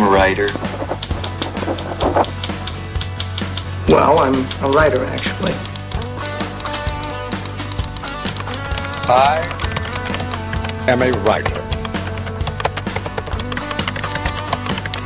[0.00, 0.46] I'm a writer.
[3.88, 5.52] Well, I'm a writer, actually.
[9.08, 9.42] I
[10.86, 11.60] am a writer.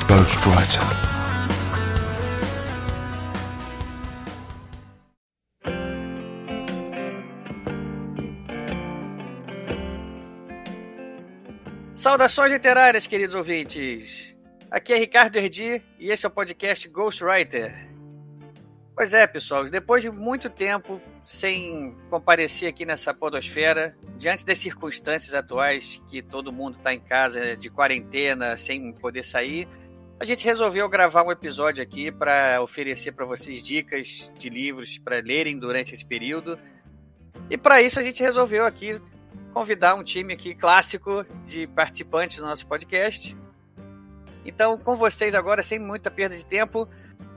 [0.08, 0.82] Ghostwriter.
[11.94, 14.32] Saudações literárias, queridos ouvintes.
[14.72, 17.90] Aqui é Ricardo Erdi e esse é o podcast Ghostwriter.
[18.96, 25.34] Pois é, pessoal, depois de muito tempo sem comparecer aqui nessa podosfera, diante das circunstâncias
[25.34, 29.68] atuais que todo mundo está em casa de quarentena, sem poder sair,
[30.18, 35.20] a gente resolveu gravar um episódio aqui para oferecer para vocês dicas de livros para
[35.20, 36.58] lerem durante esse período.
[37.50, 38.98] E para isso a gente resolveu aqui
[39.52, 43.36] convidar um time aqui clássico de participantes do nosso podcast.
[44.44, 46.88] Então, com vocês agora, sem muita perda de tempo,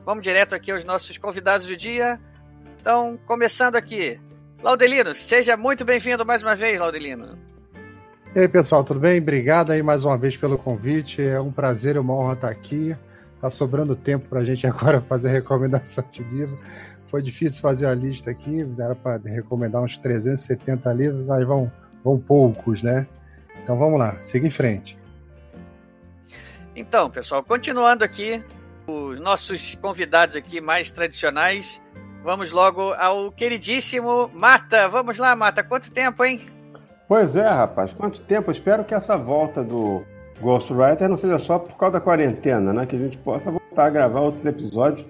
[0.05, 2.19] Vamos direto aqui aos nossos convidados do dia.
[2.80, 4.19] Então, começando aqui.
[4.61, 7.35] Laudelino, seja muito bem-vindo mais uma vez, Laudelino.
[8.35, 9.19] E aí, pessoal, tudo bem?
[9.19, 11.23] Obrigado aí mais uma vez pelo convite.
[11.23, 12.95] É um prazer uma honra estar aqui.
[13.41, 16.59] Tá sobrando tempo para a gente agora fazer recomendação de livro.
[17.08, 21.71] Foi difícil fazer a lista aqui, era para recomendar uns 370 livros, mas vão,
[22.03, 23.08] vão poucos, né?
[23.63, 24.97] Então vamos lá, siga em frente.
[26.75, 28.43] Então, pessoal, continuando aqui,
[28.85, 31.81] os nossos convidados aqui mais tradicionais.
[32.23, 34.89] Vamos logo ao queridíssimo Mata.
[34.89, 35.63] Vamos lá, Mata.
[35.63, 36.41] Quanto tempo, hein?
[37.07, 37.93] Pois é, rapaz.
[37.93, 38.51] Quanto tempo?
[38.51, 40.03] espero que essa volta do
[40.41, 42.85] Ghostwriter não seja só por causa da quarentena, né?
[42.85, 45.07] Que a gente possa voltar a gravar outros episódios.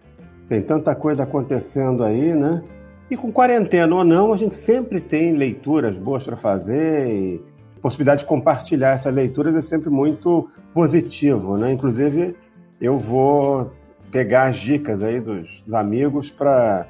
[0.48, 2.62] Tem tanta coisa acontecendo aí, né?
[3.10, 7.44] E com quarentena ou não, a gente sempre tem leituras boas para fazer e
[7.86, 11.72] possibilidade de compartilhar essas leituras é sempre muito positivo, né?
[11.72, 12.36] Inclusive,
[12.82, 13.72] eu vou
[14.12, 16.88] pegar as dicas aí dos, dos amigos para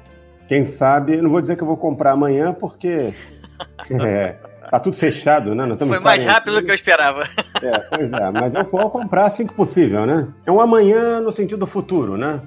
[0.48, 3.12] quem sabe, não vou dizer que eu vou comprar amanhã porque
[3.90, 4.36] é,
[4.70, 5.66] tá tudo fechado, né?
[5.66, 7.28] Não Foi mais rápido do que eu esperava.
[7.62, 10.26] É, pois é, mas eu vou comprar assim que possível, né?
[10.46, 12.40] É um amanhã no sentido futuro, né?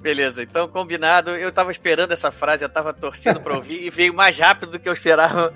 [0.00, 1.30] Beleza, então combinado.
[1.30, 4.78] Eu tava esperando essa frase, eu tava torcendo para ouvir e veio mais rápido do
[4.80, 5.54] que eu esperava.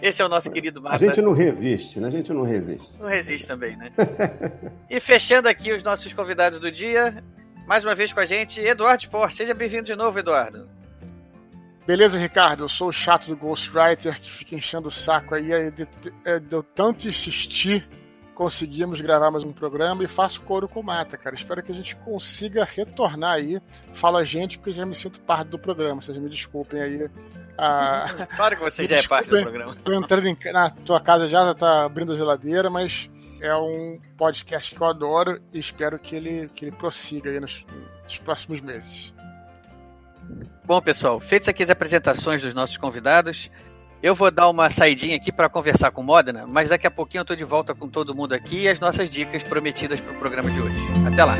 [0.00, 1.04] Esse é o nosso querido Marta.
[1.04, 2.06] A gente não resiste, né?
[2.06, 2.98] A gente não resiste.
[2.98, 3.90] Não resiste também, né?
[4.88, 7.22] e fechando aqui os nossos convidados do dia,
[7.66, 9.32] mais uma vez com a gente, Eduardo Sport.
[9.32, 10.68] Seja bem-vindo de novo, Eduardo.
[11.86, 12.64] Beleza, Ricardo?
[12.64, 15.48] Eu sou o chato do Ghostwriter que fica enchendo o saco aí.
[16.48, 17.88] Deu tanto insistir,
[18.38, 21.34] conseguimos gravar mais um programa e faço coro com mata, cara.
[21.34, 23.60] Espero que a gente consiga retornar aí.
[23.94, 26.00] Fala a gente, porque já me sinto parte do programa.
[26.00, 27.10] Vocês me desculpem aí
[27.58, 28.06] ah,
[28.36, 29.74] claro que você já é parte do programa.
[29.82, 33.10] Tô entrando em, na tua casa já, tá abrindo a geladeira, mas
[33.42, 37.66] é um podcast que eu adoro e espero que ele, que ele prossiga aí nos,
[38.04, 39.12] nos próximos meses.
[40.64, 43.50] Bom, pessoal, feitas aqui as apresentações dos nossos convidados,
[44.02, 47.24] eu vou dar uma saidinha aqui para conversar com Modena, mas daqui a pouquinho eu
[47.24, 50.50] tô de volta com todo mundo aqui e as nossas dicas prometidas para o programa
[50.50, 50.80] de hoje.
[51.06, 51.36] Até lá!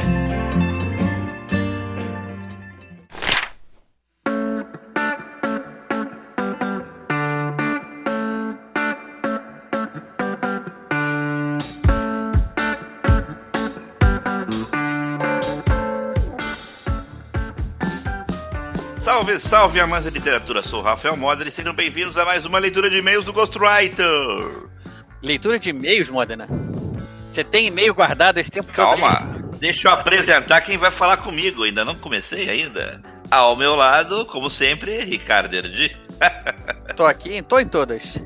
[19.18, 20.62] Salve, salve, amantes da literatura!
[20.62, 24.06] Sou o Rafael Modena e sejam bem-vindos a mais uma leitura de e-mails do Ghostwriter.
[25.20, 26.46] Leitura de e-mails, Modena?
[27.32, 29.26] Você tem e-mail guardado esse tempo Calma, todo?
[29.26, 31.64] Calma, deixa eu apresentar quem vai falar comigo.
[31.64, 33.02] Ainda não comecei ainda.
[33.28, 35.96] Ao meu lado, como sempre, Ricardo Erdi.
[36.94, 38.22] tô aqui, tô em todas.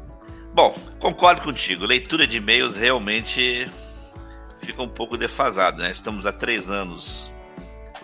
[0.52, 1.86] Bom, concordo contigo.
[1.86, 3.66] Leitura de e-mails realmente
[4.60, 5.90] fica um pouco defasada, né?
[5.90, 7.31] Estamos há três anos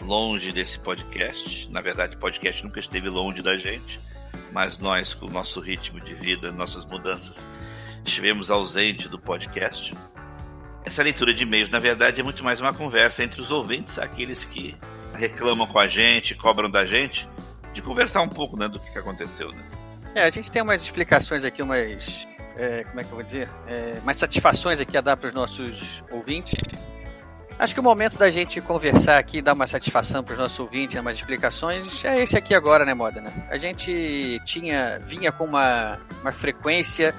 [0.00, 1.70] longe desse podcast.
[1.70, 4.00] Na verdade, o podcast nunca esteve longe da gente,
[4.52, 7.46] mas nós, com o nosso ritmo de vida, nossas mudanças,
[8.04, 9.94] estivemos ausente do podcast.
[10.84, 14.44] Essa leitura de e-mails, na verdade, é muito mais uma conversa entre os ouvintes, aqueles
[14.44, 14.76] que
[15.14, 17.28] reclamam com a gente, cobram da gente,
[17.72, 19.52] de conversar um pouco né, do que aconteceu.
[19.52, 19.62] Né?
[20.14, 22.26] É, a gente tem umas explicações aqui, umas.
[22.56, 23.48] É, como é que eu vou dizer?
[23.66, 26.54] É, umas satisfações aqui a dar para os nossos ouvintes
[27.58, 30.98] Acho que o momento da gente conversar aqui, dar uma satisfação para os nossos ouvintes,
[31.00, 33.32] umas explicações, é esse aqui agora, né, Modena?
[33.50, 37.12] A gente tinha, vinha com uma, uma frequência,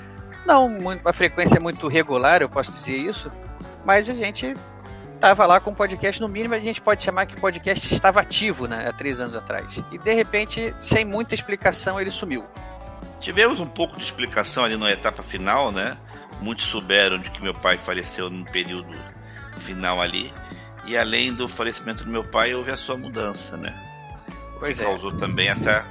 [0.46, 3.30] não uma frequência muito regular, eu posso dizer isso,
[3.84, 4.56] mas a gente
[5.14, 8.22] estava lá com o podcast, no mínimo a gente pode chamar que o podcast estava
[8.22, 9.78] ativo, né, há três anos atrás.
[9.92, 12.46] E de repente, sem muita explicação, ele sumiu.
[13.20, 15.98] Tivemos um pouco de explicação ali na etapa final, né?
[16.40, 18.98] Muitos souberam de que meu pai faleceu num período
[19.60, 20.34] final ali.
[20.86, 23.74] E além do falecimento do meu pai, houve a sua mudança, né?
[24.60, 24.86] Pois que é.
[24.86, 25.86] causou também essa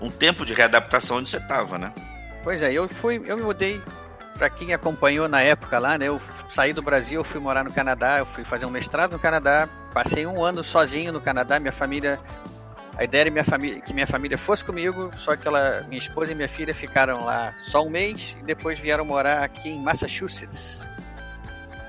[0.00, 1.92] um tempo de readaptação onde você estava, né?
[2.42, 3.80] Pois é, eu fui, eu me mudei
[4.34, 6.08] para quem acompanhou na época lá, né?
[6.08, 6.20] Eu
[6.50, 10.26] saí do Brasil, fui morar no Canadá, eu fui fazer um mestrado no Canadá, passei
[10.26, 12.20] um ano sozinho no Canadá, minha família
[12.96, 16.30] a ideia era minha família, que minha família fosse comigo, só que ela, minha esposa
[16.30, 20.86] e minha filha ficaram lá só um mês e depois vieram morar aqui em Massachusetts.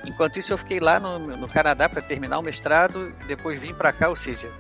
[0.06, 3.92] Enquanto isso, eu fiquei lá no, no Canadá para terminar o mestrado, depois vim para
[3.92, 4.52] cá, ou seja,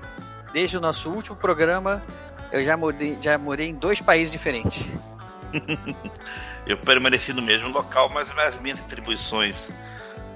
[0.52, 2.04] desde o nosso último programa,
[2.52, 2.76] eu já,
[3.22, 4.84] já morei em dois países diferentes.
[6.66, 9.72] eu permaneci no mesmo local, mas as minhas atribuições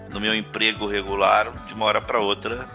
[0.10, 2.68] no meu emprego regular, de uma hora para outra,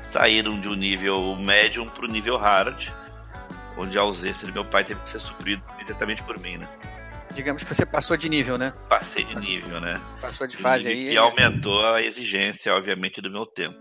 [0.00, 2.88] saíram de um nível médium para o nível hard,
[3.76, 6.68] onde a ausência do meu pai teve que ser suprido imediatamente por mim, né?
[7.34, 8.72] Digamos que você passou de nível, né?
[8.88, 10.00] Passei de nível, né?
[10.20, 11.04] Passou de fase aí.
[11.04, 13.78] Que aumentou a exigência, obviamente, do meu tempo.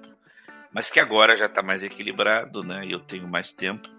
[0.74, 2.86] Mas que agora já está mais equilibrado, né?
[2.86, 3.90] E eu tenho mais tempo.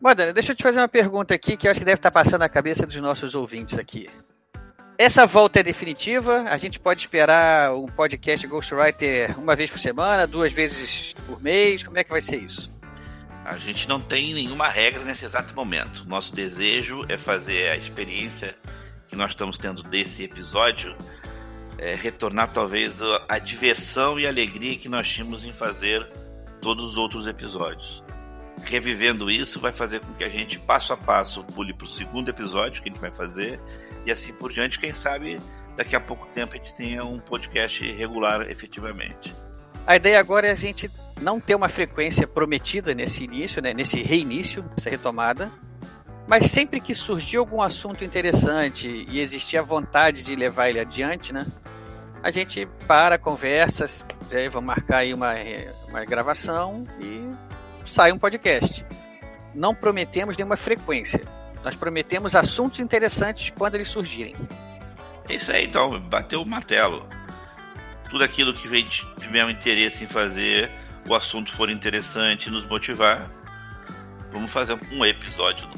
[0.00, 2.40] Modena, deixa eu te fazer uma pergunta aqui que eu acho que deve estar passando
[2.40, 4.06] na cabeça dos nossos ouvintes aqui.
[4.98, 6.42] Essa volta é definitiva?
[6.42, 11.82] A gente pode esperar um podcast Ghostwriter uma vez por semana, duas vezes por mês?
[11.82, 12.70] Como é que vai ser isso?
[13.44, 16.04] A gente não tem nenhuma regra nesse exato momento.
[16.06, 18.54] Nosso desejo é fazer a experiência
[19.08, 20.94] que nós estamos tendo desse episódio
[21.78, 26.06] é, retornar talvez a diversão e alegria que nós tínhamos em fazer
[26.60, 28.04] todos os outros episódios.
[28.62, 32.28] Revivendo isso vai fazer com que a gente passo a passo pule para o segundo
[32.28, 33.58] episódio que a gente vai fazer
[34.04, 34.78] e assim por diante.
[34.78, 35.40] Quem sabe
[35.76, 39.34] daqui a pouco tempo a gente tenha um podcast regular efetivamente.
[39.86, 40.90] A ideia agora é a gente
[41.20, 45.50] não ter uma frequência prometida nesse início, né, nesse reinício, nessa retomada,
[46.26, 51.32] mas sempre que surgir algum assunto interessante e existir a vontade de levar ele adiante,
[51.32, 51.46] né,
[52.22, 53.86] a gente para, conversa,
[54.30, 55.34] é, vamos marcar aí uma,
[55.88, 57.30] uma gravação e
[57.84, 58.84] sai um podcast.
[59.54, 61.22] Não prometemos nenhuma frequência.
[61.64, 64.36] Nós prometemos assuntos interessantes quando eles surgirem.
[65.28, 65.98] É isso aí, então.
[66.00, 67.06] Bateu o martelo.
[68.08, 68.68] Tudo aquilo que
[69.44, 70.70] um interesse em fazer,
[71.08, 73.30] o assunto for interessante nos motivar,
[74.32, 75.68] vamos fazer um episódio.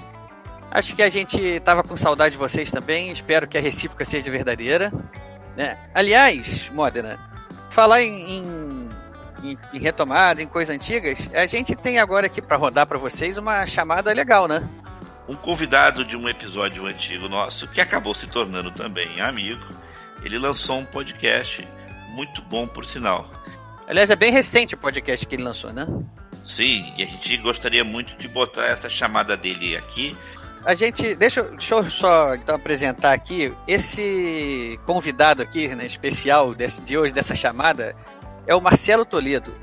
[0.70, 3.12] Acho que a gente estava com saudade de vocês também.
[3.12, 4.90] Espero que a recíproca seja verdadeira.
[5.54, 5.78] Né?
[5.94, 7.18] Aliás, Modena,
[7.70, 8.88] falar em, em,
[9.42, 13.36] em, em retomada, em coisas antigas, a gente tem agora aqui para rodar para vocês
[13.36, 14.66] uma chamada legal, né?
[15.28, 19.64] Um convidado de um episódio antigo nosso, que acabou se tornando também amigo,
[20.24, 21.66] ele lançou um podcast
[22.14, 23.28] muito bom, por sinal.
[23.92, 25.86] Aliás, é bem recente o podcast que ele lançou, né?
[26.46, 30.16] Sim, e a gente gostaria muito de botar essa chamada dele aqui.
[30.64, 31.14] A gente.
[31.14, 33.52] Deixa, deixa eu só então apresentar aqui.
[33.68, 37.94] Esse convidado aqui, né, especial desse, de hoje, dessa chamada,
[38.46, 39.54] é o Marcelo Toledo.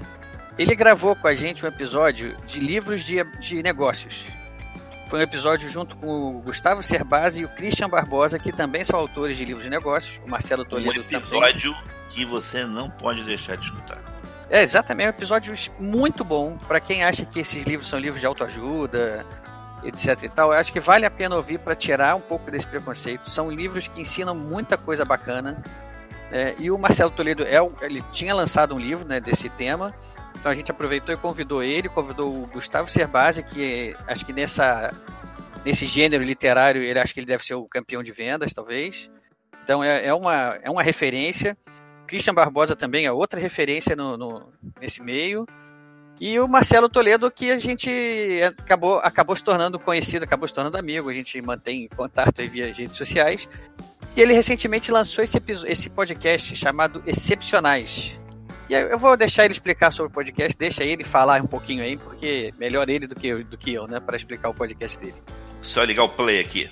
[0.60, 4.24] Ele gravou com a gente um episódio de livros de, de negócios.
[5.10, 9.00] Foi um episódio junto com o Gustavo Cerbasi e o Christian Barbosa, que também são
[9.00, 10.22] autores de livros de negócios.
[10.24, 11.90] O Marcelo Toledo um episódio também.
[12.12, 14.09] que você não pode deixar de escutar.
[14.50, 18.26] É, exatamente, um episódio muito bom para quem acha que esses livros são livros de
[18.26, 19.24] autoajuda,
[19.84, 20.52] etc e tal.
[20.52, 23.30] Eu acho que vale a pena ouvir para tirar um pouco desse preconceito.
[23.30, 25.62] São livros que ensinam muita coisa bacana.
[26.32, 29.94] É, e o Marcelo Toledo é, ele tinha lançado um livro né, desse tema.
[30.40, 34.92] Então a gente aproveitou e convidou ele, convidou o Gustavo Cerbasi, que acho que nessa,
[35.66, 39.10] nesse gênero literário, ele acho que ele deve ser o campeão de vendas, talvez.
[39.64, 41.58] Então é, é, uma, é uma referência.
[42.10, 44.52] Christian Barbosa também é outra referência no, no,
[44.82, 45.46] nesse meio.
[46.20, 47.90] E o Marcelo Toledo, que a gente
[48.58, 52.98] acabou, acabou se tornando conhecido, acabou se tornando amigo, a gente mantém contato via redes
[52.98, 53.48] sociais.
[54.18, 58.20] E ele recentemente lançou esse, esse podcast chamado Excepcionais.
[58.68, 61.96] E eu vou deixar ele explicar sobre o podcast, deixa ele falar um pouquinho aí,
[61.96, 65.16] porque melhor ele do que, do que eu, né, para explicar o podcast dele.
[65.62, 66.70] Só ligar o play aqui.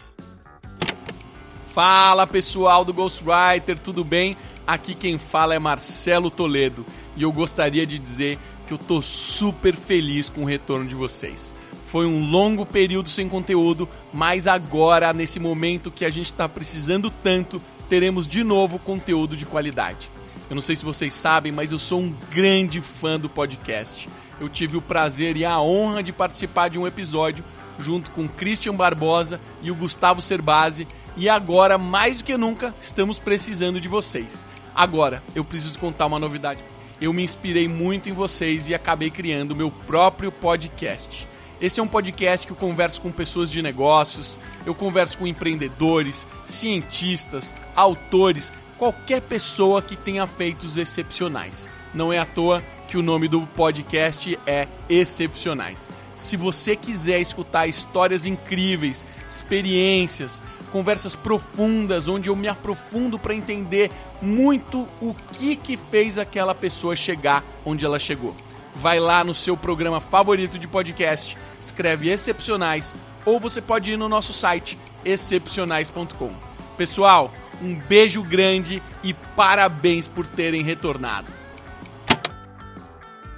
[1.74, 4.36] Fala pessoal do Ghostwriter, tudo bem?
[4.68, 9.74] Aqui quem fala é Marcelo Toledo e eu gostaria de dizer que eu tô super
[9.74, 11.54] feliz com o retorno de vocês.
[11.90, 17.10] Foi um longo período sem conteúdo, mas agora, nesse momento que a gente está precisando
[17.24, 20.10] tanto, teremos de novo conteúdo de qualidade.
[20.50, 24.10] Eu não sei se vocês sabem, mas eu sou um grande fã do podcast.
[24.38, 27.42] Eu tive o prazer e a honra de participar de um episódio
[27.80, 33.18] junto com Christian Barbosa e o Gustavo Cerbasi, e agora, mais do que nunca, estamos
[33.18, 34.47] precisando de vocês.
[34.78, 36.60] Agora, eu preciso contar uma novidade.
[37.02, 41.28] Eu me inspirei muito em vocês e acabei criando meu próprio podcast.
[41.60, 46.28] Esse é um podcast que eu converso com pessoas de negócios, eu converso com empreendedores,
[46.46, 51.68] cientistas, autores, qualquer pessoa que tenha feitos excepcionais.
[51.92, 55.80] Não é à toa que o nome do podcast é Excepcionais.
[56.16, 60.40] Se você quiser escutar histórias incríveis, experiências,
[60.78, 63.90] conversas profundas, onde eu me aprofundo para entender
[64.22, 68.36] muito o que que fez aquela pessoa chegar onde ela chegou.
[68.76, 72.94] Vai lá no seu programa favorito de podcast, escreve Excepcionais,
[73.26, 76.32] ou você pode ir no nosso site excepcionais.com.
[76.78, 81.26] Pessoal, um beijo grande e parabéns por terem retornado.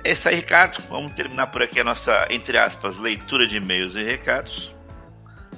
[0.03, 0.84] É isso aí, Ricardo.
[0.89, 4.77] Vamos terminar por aqui a nossa, entre aspas, leitura de e-mails e recados.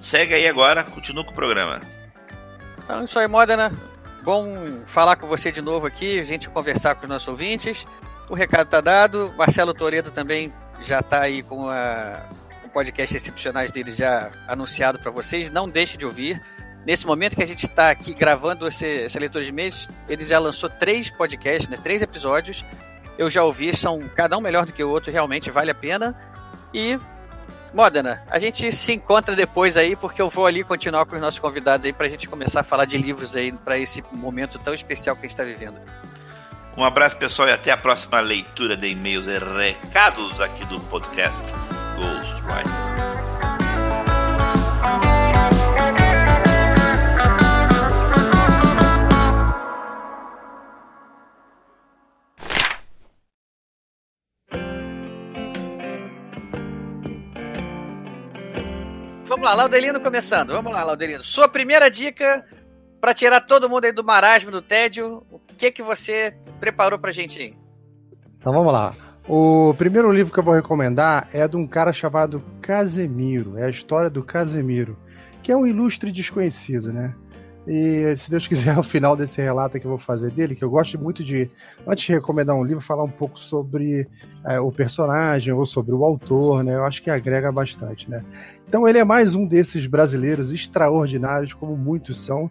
[0.02, 1.82] Segue aí agora, continua com o programa.
[2.84, 3.72] Então, isso aí, Modena.
[4.24, 7.86] Bom falar com você de novo aqui, a gente conversar com os nossos ouvintes.
[8.30, 9.34] O recado está dado.
[9.38, 12.26] Marcelo Toredo também já está aí com a,
[12.66, 15.50] o podcast Excepcionais dele já anunciado para vocês.
[15.50, 16.42] Não deixe de ouvir.
[16.86, 20.40] Nesse momento que a gente está aqui gravando esse, essa leitura de e-mails, ele já
[20.40, 22.66] lançou três podcasts, né, três episódios
[23.22, 26.16] eu já ouvi, são cada um melhor do que o outro, realmente vale a pena.
[26.74, 26.98] E
[27.74, 31.40] Modena, a gente se encontra depois aí, porque eu vou ali continuar com os nossos
[31.40, 35.16] convidados aí pra gente começar a falar de livros aí para esse momento tão especial
[35.16, 35.80] que a gente está vivendo.
[36.76, 41.54] Um abraço pessoal e até a próxima leitura de e-mails e recados aqui do podcast
[41.98, 43.11] Ghostwriter.
[59.42, 60.50] Vamos lá, Laudelino começando.
[60.50, 61.24] Vamos lá, Laudelino.
[61.24, 62.46] Sua primeira dica
[63.02, 65.24] para tirar todo mundo aí do marasmo, do tédio.
[65.32, 67.56] O que que você preparou pra gente aí?
[68.38, 68.96] Então vamos lá.
[69.28, 73.58] O primeiro livro que eu vou recomendar é de um cara chamado Casemiro.
[73.58, 74.96] É a história do Casemiro,
[75.42, 77.16] que é um ilustre desconhecido, né?
[77.68, 80.70] E se Deus quiser, ao final desse relato que eu vou fazer dele, que eu
[80.70, 81.50] gosto muito de,
[81.88, 84.08] antes de recomendar um livro, falar um pouco sobre
[84.46, 86.76] é, o personagem ou sobre o autor, né?
[86.76, 88.24] Eu acho que agrega bastante, né?
[88.68, 92.50] Então ele é mais um desses brasileiros extraordinários, como muitos são,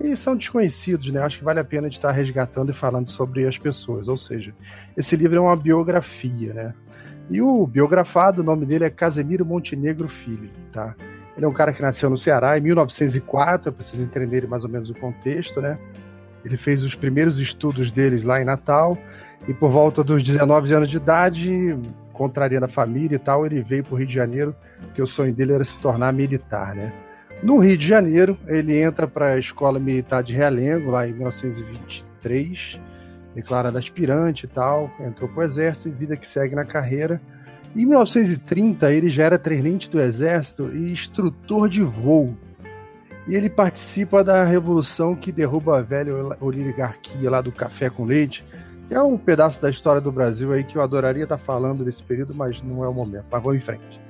[0.00, 1.20] e são desconhecidos, né?
[1.20, 4.08] Acho que vale a pena de estar resgatando e falando sobre as pessoas.
[4.08, 4.54] Ou seja,
[4.96, 6.74] esse livro é uma biografia, né?
[7.30, 10.94] E o biografado, o nome dele é Casemiro Montenegro Filho, tá?
[11.36, 14.70] Ele é um cara que nasceu no Ceará em 1904, para vocês entenderem mais ou
[14.70, 15.78] menos o contexto, né?
[16.44, 18.98] Ele fez os primeiros estudos deles lá em Natal
[19.48, 21.76] e por volta dos 19 anos de idade,
[22.12, 25.32] contrariando a família e tal, ele veio para o Rio de Janeiro, porque o sonho
[25.34, 26.92] dele era se tornar militar, né?
[27.42, 32.80] No Rio de Janeiro, ele entra para a Escola Militar de Realengo, lá em 1923,
[33.34, 37.20] declarado aspirante e tal, entrou para o Exército e vida que segue na carreira
[37.74, 42.36] em 1930, ele já era tenente do exército e instrutor de voo.
[43.26, 48.44] E ele participa da revolução que derruba a velha oligarquia lá do café com leite,
[48.88, 52.02] que é um pedaço da história do Brasil aí que eu adoraria estar falando desse
[52.02, 53.24] período, mas não é o momento.
[53.30, 54.00] Mas vamos em frente.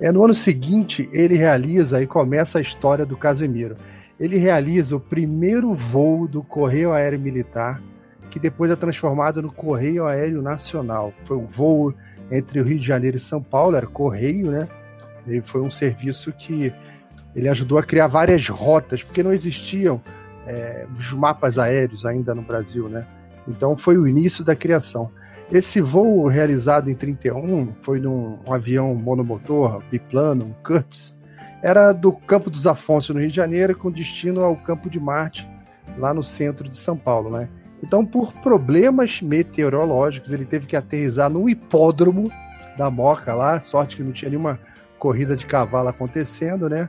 [0.00, 3.76] É, no ano seguinte, ele realiza e começa a história do Casemiro.
[4.18, 7.82] Ele realiza o primeiro voo do Correio Aéreo Militar,
[8.30, 11.12] que depois é transformado no Correio Aéreo Nacional.
[11.24, 11.94] Foi um voo
[12.30, 14.68] entre o Rio de Janeiro e São Paulo, era correio, né?
[15.26, 16.72] E foi um serviço que
[17.34, 20.00] ele ajudou a criar várias rotas, porque não existiam
[20.46, 23.06] é, os mapas aéreos ainda no Brasil, né?
[23.46, 25.10] Então foi o início da criação.
[25.50, 31.16] Esse voo realizado em 31 foi num um avião monomotor, biplano, um Curtiss,
[31.62, 35.48] era do Campo dos Afonso, no Rio de Janeiro, com destino ao Campo de Marte,
[35.96, 37.48] lá no centro de São Paulo, né?
[37.82, 42.30] Então, por problemas meteorológicos, ele teve que aterrizar no hipódromo
[42.76, 43.60] da Moca lá.
[43.60, 44.58] Sorte que não tinha nenhuma
[44.98, 46.88] corrida de cavalo acontecendo, né?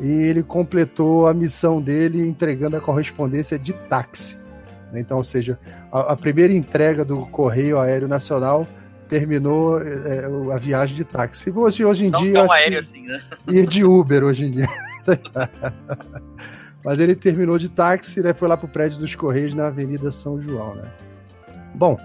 [0.00, 4.38] E ele completou a missão dele entregando a correspondência de táxi.
[4.92, 5.00] Né?
[5.00, 5.58] Então, ou seja,
[5.92, 8.66] a, a, primeira entrega do Correio Aéreo Nacional
[9.08, 11.50] terminou é, a viagem de táxi.
[11.50, 12.32] Hoje, hoje em não dia.
[12.32, 13.20] Tão aéreo assim, né?
[13.48, 14.68] E de Uber hoje em dia.
[16.84, 20.40] Mas ele terminou de táxi, né, foi lá pro prédio dos Correios na Avenida São
[20.40, 20.90] João, né?
[21.74, 21.98] Bom,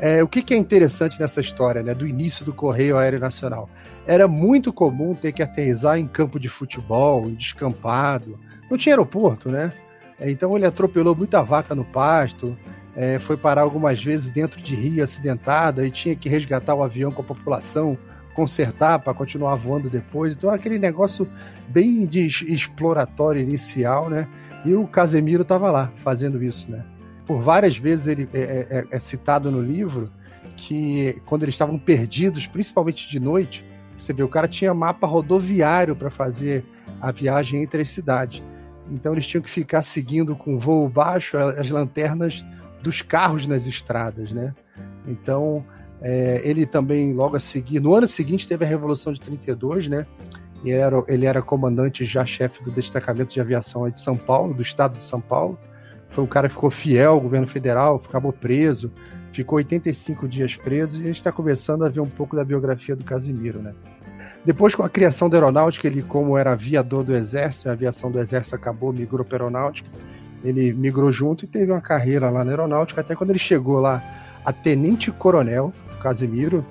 [0.00, 3.68] é, o que, que, é interessante nessa história, né, do início do Correio Aéreo Nacional?
[4.06, 8.38] Era muito comum ter que aterrissar em campo de futebol, em descampado.
[8.70, 9.72] Não tinha aeroporto, né?
[10.18, 12.56] É, então ele atropelou muita vaca no pasto,
[12.94, 17.12] é, foi parar algumas vezes dentro de rio acidentado e tinha que resgatar o avião
[17.12, 17.98] com a população
[18.36, 20.36] consertar para continuar voando depois.
[20.36, 21.26] Então aquele negócio
[21.68, 24.28] bem de exploratório inicial, né?
[24.62, 26.84] E o Casemiro estava lá fazendo isso, né?
[27.26, 30.12] Por várias vezes ele é, é, é, é, citado no livro
[30.54, 33.64] que quando eles estavam perdidos, principalmente de noite,
[33.96, 36.62] você vê o cara tinha mapa rodoviário para fazer
[37.00, 38.46] a viagem entre as cidades.
[38.90, 42.44] Então eles tinham que ficar seguindo com voo baixo as lanternas
[42.82, 44.54] dos carros nas estradas, né?
[45.08, 45.64] Então,
[46.08, 50.06] é, ele também, logo a seguir, no ano seguinte, teve a Revolução de 32, né?
[50.62, 54.62] E era, ele era comandante já chefe do destacamento de aviação de São Paulo, do
[54.62, 55.58] estado de São Paulo.
[56.10, 58.92] Foi um cara que ficou fiel ao governo federal, acabou preso,
[59.32, 60.98] ficou 85 dias preso.
[60.98, 63.74] E a gente está começando a ver um pouco da biografia do Casimiro, né?
[64.44, 68.20] Depois, com a criação da aeronáutica, ele, como era aviador do exército, a aviação do
[68.20, 69.90] exército acabou, migrou para a aeronáutica.
[70.44, 74.00] Ele migrou junto e teve uma carreira lá na aeronáutica, até quando ele chegou lá
[74.44, 76.64] a tenente-coronel, Casimiro,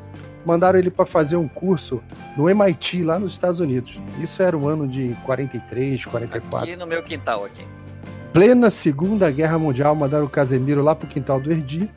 [0.46, 2.02] mandaram ele para fazer um curso
[2.38, 4.00] no MIT lá nos Estados Unidos.
[4.20, 6.70] Isso era o ano de 43, 44.
[6.70, 7.66] Aqui no meu quintal aqui.
[8.32, 11.90] Plena Segunda Guerra Mundial, mandaram o Casemiro lá pro quintal do Erdi.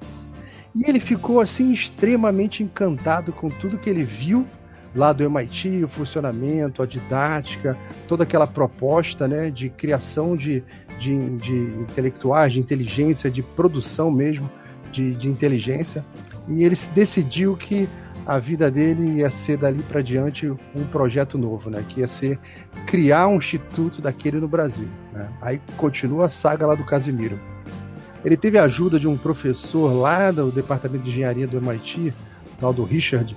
[0.75, 4.47] E ele ficou assim extremamente encantado com tudo que ele viu
[4.95, 10.63] lá do MIT, o funcionamento, a didática, toda aquela proposta né, de criação de,
[10.99, 14.49] de, de intelectuais, de inteligência, de produção mesmo
[14.93, 16.05] de, de inteligência.
[16.49, 17.89] E ele decidiu que
[18.27, 21.83] a vida dele ia ser dali para diante um projeto novo, né?
[21.89, 22.39] Que ia ser
[22.87, 24.89] criar um instituto daquele no Brasil.
[25.13, 25.31] Né?
[25.41, 27.41] Aí continua a saga lá do Casimiro.
[28.23, 32.13] Ele teve a ajuda de um professor lá do departamento de engenharia do MIT,
[32.61, 33.35] tal do Richard,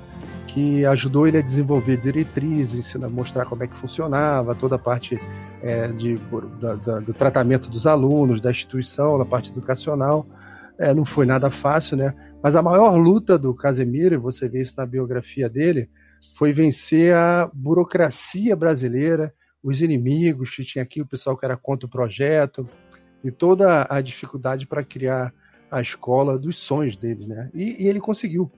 [0.48, 5.18] que ajudou ele a desenvolver diretrizes, mostrar como é que funcionava, toda a parte
[5.62, 6.20] é, de,
[6.60, 10.25] da, da, do tratamento dos alunos, da instituição, da parte educacional.
[10.77, 12.13] É, não foi nada fácil, né?
[12.44, 15.90] Mas a maior luta do Casemiro, e você vê isso na biografia dele,
[16.36, 19.34] foi vencer a burocracia brasileira,
[19.64, 22.68] os inimigos que tinha aqui, o pessoal que era contra o projeto,
[23.24, 25.32] e toda a dificuldade para criar
[25.70, 27.50] a escola dos sonhos dele, né?
[27.54, 28.52] E, e, ele conseguiu.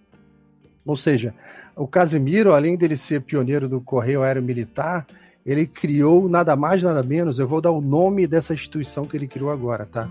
[0.85, 1.33] Ou seja,
[1.75, 5.05] o Casemiro, além dele ser pioneiro do Correio Aéreo Militar,
[5.45, 7.37] ele criou nada mais, nada menos.
[7.37, 10.09] Eu vou dar o nome dessa instituição que ele criou agora, tá?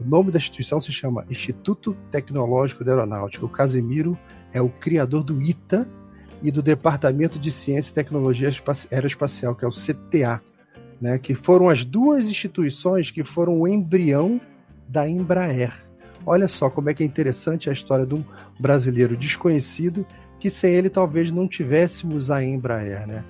[0.00, 3.44] O nome da instituição se chama Instituto Tecnológico da Aeronáutica.
[3.44, 4.18] O Casemiro
[4.52, 5.86] é o criador do ITA
[6.42, 8.50] e do Departamento de Ciência e Tecnologia
[8.90, 10.40] Aeroespacial, que é o CTA,
[11.00, 14.40] né, que foram as duas instituições que foram o embrião
[14.88, 15.74] da Embraer.
[16.24, 18.24] Olha só como é que é interessante a história de um
[18.58, 20.06] brasileiro desconhecido
[20.38, 23.24] que sem ele talvez não tivéssemos a Embraer, né?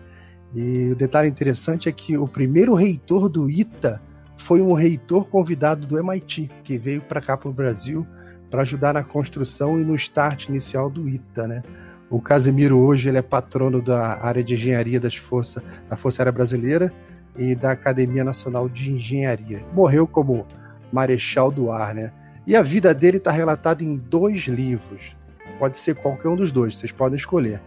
[0.55, 4.01] E o detalhe interessante é que o primeiro reitor do ITA
[4.41, 8.07] foi um reitor convidado do MIT, que veio para cá para o Brasil
[8.51, 11.63] para ajudar na construção e no start inicial do ITA, né?
[12.11, 16.33] O Casemiro hoje ele é patrono da área de engenharia das forças, da Força Aérea
[16.33, 16.93] Brasileira
[17.39, 19.63] e da Academia Nacional de Engenharia.
[19.73, 20.45] Morreu como
[20.91, 22.13] marechal do ar, né?
[22.45, 25.15] E a vida dele está relatada em dois livros.
[25.61, 27.61] Pode ser qualquer um dos dois, vocês podem escolher.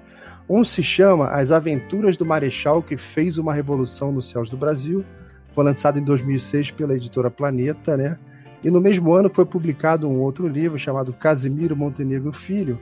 [0.49, 5.05] Um se chama As Aventuras do Marechal que fez uma revolução nos céus do Brasil,
[5.53, 8.17] foi lançado em 2006 pela editora Planeta, né?
[8.63, 12.79] E no mesmo ano foi publicado um outro livro chamado Casimiro Montenegro Filho,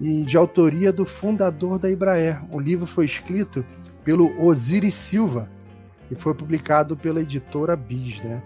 [0.00, 2.42] e de autoria do fundador da Embraer.
[2.50, 3.64] O livro foi escrito
[4.04, 5.50] pelo Osiris Silva
[6.10, 8.42] e foi publicado pela editora Bis, né?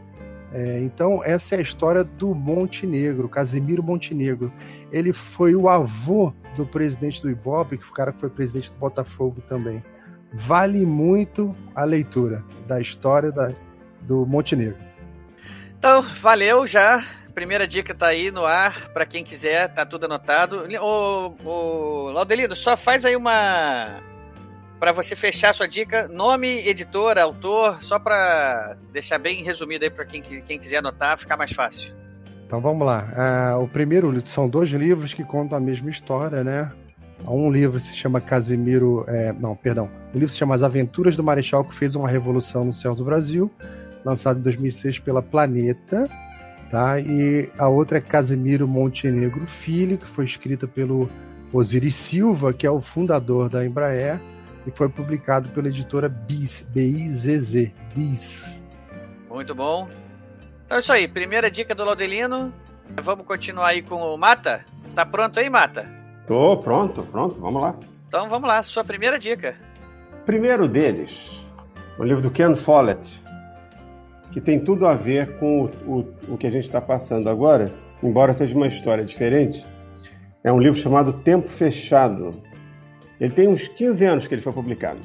[0.53, 4.53] É, então essa é a história do Montenegro, Casimiro Montenegro.
[4.91, 8.79] Ele foi o avô do presidente do Ibope, que o cara que foi presidente do
[8.79, 9.83] Botafogo também
[10.33, 13.53] vale muito a leitura da história da,
[14.03, 14.79] do Montenegro.
[15.79, 17.03] Então, valeu já.
[17.35, 20.67] Primeira dica tá aí no ar para quem quiser, tá tudo anotado.
[20.81, 24.01] O, Laudelino, só faz aí uma
[24.79, 30.07] para você fechar sua dica, nome, editora, autor, só para deixar bem resumido aí para
[30.07, 31.95] quem, quem quiser anotar, ficar mais fácil.
[32.47, 33.57] Então vamos lá.
[33.57, 36.73] Uh, o primeiro são dois livros que contam a mesma história, né?
[37.27, 39.05] Um livro se chama Casimiro.
[39.09, 39.91] É, não, perdão.
[40.13, 43.05] O livro se chama As Aventuras do Marechal que fez uma revolução no céu do
[43.05, 43.51] Brasil,
[44.05, 46.09] lançado em 2006 pela Planeta.
[46.71, 47.01] Tá?
[47.01, 51.11] E a outra é Casimiro Montenegro Filho, que foi escrita pelo
[51.53, 54.21] Osiris Silva, que é o fundador da Embraer,
[54.65, 58.67] e foi publicado pela editora BIS, B-I-Z-Z, BIS.
[59.29, 59.89] Muito bom.
[60.65, 62.53] Então é isso aí, primeira dica do Laudelino.
[63.03, 64.65] Vamos continuar aí com o Mata?
[64.95, 66.00] Tá pronto aí, Mata?
[66.31, 67.75] Tô pronto, pronto, vamos lá.
[68.07, 69.57] Então vamos lá, sua primeira dica.
[70.25, 71.45] Primeiro deles,
[71.99, 73.21] o livro do Ken Follett,
[74.31, 77.73] que tem tudo a ver com o, o, o que a gente está passando agora,
[78.01, 79.67] embora seja uma história diferente.
[80.45, 82.41] É um livro chamado Tempo Fechado.
[83.19, 85.01] Ele tem uns 15 anos que ele foi publicado.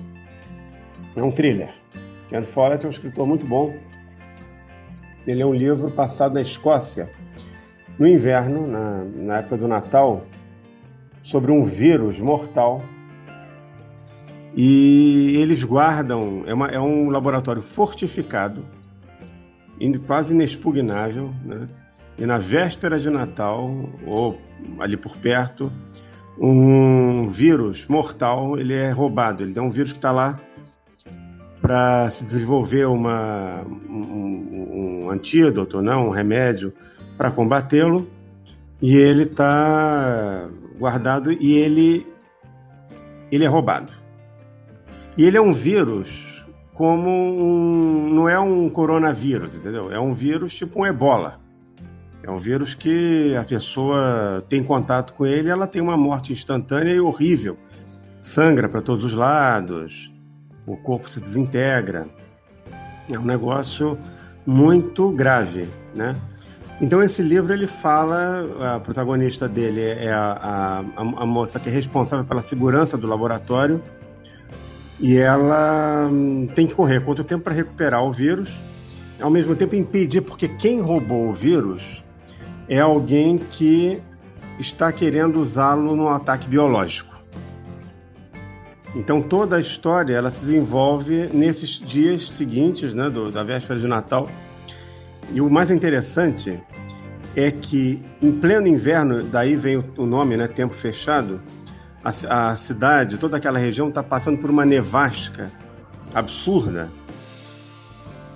[1.15, 1.73] É um thriller.
[2.29, 3.75] Ken Follett é um escritor muito bom.
[5.25, 7.09] Ele é um livro passado na Escócia,
[7.97, 10.23] no inverno, na, na época do Natal,
[11.25, 12.83] sobre um vírus mortal.
[14.55, 18.63] E eles guardam, é, uma, é um laboratório fortificado,
[20.05, 21.67] quase inexpugnável, né?
[22.17, 24.39] e na véspera de Natal, ou
[24.79, 25.71] ali por perto,
[26.39, 29.41] um vírus mortal ele é roubado.
[29.41, 30.39] Ele é um vírus que está lá
[31.59, 36.71] para se desenvolver uma, um, um antídoto, não, um remédio
[37.17, 38.07] para combatê-lo,
[38.79, 42.05] e ele está guardado e ele,
[43.31, 43.91] ele é roubado.
[45.17, 49.89] E ele é um vírus como um, não é um coronavírus, entendeu?
[49.91, 51.39] É um vírus tipo um ebola.
[52.21, 56.93] É um vírus que a pessoa tem contato com ele, ela tem uma morte instantânea
[56.93, 57.57] e horrível.
[58.19, 60.11] Sangra para todos os lados,
[60.65, 62.07] o corpo se desintegra.
[63.11, 63.97] É um negócio
[64.45, 66.15] muito grave, né?
[66.81, 71.71] Então esse livro ele fala, a protagonista dele é a, a, a moça que é
[71.71, 73.81] responsável pela segurança do laboratório
[74.99, 78.51] e ela hum, tem que correr quanto tempo para recuperar o vírus,
[79.19, 82.03] ao mesmo tempo impedir, porque quem roubou o vírus
[82.67, 84.01] é alguém que
[84.59, 87.15] está querendo usá-lo no ataque biológico.
[88.95, 93.88] Então toda a história ela se desenvolve nesses dias seguintes, né, do, da véspera de
[93.88, 94.29] Natal.
[95.33, 96.61] E o mais interessante
[97.35, 101.41] é que em pleno inverno, daí vem o, nome, né, tempo fechado,
[102.03, 105.51] a, a cidade, toda aquela região está passando por uma nevasca
[106.13, 106.89] absurda.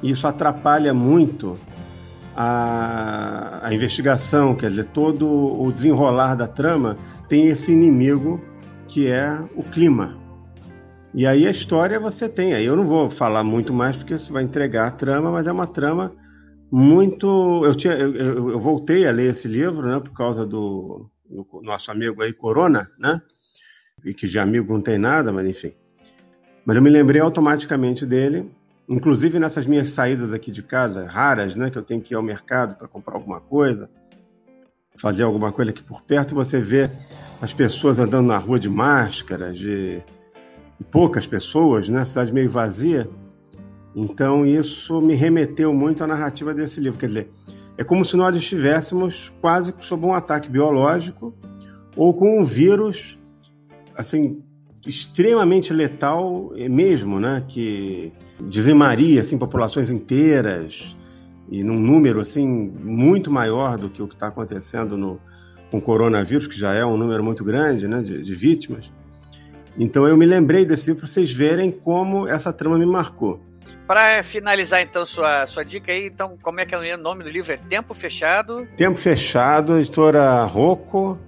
[0.02, 1.58] E isso atrapalha muito
[2.36, 6.98] a, a investigação, quer dizer, todo o desenrolar da trama
[7.28, 8.42] tem esse inimigo
[8.88, 10.18] que é o clima.
[11.14, 12.54] E aí a história você tem.
[12.54, 15.52] Aí eu não vou falar muito mais porque você vai entregar a trama, mas é
[15.52, 16.14] uma trama
[16.72, 17.64] muito.
[17.66, 21.92] Eu, tinha, eu, eu voltei a ler esse livro, né, por causa do, do, nosso
[21.92, 23.22] amigo aí, Corona, né?
[24.06, 25.74] E que de amigo não tem nada, mas enfim.
[26.66, 28.50] Mas eu me lembrei automaticamente dele
[28.90, 32.24] Inclusive nessas minhas saídas aqui de casa, raras, né, que eu tenho que ir ao
[32.24, 33.88] mercado para comprar alguma coisa,
[34.98, 36.90] fazer alguma coisa aqui por perto, você vê
[37.40, 40.02] as pessoas andando na rua de máscara, de
[40.90, 43.08] poucas pessoas, né, cidade meio vazia.
[43.96, 47.32] Então isso me remeteu muito à narrativa desse livro, quer dizer,
[47.78, 51.34] é como se nós estivéssemos quase sob um ataque biológico
[51.96, 53.18] ou com um vírus
[53.96, 54.42] assim
[54.86, 58.14] extremamente letal mesmo, né, que
[58.48, 60.96] dizimaria assim populações inteiras
[61.50, 65.20] e num número assim muito maior do que o que está acontecendo no
[65.72, 68.92] com o coronavírus, que já é um número muito grande, né, de, de vítimas.
[69.78, 73.40] Então eu me lembrei desse livro para vocês verem como essa trama me marcou.
[73.88, 77.30] Para finalizar então sua, sua dica aí, então como é que é o nome do
[77.30, 77.52] livro?
[77.52, 78.68] É Tempo Fechado?
[78.78, 81.20] Tempo Fechado, editora Rocco,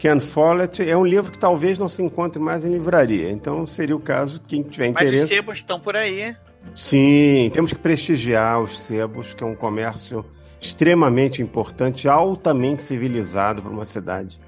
[0.00, 3.30] Ken Follett é um livro que talvez não se encontre mais em livraria.
[3.30, 5.14] Então seria o caso, quem tiver interesse.
[5.14, 6.34] Mas os sebos estão por aí.
[6.74, 10.24] Sim, temos que prestigiar os sebos, que é um comércio
[10.58, 14.40] extremamente importante, altamente civilizado para uma cidade.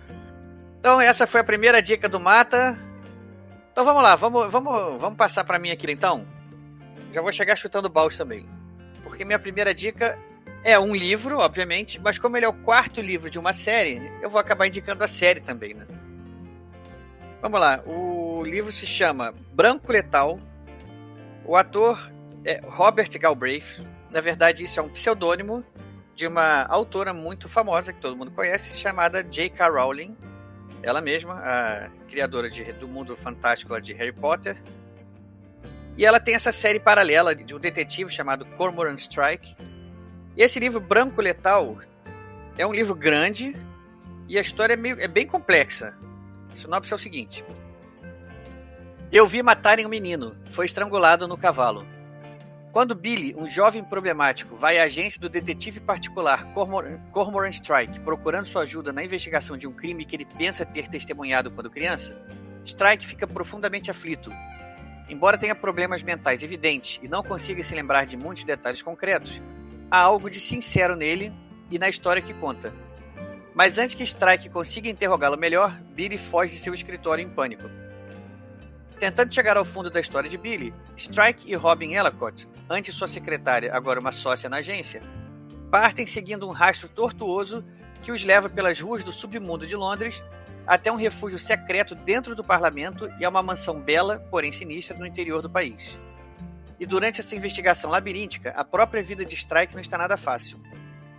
[0.80, 2.78] Então essa foi a primeira dica do Mata.
[3.72, 6.26] Então vamos lá, vamos, vamos, vamos passar para mim aqui então.
[7.12, 8.48] Já vou chegar chutando balde também.
[9.02, 10.18] Porque minha primeira dica
[10.64, 14.30] é um livro, obviamente, mas como ele é o quarto livro de uma série, eu
[14.30, 15.86] vou acabar indicando a série também, né?
[17.40, 20.38] Vamos lá, o livro se chama Branco Letal.
[21.44, 22.12] O ator
[22.44, 23.82] é Robert Galbraith.
[24.10, 25.64] Na verdade, isso é um pseudônimo
[26.14, 29.68] de uma autora muito famosa que todo mundo conhece, chamada J.K.
[29.68, 30.16] Rowling.
[30.82, 34.56] Ela mesma, a criadora de, do mundo fantástico de Harry Potter.
[35.96, 39.54] E ela tem essa série paralela de um detetive chamado Cormoran Strike,
[40.34, 41.78] e esse livro Branco Letal
[42.56, 43.54] é um livro grande
[44.28, 45.94] e a história é, meio, é bem complexa.
[46.54, 47.44] A sinopse é o seguinte:
[49.12, 51.86] Eu vi matarem um menino, foi estrangulado no cavalo.
[52.72, 58.46] Quando Billy, um jovem problemático, vai à agência do detetive particular Cormoran, Cormoran Strike procurando
[58.46, 62.16] sua ajuda na investigação de um crime que ele pensa ter testemunhado quando criança,
[62.64, 64.30] Strike fica profundamente aflito.
[65.12, 69.42] Embora tenha problemas mentais evidentes e não consiga se lembrar de muitos detalhes concretos,
[69.90, 71.30] há algo de sincero nele
[71.70, 72.72] e na história que conta.
[73.54, 77.68] Mas antes que Strike consiga interrogá-lo melhor, Billy foge de seu escritório em pânico.
[78.98, 83.70] Tentando chegar ao fundo da história de Billy, Strike e Robin Ellicott, antes sua secretária,
[83.76, 85.02] agora uma sócia na agência,
[85.70, 87.62] partem seguindo um rastro tortuoso
[88.00, 90.22] que os leva pelas ruas do submundo de Londres
[90.66, 95.06] até um refúgio secreto dentro do parlamento e a uma mansão bela, porém sinistra, no
[95.06, 95.98] interior do país.
[96.78, 100.60] E durante essa investigação labiríntica, a própria vida de Strike não está nada fácil.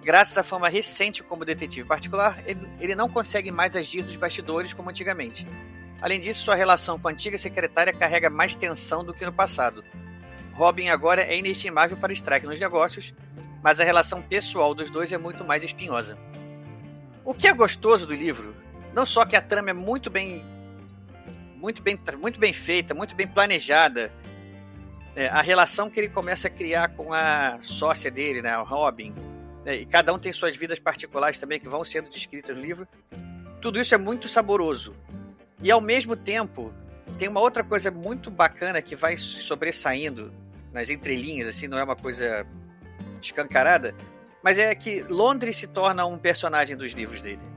[0.03, 4.73] Graças à fama recente como detetive particular, ele, ele não consegue mais agir nos bastidores
[4.73, 5.47] como antigamente.
[6.01, 9.83] Além disso, sua relação com a antiga secretária carrega mais tensão do que no passado.
[10.53, 13.13] Robin agora é inestimável para Strike nos negócios
[13.63, 16.17] mas a relação pessoal dos dois é muito mais espinhosa.
[17.23, 18.53] O que é gostoso do livro,
[18.93, 20.43] não só que a trama é muito bem
[21.63, 24.11] muito bem, muito bem feita, muito bem planejada,
[25.15, 29.13] é, a relação que ele começa a criar com a sócia dele, né, o Robin,
[29.63, 32.85] né, e cada um tem suas vidas particulares também que vão sendo descritas no livro.
[33.61, 34.93] Tudo isso é muito saboroso.
[35.61, 36.73] E ao mesmo tempo,
[37.17, 40.33] tem uma outra coisa muito bacana que vai sobressaindo
[40.73, 42.45] nas entrelinhas, assim, não é uma coisa
[43.21, 43.95] escancarada,
[44.43, 47.52] mas é que Londres se torna um personagem dos livros dele.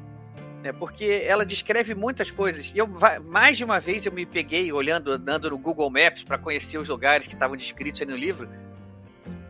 [0.67, 0.73] Né?
[0.73, 2.73] Porque ela descreve muitas coisas.
[2.75, 2.89] E eu,
[3.25, 6.89] mais de uma vez eu me peguei olhando, andando no Google Maps para conhecer os
[6.89, 8.49] lugares que estavam descritos aí no livro.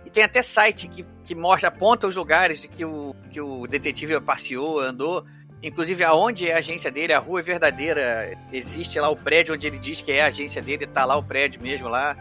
[0.05, 4.21] E tem até site que, que mostra, aponta os lugares que o, que o detetive
[4.21, 5.25] passeou, andou.
[5.63, 8.37] Inclusive aonde é a agência dele, a rua é verdadeira.
[8.53, 11.23] Existe lá o prédio onde ele diz que é a agência dele, está lá o
[11.23, 12.15] prédio mesmo lá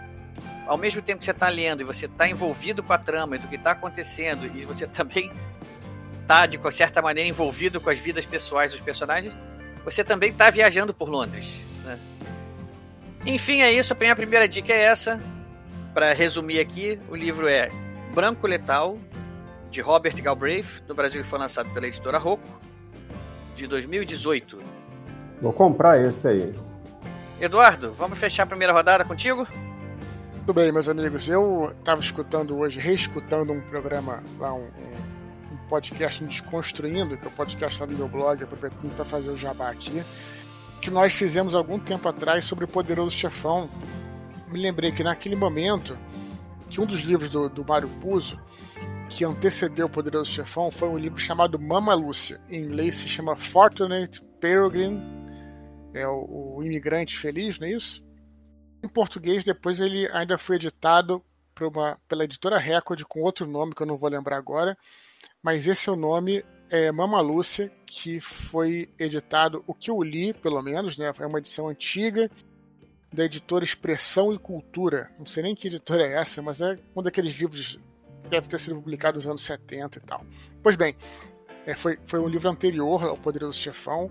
[0.68, 3.40] ao mesmo tempo que você está lendo e você está envolvido com a trama e
[3.40, 5.32] do que está acontecendo, e você também
[6.26, 9.34] está, de certa maneira, envolvido com as vidas pessoais dos personagens,
[9.84, 11.56] você também está viajando por Londres.
[11.84, 12.00] Né?
[13.26, 13.94] Enfim, é isso.
[13.94, 15.22] A minha primeira dica é essa.
[15.94, 17.72] Para resumir aqui, o livro é
[18.14, 18.98] Branco Letal,
[19.70, 20.84] de Robert Galbraith.
[20.88, 22.60] No Brasil foi lançado pela editora Rocco,
[23.56, 24.58] de 2018.
[25.42, 26.54] Vou comprar esse aí.
[27.40, 29.48] Eduardo, vamos fechar a primeira rodada contigo?
[30.40, 31.30] Tudo bem, meus amigos.
[31.30, 35.15] Eu estava escutando hoje, reescutando um programa lá, um, um
[35.66, 40.04] podcast Desconstruindo, que é o podcast lá meu blog, aproveitando para fazer o jabá aqui,
[40.82, 43.70] que nós fizemos algum tempo atrás sobre o Poderoso Chefão.
[44.48, 45.98] Me lembrei que naquele momento,
[46.70, 48.40] que um dos livros do, do Mário Puzo,
[49.10, 52.40] que antecedeu o Poderoso Chefão, foi um livro chamado Mama Lúcia.
[52.50, 55.02] Em inglês se chama Fortunate Peregrine,
[55.94, 58.04] é o, o imigrante feliz, não é isso?
[58.84, 61.24] Em português, depois ele ainda foi editado
[61.62, 64.78] uma, pela editora Record com outro nome que eu não vou lembrar agora,
[65.46, 70.34] mas esse é o nome é Mama Lúcia, que foi editado, o que eu li,
[70.34, 71.14] pelo menos, né?
[71.20, 72.32] É uma edição antiga
[73.14, 75.12] da editora Expressão e Cultura.
[75.20, 77.80] Não sei nem que editora é essa, mas é um daqueles livros
[78.28, 80.26] deve ter sido publicado nos anos 70 e tal.
[80.64, 80.96] Pois bem,
[81.68, 84.10] é, foi, foi um livro anterior ao Poderoso Chefão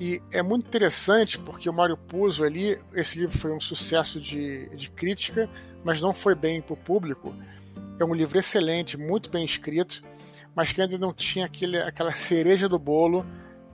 [0.00, 4.70] e é muito interessante porque o Mário Puzo ali, esse livro foi um sucesso de,
[4.70, 5.46] de crítica,
[5.84, 7.36] mas não foi bem para o público.
[8.00, 10.02] É um livro excelente, muito bem escrito,
[10.54, 13.24] mas que ainda não tinha aquele, aquela cereja do bolo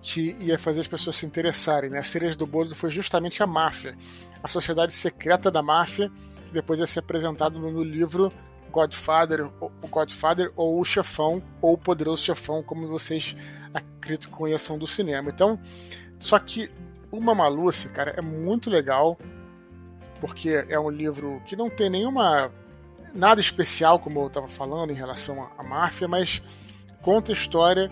[0.02, 1.90] que ia fazer as pessoas se interessarem.
[1.90, 1.98] Né?
[1.98, 3.96] A cereja do bolo foi justamente a máfia,
[4.42, 6.10] a sociedade secreta da máfia,
[6.46, 8.32] que depois ia ser apresentado no, livro
[8.70, 13.36] Godfather, o Godfather ou o Chefão, ou o Poderoso Chefão, como vocês
[13.74, 15.30] acredito que conheçam do cinema.
[15.30, 15.58] Então,
[16.18, 16.70] só que
[17.10, 19.18] o Mamaluce, cara, é muito legal,
[20.20, 22.50] porque é um livro que não tem nenhuma.
[23.12, 26.42] nada especial, como eu estava falando, em relação à, máfia, mas
[27.02, 27.90] conta a história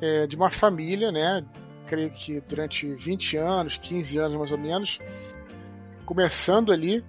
[0.00, 1.44] é, de uma família, né?
[1.86, 4.98] Creio que durante 20 anos, 15 anos mais ou menos,
[6.04, 7.04] começando ali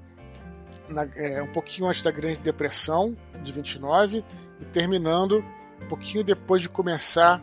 [0.87, 4.23] na, é, um pouquinho antes da Grande Depressão de 29
[4.59, 5.43] e terminando
[5.81, 7.41] um pouquinho depois de começar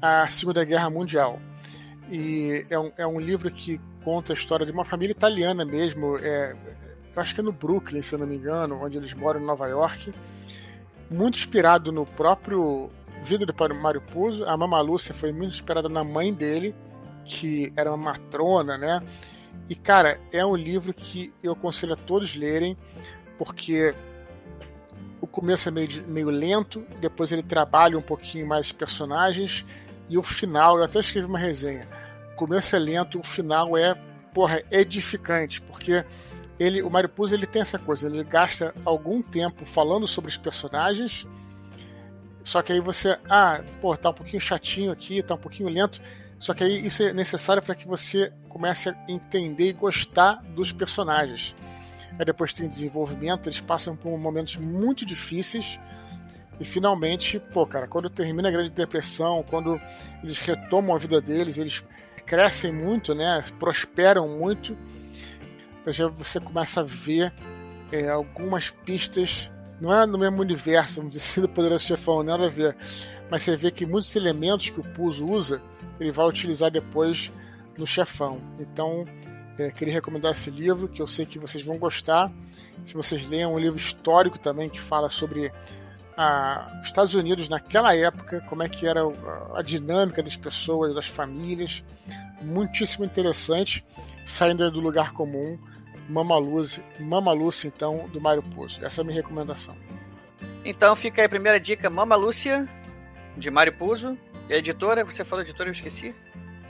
[0.00, 1.40] a Segunda Guerra Mundial.
[2.10, 6.16] E é um, é um livro que conta a história de uma família italiana mesmo.
[6.18, 6.54] É,
[7.16, 9.66] acho que é no Brooklyn, se eu não me engano, onde eles moram em Nova
[9.66, 10.12] York.
[11.10, 12.90] Muito inspirado no próprio
[13.26, 14.44] vida do Mário Puzo.
[14.44, 16.74] A Mama Lúcia foi muito inspirada na mãe dele,
[17.24, 19.02] que era uma matrona, né?
[19.68, 22.76] E, cara, é um livro que eu aconselho a todos lerem,
[23.36, 23.92] porque
[25.20, 29.64] o começo é meio, meio lento, depois ele trabalha um pouquinho mais os personagens,
[30.08, 31.84] e o final, eu até escrevi uma resenha.
[32.32, 33.94] O começo é lento, o final é,
[34.32, 36.04] porra, edificante, porque
[36.60, 40.36] ele, o Mario Puzo, ele tem essa coisa, ele gasta algum tempo falando sobre os
[40.36, 41.26] personagens,
[42.46, 46.00] só que aí você, ah, pô, tá um pouquinho chatinho aqui, tá um pouquinho lento,
[46.38, 50.70] só que aí isso é necessário para que você comece a entender e gostar dos
[50.70, 51.56] personagens.
[52.16, 55.76] Aí depois tem desenvolvimento, eles passam por momentos muito difíceis,
[56.60, 59.80] e finalmente, pô, cara, quando termina a Grande Depressão, quando
[60.22, 61.84] eles retomam a vida deles, eles
[62.24, 63.44] crescem muito, né?
[63.58, 64.78] Prosperam muito.
[65.88, 67.32] Já você começa a ver
[67.90, 69.50] é, algumas pistas,
[69.80, 72.76] não é no mesmo universo, vamos dizer do Poderoso Chefão, nada a ver.
[73.30, 75.60] Mas você vê que muitos elementos que o Puzo usa,
[75.98, 77.32] ele vai utilizar depois
[77.76, 78.40] no Chefão.
[78.58, 79.04] Então,
[79.58, 82.30] é, queria recomendar esse livro, que eu sei que vocês vão gostar.
[82.84, 85.52] Se vocês leiam um livro histórico também que fala sobre
[86.80, 89.02] os Estados Unidos naquela época, como é que era
[89.54, 91.84] a dinâmica das pessoas, das famílias.
[92.40, 93.84] Muitíssimo interessante,
[94.24, 95.58] saindo do lugar comum.
[96.08, 98.84] Mama Lucy, Mama Lucy, então, do Mário Puzo.
[98.84, 99.76] Essa é a minha recomendação.
[100.64, 102.68] Então fica aí a primeira dica, Mama Lúcia,
[103.36, 104.16] de Mário Puzo.
[104.48, 106.14] E a editora, você falou editora, eu esqueci.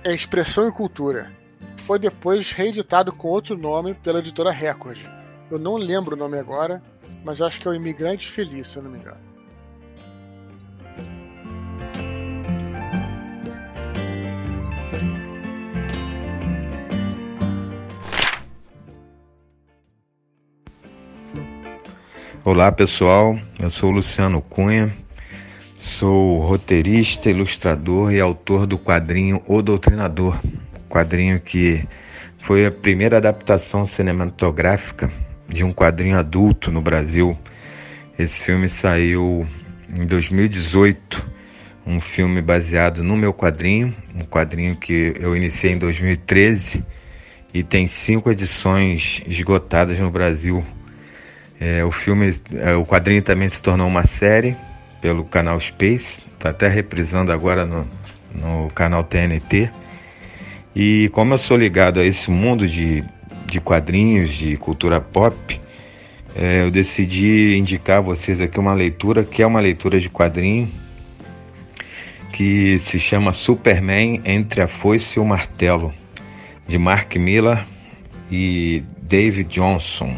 [0.05, 1.33] É Expressão e Cultura.
[1.79, 4.99] Foi depois reeditado com outro nome pela editora Record.
[5.51, 6.83] Eu não lembro o nome agora,
[7.25, 9.36] mas acho que é o Imigrante Feliz, se eu não me engano.
[22.49, 24.95] Olá pessoal, eu sou Luciano Cunha,
[25.81, 30.39] sou roteirista, ilustrador e autor do quadrinho O Doutrinador,
[30.89, 31.85] quadrinho que
[32.39, 35.11] foi a primeira adaptação cinematográfica
[35.49, 37.37] de um quadrinho adulto no Brasil.
[38.17, 39.45] Esse filme saiu
[39.93, 41.27] em 2018,
[41.85, 46.85] um filme baseado no meu quadrinho, um quadrinho que eu iniciei em 2013
[47.53, 50.65] e tem cinco edições esgotadas no Brasil
[51.61, 54.57] é, o filme, é, o quadrinho também se tornou uma série
[55.01, 57.87] pelo canal Space, está até reprisando agora no,
[58.35, 59.71] no canal TNT.
[60.75, 63.03] E como eu sou ligado a esse mundo de,
[63.47, 65.61] de quadrinhos, de cultura pop,
[66.35, 70.71] é, eu decidi indicar a vocês aqui uma leitura que é uma leitura de quadrinho
[72.37, 75.95] que se chama Superman entre a foice e o martelo,
[76.69, 77.65] de Mark Miller
[78.31, 80.15] e David Johnson.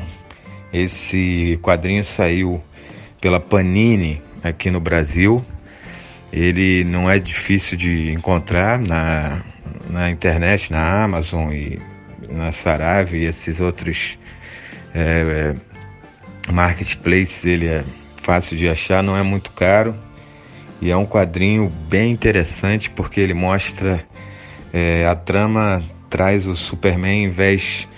[0.72, 2.62] Esse quadrinho saiu
[3.20, 5.44] pela Panini aqui no Brasil.
[6.33, 9.42] Ele não é difícil de encontrar na,
[9.88, 11.78] na internet, na Amazon e
[12.28, 14.18] na Sarave e esses outros
[14.94, 15.54] é,
[16.50, 17.46] marketplaces.
[17.46, 17.85] Ele é
[18.22, 19.94] fácil de achar, não é muito caro.
[20.81, 24.04] E é um quadrinho bem interessante porque ele mostra
[24.72, 27.88] é, a trama traz o Superman em vez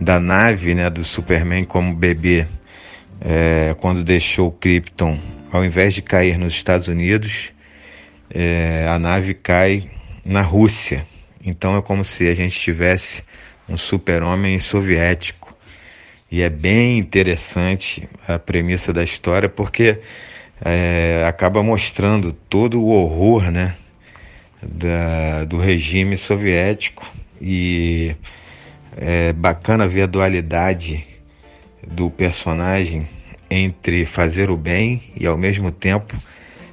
[0.00, 2.46] da nave né, do Superman como bebê
[3.20, 5.18] é, quando deixou Krypton,
[5.50, 7.50] ao invés de cair nos Estados Unidos,
[8.30, 9.90] é, a nave cai
[10.24, 11.06] na Rússia.
[11.44, 13.24] Então é como se a gente tivesse
[13.68, 15.56] um super-homem soviético.
[16.30, 19.98] E é bem interessante a premissa da história porque
[20.62, 23.74] é, acaba mostrando todo o horror né,
[24.62, 27.06] da, do regime soviético
[27.40, 28.14] e
[28.96, 31.04] é bacana ver a dualidade
[31.86, 33.08] do personagem
[33.50, 36.16] entre fazer o bem e ao mesmo tempo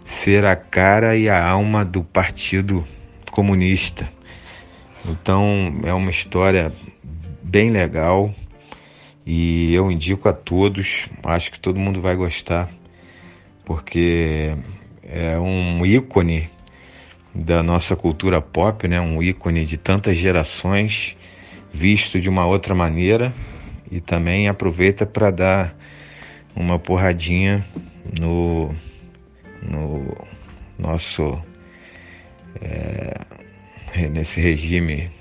[0.04, 2.86] ser a cara e a alma do Partido
[3.32, 4.10] Comunista.
[5.06, 6.72] Então é uma história
[7.42, 8.34] bem legal
[9.26, 12.70] e eu indico a todos, acho que todo mundo vai gostar,
[13.64, 14.56] porque
[15.04, 16.50] é um ícone
[17.34, 19.02] da nossa cultura pop, né?
[19.02, 21.18] um ícone de tantas gerações
[21.76, 23.34] visto de uma outra maneira
[23.92, 25.76] e também aproveita para dar
[26.56, 27.66] uma porradinha
[28.18, 28.74] no,
[29.62, 30.16] no
[30.80, 31.38] nosso
[32.62, 33.20] é,
[34.10, 35.12] nesse regime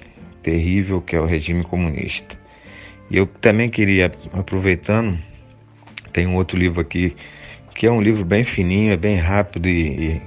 [0.45, 2.39] terrível que é o regime comunista.
[3.11, 5.19] E eu também queria, aproveitando,
[6.13, 7.17] tem um outro livro aqui
[7.75, 10.23] que é um livro bem fininho, é bem rápido e, e,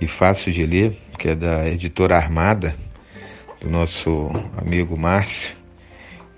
[0.00, 2.74] e fácil de ler, que é da editora Armada,
[3.60, 5.59] do nosso amigo Márcio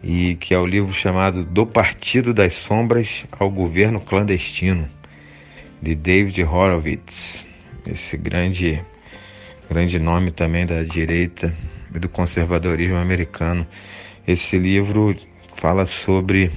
[0.02, 4.88] e que é o livro chamado Do Partido das Sombras ao Governo Clandestino,
[5.80, 7.46] de David Horowitz,
[7.86, 8.82] esse grande,
[9.68, 11.54] grande nome também da direita
[11.94, 13.66] e do conservadorismo americano.
[14.26, 15.16] Esse livro
[15.56, 16.50] fala sobre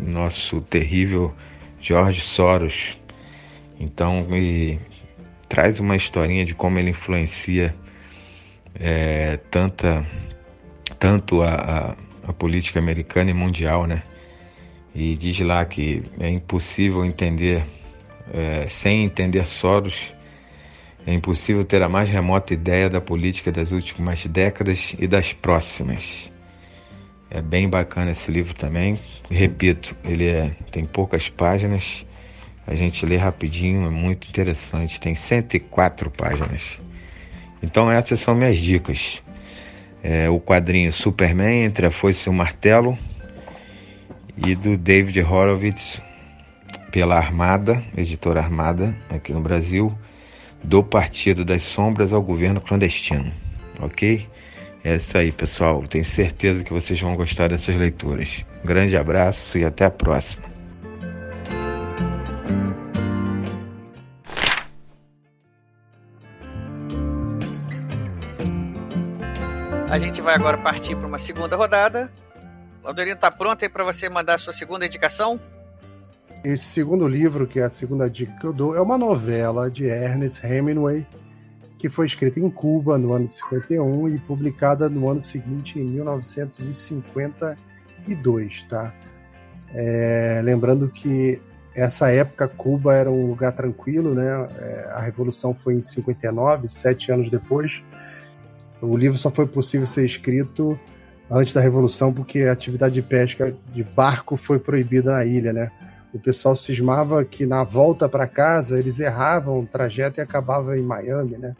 [0.00, 1.34] nosso terrível
[1.80, 2.98] George Soros.
[3.78, 4.78] Então, e
[5.48, 7.74] traz uma historinha de como ele influencia
[8.74, 10.04] é, tanta,
[10.98, 14.02] tanto a, a a política americana e mundial, né?
[14.94, 17.64] E diz lá que é impossível entender,
[18.32, 19.94] é, sem entender Soros,
[21.06, 26.32] é impossível ter a mais remota ideia da política das últimas décadas e das próximas.
[27.30, 28.98] É bem bacana esse livro também.
[29.30, 32.04] Repito, ele é, tem poucas páginas,
[32.66, 34.98] a gente lê rapidinho, é muito interessante.
[34.98, 36.78] Tem 104 páginas.
[37.62, 39.22] Então essas são minhas dicas
[40.06, 42.96] é, o quadrinho Superman entre a foice e o martelo
[44.36, 46.00] e do David Horowitz
[46.92, 49.92] pela Armada, editora Armada aqui no Brasil,
[50.62, 53.32] do Partido das Sombras ao Governo Clandestino,
[53.80, 54.24] ok?
[54.84, 55.82] É isso aí, pessoal.
[55.88, 58.44] Tenho certeza que vocês vão gostar dessas leituras.
[58.64, 60.55] grande abraço e até a próxima.
[69.90, 72.12] A gente vai agora partir para uma segunda rodada.
[72.82, 75.40] Laudorino, tá pronto aí para você mandar a sua segunda indicação?
[76.44, 79.84] esse segundo livro, que é a segunda dica que eu dou, é uma novela de
[79.84, 81.04] Ernest Hemingway,
[81.76, 85.84] que foi escrita em Cuba no ano de 51 e publicada no ano seguinte, em
[85.84, 88.94] 1952, tá?
[89.74, 91.42] É, lembrando que
[91.74, 94.48] essa época Cuba era um lugar tranquilo, né?
[94.58, 97.82] É, a revolução foi em 59, sete anos depois.
[98.80, 100.78] O livro só foi possível ser escrito
[101.30, 105.70] antes da revolução porque a atividade de pesca de barco foi proibida na ilha, né?
[106.12, 110.82] O pessoal cismava que na volta para casa eles erravam o trajeto e acabavam em
[110.82, 111.54] Miami, né?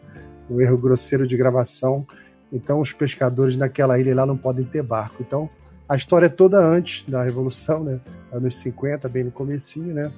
[0.49, 2.07] Um erro grosseiro de gravação.
[2.53, 5.17] Então os pescadores naquela ilha lá não podem ter barco.
[5.21, 5.51] Então
[5.89, 8.01] a história é toda antes da Revolução, né?
[8.33, 10.13] Anos 50, bem no comecinho, né?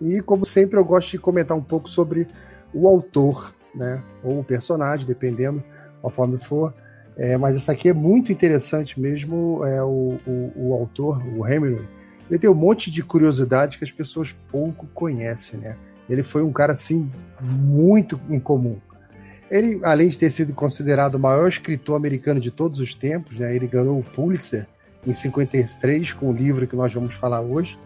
[0.00, 2.26] E como sempre eu gosto de comentar um pouco sobre
[2.72, 4.02] o autor, né?
[4.22, 5.62] Ou o personagem, dependendo
[6.00, 6.74] conforme for.
[7.16, 11.84] É, mas essa aqui é muito interessante mesmo, é o, o, o autor, o Hemingway.
[12.30, 15.76] Ele tem um monte de curiosidade que as pessoas pouco conhecem, né?
[16.08, 18.76] Ele foi um cara assim muito incomum.
[19.50, 23.54] Ele, além de ter sido considerado o maior escritor americano de todos os tempos, né?
[23.54, 24.66] Ele ganhou o Pulitzer
[25.06, 27.78] em 53 com o livro que nós vamos falar hoje,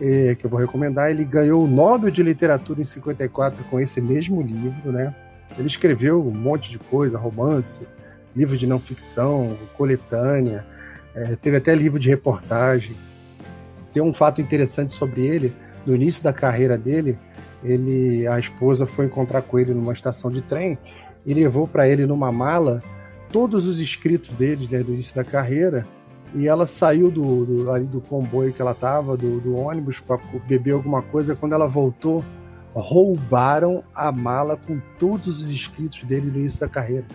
[0.00, 1.10] é, que eu vou recomendar.
[1.10, 5.14] Ele ganhou o Nobel de Literatura em 54 com esse mesmo livro, né?
[5.56, 7.80] Ele escreveu um monte de coisa, romance,
[8.34, 10.66] livro de não ficção, coletânea,
[11.14, 12.96] é, teve até livro de reportagem.
[13.92, 15.52] Tem um fato interessante sobre ele.
[15.86, 17.18] No início da carreira dele,
[17.64, 20.78] ele, a esposa foi encontrar com ele numa estação de trem
[21.26, 22.82] e levou para ele numa mala
[23.32, 25.86] todos os escritos dele né, do início da carreira
[26.34, 30.18] e ela saiu do, do, ali do comboio que ela estava, do, do ônibus, para
[30.46, 31.34] beber alguma coisa.
[31.34, 32.22] Quando ela voltou,
[32.74, 37.06] roubaram a mala com todos os escritos dele no início da carreira.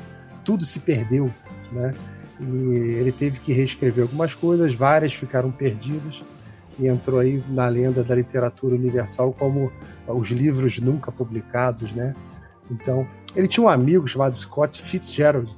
[0.43, 1.31] Tudo se perdeu,
[1.71, 1.93] né?
[2.39, 6.21] E ele teve que reescrever algumas coisas, várias ficaram perdidas
[6.79, 9.71] e entrou aí na lenda da literatura universal como
[10.07, 12.15] os livros nunca publicados, né?
[12.69, 15.55] Então, ele tinha um amigo chamado Scott Fitzgerald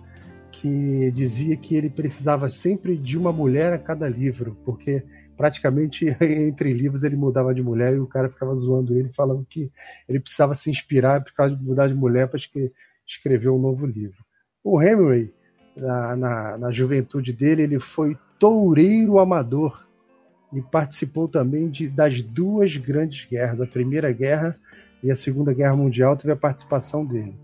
[0.51, 5.03] que dizia que ele precisava sempre de uma mulher a cada livro, porque
[5.35, 9.71] praticamente entre livros ele mudava de mulher e o cara ficava zoando ele, falando que
[10.07, 12.39] ele precisava se inspirar por causa de mudar de mulher para
[13.07, 14.17] escrever um novo livro.
[14.63, 15.33] O Hemingway,
[15.75, 19.87] na, na, na juventude dele, ele foi toureiro amador
[20.53, 24.57] e participou também de, das duas grandes guerras, a Primeira Guerra
[25.03, 27.35] e a Segunda Guerra Mundial, teve a participação dele.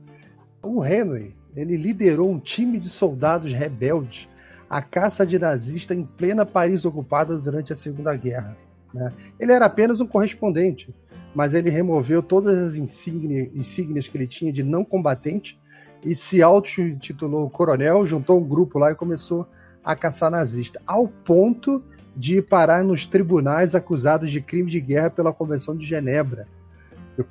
[0.63, 4.29] O Hemingway, ele liderou um time de soldados rebeldes
[4.71, 8.55] a caça de nazista em plena Paris ocupada durante a Segunda Guerra.
[8.93, 9.11] Né?
[9.37, 10.95] Ele era apenas um correspondente,
[11.35, 15.59] mas ele removeu todas as insígnias, insígnias que ele tinha de não combatente
[16.05, 19.45] e se auto-intitulou coronel, juntou um grupo lá e começou
[19.83, 21.83] a caçar nazista, ao ponto
[22.15, 26.47] de parar nos tribunais acusados de crime de guerra pela Convenção de Genebra,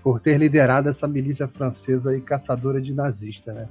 [0.02, 3.66] por ter liderado essa milícia francesa e caçadora de nazista, né?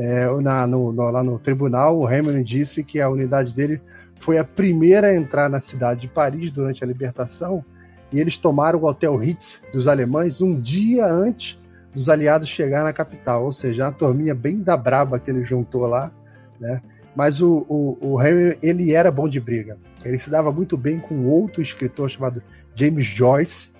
[0.00, 3.80] É, na, no, no, lá no tribunal, o Hamilton disse que a unidade dele
[4.18, 7.62] foi a primeira a entrar na cidade de Paris durante a libertação
[8.10, 11.58] e eles tomaram o Hotel Ritz dos alemães um dia antes
[11.94, 15.82] dos aliados chegar na capital, ou seja, uma turminha bem da braba que ele juntou
[15.82, 16.10] lá,
[16.58, 16.80] né?
[17.14, 19.76] Mas o, o, o ele era bom de briga.
[20.04, 22.42] Ele se dava muito bem com outro escritor chamado
[22.74, 23.70] James Joyce,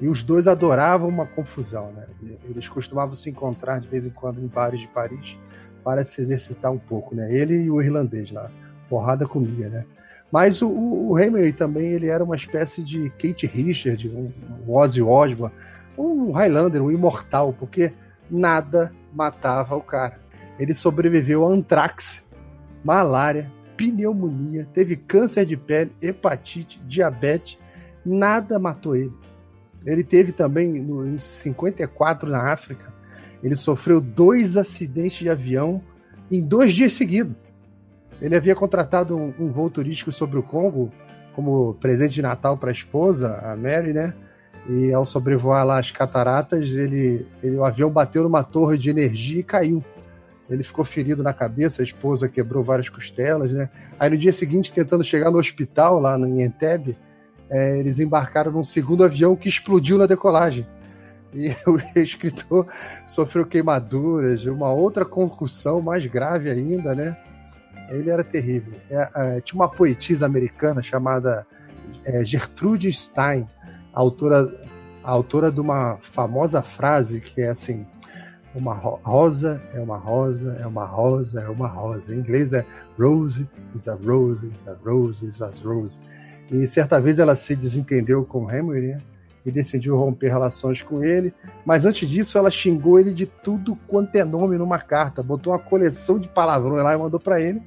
[0.00, 2.06] e os dois adoravam uma confusão, né?
[2.44, 5.36] Eles costumavam se encontrar de vez em quando em bares de Paris
[5.82, 7.34] para se exercitar um pouco, né?
[7.34, 8.50] Ele e o irlandês lá,
[8.88, 9.86] porrada comia, né?
[10.30, 14.30] Mas o, o Hemingway também ele era uma espécie de Kate Richard, um,
[14.66, 15.54] um Ozzy Osbourne,
[15.96, 17.92] um Highlander, um imortal, porque
[18.30, 20.18] nada matava o cara.
[20.58, 22.22] Ele sobreviveu a antrax,
[22.84, 27.58] malária, pneumonia, teve câncer de pele, hepatite, diabetes,
[28.04, 29.12] nada matou ele.
[29.86, 32.92] Ele teve também, no, em 54, na África,
[33.42, 35.80] ele sofreu dois acidentes de avião
[36.30, 37.36] em dois dias seguidos.
[38.20, 40.90] Ele havia contratado um, um voo turístico sobre o Congo
[41.34, 44.14] como presente de Natal para a esposa, a Mary, né?
[44.68, 49.38] E ao sobrevoar lá as cataratas, ele, ele, o avião bateu numa torre de energia
[49.38, 49.84] e caiu.
[50.48, 53.68] Ele ficou ferido na cabeça, a esposa quebrou várias costelas, né?
[53.98, 56.96] Aí no dia seguinte, tentando chegar no hospital lá no Entebbe,
[57.50, 60.66] é, eles embarcaram num segundo avião que explodiu na decolagem.
[61.32, 62.66] E o escritor
[63.06, 67.16] sofreu queimaduras, uma outra concussão mais grave ainda, né?
[67.90, 68.74] Ele era terrível.
[68.90, 71.46] É, é, tinha uma poetisa americana chamada
[72.04, 73.48] é, Gertrude Stein,
[73.92, 74.52] autora,
[75.02, 77.86] autora de uma famosa frase que é assim:
[78.54, 82.14] uma rosa é uma rosa, é uma rosa, é uma rosa.
[82.14, 82.64] Em inglês é
[82.98, 85.98] rose is a rose, is a rose, is a rose.
[86.50, 89.02] E certa vez ela se desentendeu com Hemingway, né?
[89.46, 91.32] e decidiu romper relações com ele.
[91.64, 95.58] Mas antes disso, ela xingou ele de tudo quanto é nome numa carta, botou uma
[95.58, 97.62] coleção de palavrões lá e mandou para ele.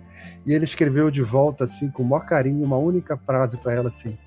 [0.45, 3.88] E ele escreveu de volta, assim, com o maior carinho, uma única frase para ela,
[3.88, 4.17] assim: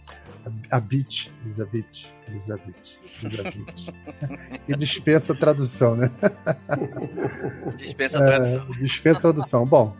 [0.71, 3.89] A bitch is a bitch, is a bitch, is a bitch.
[4.67, 6.11] e dispensa a tradução, né?
[7.77, 8.63] Dispensa a tradução.
[8.63, 9.67] É, dispensa a tradução.
[9.67, 9.95] Bom,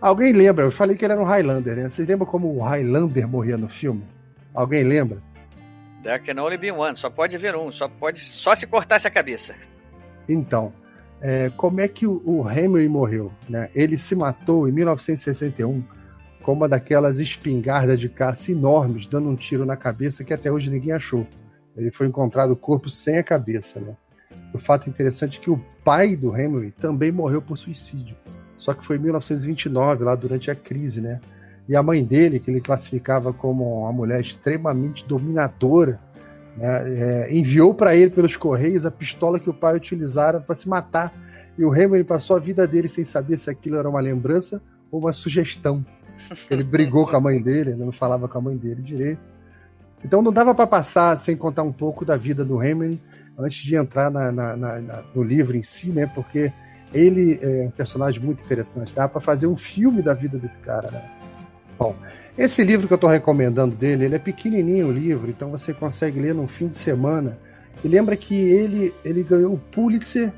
[0.00, 0.64] alguém lembra?
[0.64, 1.88] Eu falei que ele era um Highlander, né?
[1.88, 4.04] Vocês lembram como o Highlander morria no filme?
[4.54, 5.22] Alguém lembra?
[6.02, 6.96] There can only be one.
[6.96, 7.70] Só pode haver um.
[7.72, 9.54] Só pode só se cortasse a cabeça.
[10.28, 10.72] Então,
[11.20, 13.32] é, como é que o, o Hemingway morreu?
[13.48, 13.68] Né?
[13.74, 15.82] Ele se matou em 1961
[16.42, 20.70] com uma daquelas espingardas de caça enormes, dando um tiro na cabeça que até hoje
[20.70, 21.26] ninguém achou.
[21.76, 23.80] Ele foi encontrado o corpo sem a cabeça.
[23.80, 23.96] Né?
[24.54, 28.16] O fato interessante é que o pai do Hemingway também morreu por suicídio.
[28.58, 31.20] Só que foi em 1929, lá durante a crise, né?
[31.68, 36.00] E a mãe dele, que ele classificava como uma mulher extremamente dominadora,
[36.56, 40.68] né, é, enviou para ele pelos correios a pistola que o pai utilizara para se
[40.68, 41.12] matar.
[41.56, 45.00] E o Hemingway passou a vida dele sem saber se aquilo era uma lembrança ou
[45.00, 45.84] uma sugestão.
[46.50, 49.20] Ele brigou com a mãe dele, não falava com a mãe dele direito.
[50.04, 52.98] Então não dava para passar sem contar um pouco da vida do Hemingway
[53.38, 56.06] antes de entrar na, na, na, no livro em si, né?
[56.06, 56.52] Porque
[56.92, 58.94] ele é um personagem muito interessante.
[58.94, 61.04] Dá para fazer um filme da vida desse cara, né?
[61.78, 61.94] Bom,
[62.36, 66.18] esse livro que eu estou recomendando dele, ele é pequenininho o livro, então você consegue
[66.18, 67.38] ler num fim de semana.
[67.84, 70.32] E lembra que ele, ele ganhou o Pulitzer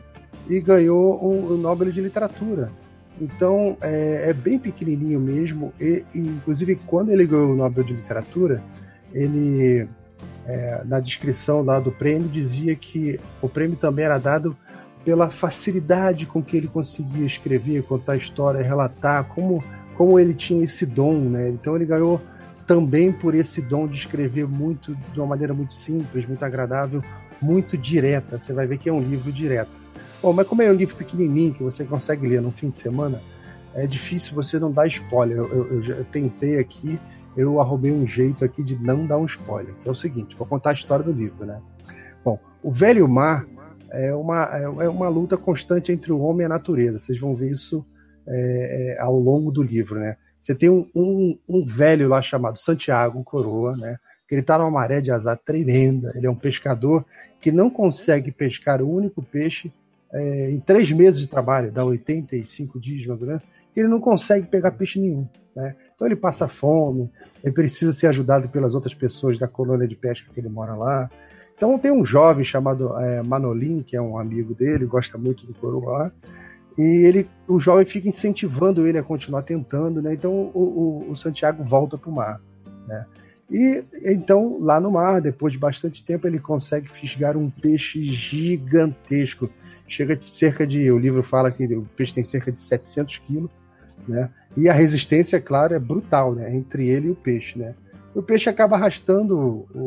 [0.48, 2.70] e ganhou o, Nobel de Literatura.
[3.18, 5.72] Então é, é bem pequenininho mesmo.
[5.80, 8.62] E, e, inclusive, quando ele ganhou o Nobel de Literatura,
[9.14, 9.88] ele
[10.46, 14.56] é, na descrição lá do prêmio dizia que o prêmio também era dado
[15.04, 19.62] pela facilidade com que ele conseguia escrever, contar história, relatar, como
[20.00, 21.50] como ele tinha esse dom, né?
[21.50, 22.18] Então ele ganhou
[22.66, 27.02] também por esse dom de escrever muito de uma maneira muito simples, muito agradável,
[27.38, 28.38] muito direta.
[28.38, 29.70] Você vai ver que é um livro direto.
[30.22, 33.20] Bom, mas como é um livro pequenininho que você consegue ler no fim de semana,
[33.74, 35.36] é difícil você não dar spoiler.
[35.36, 36.98] Eu, eu, eu, tentei aqui,
[37.36, 40.46] eu arrumei um jeito aqui de não dar um spoiler, que é o seguinte, vou
[40.46, 41.60] contar a história do livro, né?
[42.24, 43.46] Bom, o Velho Mar
[43.92, 44.44] é uma,
[44.82, 46.98] é uma luta constante entre o homem e a natureza.
[46.98, 47.84] Vocês vão ver isso
[48.26, 50.16] é, é, ao longo do livro, né?
[50.40, 53.98] Você tem um, um, um, velho lá chamado Santiago, coroa, né?
[54.26, 56.12] Que ele está numa maré de azar tremenda.
[56.14, 57.04] Ele é um pescador
[57.40, 59.72] que não consegue pescar o único peixe
[60.12, 63.42] é, em três meses de trabalho, dá 85 dias mais ou menos.
[63.76, 65.76] Ele não consegue pegar peixe nenhum, né?
[65.94, 67.10] Então ele passa fome,
[67.44, 71.10] ele precisa ser ajudado pelas outras pessoas da colônia de pesca que ele mora lá.
[71.60, 75.52] Então tem um jovem chamado é, Manolim, que é um amigo dele, gosta muito do
[75.52, 76.12] coroa lá
[76.78, 80.14] e ele, o jovem fica incentivando ele a continuar tentando, né?
[80.14, 82.40] Então o, o, o Santiago volta para o mar,
[82.88, 83.04] né?
[83.50, 89.50] E então lá no mar, depois de bastante tempo, ele consegue fisgar um peixe gigantesco.
[89.86, 93.50] Chega de cerca de, o livro fala que o peixe tem cerca de 700 quilos,
[94.08, 94.30] né?
[94.56, 96.56] E a resistência, é claro, é brutal, né?
[96.56, 97.74] Entre ele e o peixe, né?
[98.14, 99.78] O peixe acaba arrastando o, o,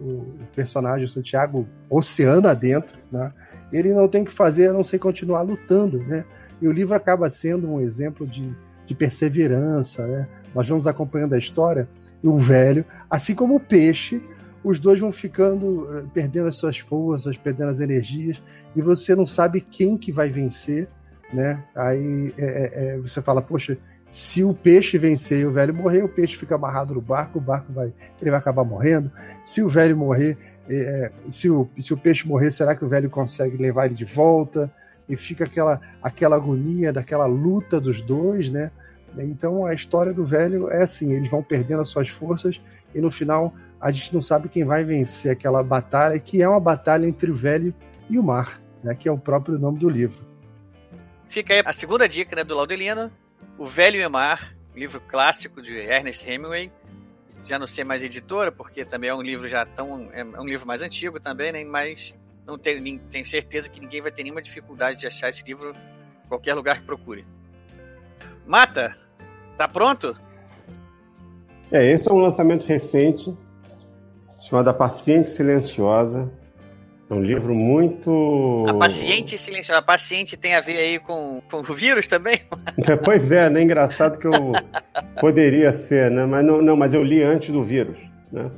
[0.00, 3.32] o, personagem, o Santiago, oceano adentro, né?
[3.72, 6.24] Ele não tem o que fazer a não ser continuar lutando, né?
[6.62, 8.54] E o livro acaba sendo um exemplo de,
[8.86, 10.28] de perseverança, né?
[10.54, 11.88] Nós vamos acompanhando a história
[12.22, 14.22] e o velho, assim como o peixe,
[14.62, 18.42] os dois vão ficando, eh, perdendo as suas forças, perdendo as energias,
[18.74, 20.88] e você não sabe quem que vai vencer,
[21.32, 21.62] né?
[21.74, 23.76] Aí é, é, você fala, poxa,
[24.06, 27.40] se o peixe vencer e o velho morrer, o peixe fica amarrado no barco, o
[27.40, 29.10] barco vai, ele vai acabar morrendo.
[29.42, 30.36] Se o velho morrer,
[30.68, 34.04] é, se, o, se o peixe morrer, será que o velho consegue levar ele de
[34.04, 34.70] volta?
[35.08, 38.70] E fica aquela, aquela agonia, daquela luta dos dois, né?
[39.16, 42.60] Então a história do velho é assim: eles vão perdendo as suas forças
[42.94, 46.58] e no final a gente não sabe quem vai vencer aquela batalha, que é uma
[46.58, 47.72] batalha entre o velho
[48.08, 48.94] e o mar, né?
[48.94, 50.24] Que é o próprio nome do livro.
[51.28, 53.10] Fica aí a segunda dica né, do Laudelino,
[53.58, 56.70] o Velho Emar, livro clássico de Ernest Hemingway.
[57.46, 60.08] Já não sei mais editora, porque também é um livro já tão.
[60.12, 61.62] É um livro mais antigo também, né?
[61.62, 62.14] Mas
[62.46, 66.28] não tenho, tenho certeza que ninguém vai ter nenhuma dificuldade de achar esse livro em
[66.28, 67.26] qualquer lugar que procure.
[68.46, 68.96] Mata,
[69.56, 70.16] tá pronto?
[71.70, 73.36] É, esse é um lançamento recente,
[74.40, 76.30] chamado A Paciente Silenciosa,
[77.14, 78.64] é um livro muito.
[78.68, 79.78] A paciente silenciosa.
[79.78, 82.40] A paciente tem a ver aí com, com o vírus também?
[83.04, 83.62] pois é, né?
[83.62, 84.32] Engraçado que eu
[85.20, 86.26] poderia ser, né?
[86.26, 87.98] Mas não, não, mas eu li antes do vírus,
[88.32, 88.50] né?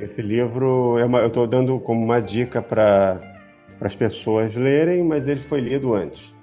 [0.00, 3.20] Esse livro é uma, eu estou dando como uma dica para
[3.80, 6.34] as pessoas lerem, mas ele foi lido antes.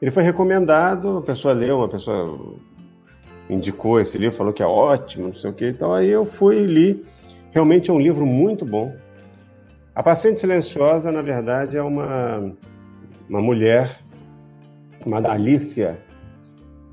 [0.00, 2.54] Ele foi recomendado, a pessoa leu, uma pessoa
[3.48, 5.66] indicou esse livro, falou que é ótimo, não sei o que.
[5.66, 7.04] Então aí eu fui e li.
[7.50, 8.94] Realmente é um livro muito bom
[9.98, 12.54] A paciente silenciosa, na verdade, é uma,
[13.28, 13.98] uma mulher
[15.02, 15.98] chamada Alicia.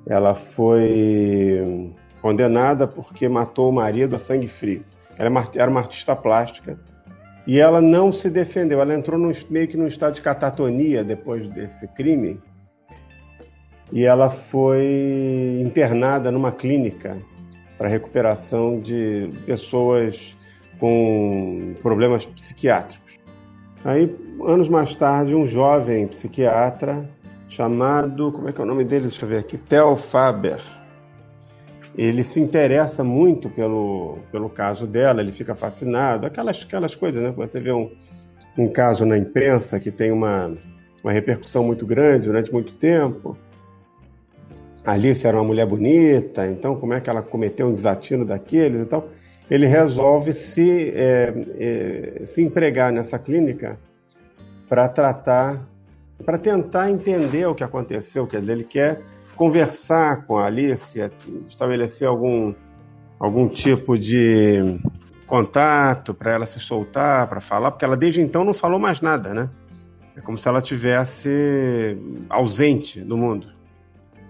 [0.08, 4.84] Ela foi condenada porque matou o marido a sangue frio.
[5.20, 6.80] Ela é era uma artista plástica
[7.46, 8.82] e ela não se defendeu.
[8.82, 12.42] Ela entrou num, meio que num estado de catatonia depois desse crime
[13.92, 17.16] e ela foi internada numa clínica
[17.78, 20.36] para recuperação de pessoas
[20.80, 23.06] com problemas psiquiátricos.
[23.84, 27.08] Aí, anos mais tarde, um jovem psiquiatra
[27.48, 29.08] chamado, como é que é o nome dele?
[29.08, 30.60] Deixa eu ver aqui, Theo Faber.
[31.98, 37.32] Ele se interessa muito pelo, pelo caso dela, ele fica fascinado, aquelas, aquelas coisas, né?
[37.38, 37.90] Você vê um,
[38.58, 40.52] um caso na imprensa que tem uma,
[41.04, 43.38] uma repercussão muito grande durante muito tempo.
[44.84, 48.86] Alice era uma mulher bonita, então como é que ela cometeu um desatino daqueles e
[48.86, 49.10] tal?
[49.50, 53.80] Ele resolve se, é, é, se empregar nessa clínica
[54.68, 55.62] para tratar
[56.24, 58.26] para tentar entender o que aconteceu.
[58.26, 59.02] Quer dizer, ele quer
[59.36, 60.98] conversar com a Alice,
[61.48, 62.54] estabelecer algum,
[63.20, 64.80] algum tipo de
[65.28, 69.34] contato para ela se soltar, para falar, porque ela desde então não falou mais nada,
[69.34, 69.50] né?
[70.16, 71.98] É como se ela tivesse
[72.30, 73.54] ausente do mundo.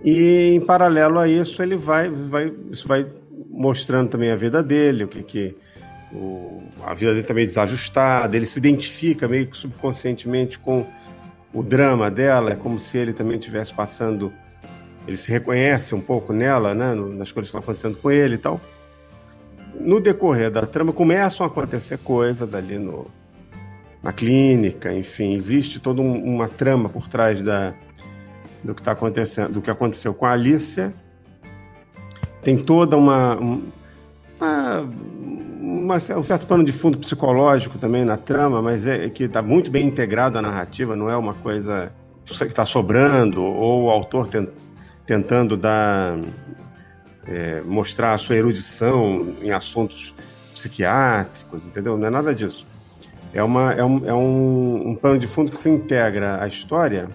[0.03, 3.05] E em paralelo a isso, ele vai, vai, isso vai
[3.55, 5.57] mostrando também a vida dele, o que que
[6.11, 10.85] o, a vida dele também desajustada, ele se identifica meio que subconscientemente com
[11.53, 14.31] o drama dela, é como se ele também estivesse passando.
[15.07, 18.37] Ele se reconhece um pouco nela, né, nas coisas que estão acontecendo com ele e
[18.37, 18.59] tal.
[19.79, 23.07] No decorrer da trama, começam a acontecer coisas ali no,
[24.01, 27.73] na clínica, enfim, existe toda um, uma trama por trás da,
[28.63, 30.93] do que está acontecendo, do que aconteceu com a Alicia.
[32.45, 33.61] Tem toda uma, uma
[35.85, 39.41] uma, um certo plano de fundo psicológico também na trama, mas é, é que está
[39.41, 41.91] muito bem integrado à narrativa, não é uma coisa
[42.25, 44.49] que está sobrando, ou o autor tent,
[45.05, 46.17] tentando dar,
[47.27, 50.13] é, mostrar a sua erudição em assuntos
[50.53, 51.97] psiquiátricos, entendeu?
[51.97, 52.65] Não é nada disso.
[53.33, 57.09] É, uma, é, um, é um, um plano de fundo que se integra à história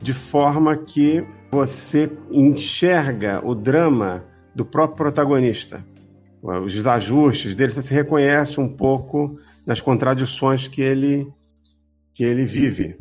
[0.00, 4.24] de forma que você enxerga o drama
[4.54, 5.84] do próprio protagonista
[6.42, 11.30] os desajustes dele, você se reconhece um pouco nas contradições que ele,
[12.14, 12.96] que ele vive.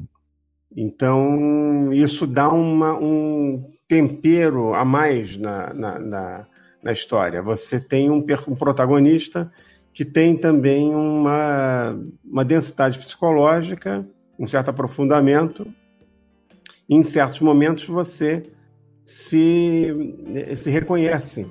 [0.75, 6.47] Então, isso dá uma, um tempero a mais na, na, na,
[6.83, 7.41] na história.
[7.41, 9.51] Você tem um, um, protagonista
[9.93, 14.05] que tem também uma, uma densidade psicológica,
[14.37, 15.67] um certo aprofundamento.
[16.89, 18.43] Em certos momentos, você
[19.03, 19.87] se,
[20.55, 21.47] se reconhece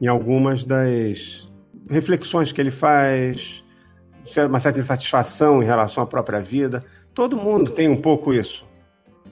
[0.00, 1.50] em algumas das
[1.88, 3.64] reflexões que ele faz,
[4.48, 6.84] uma certa insatisfação em relação à própria vida.
[7.14, 8.66] Todo mundo tem um pouco isso,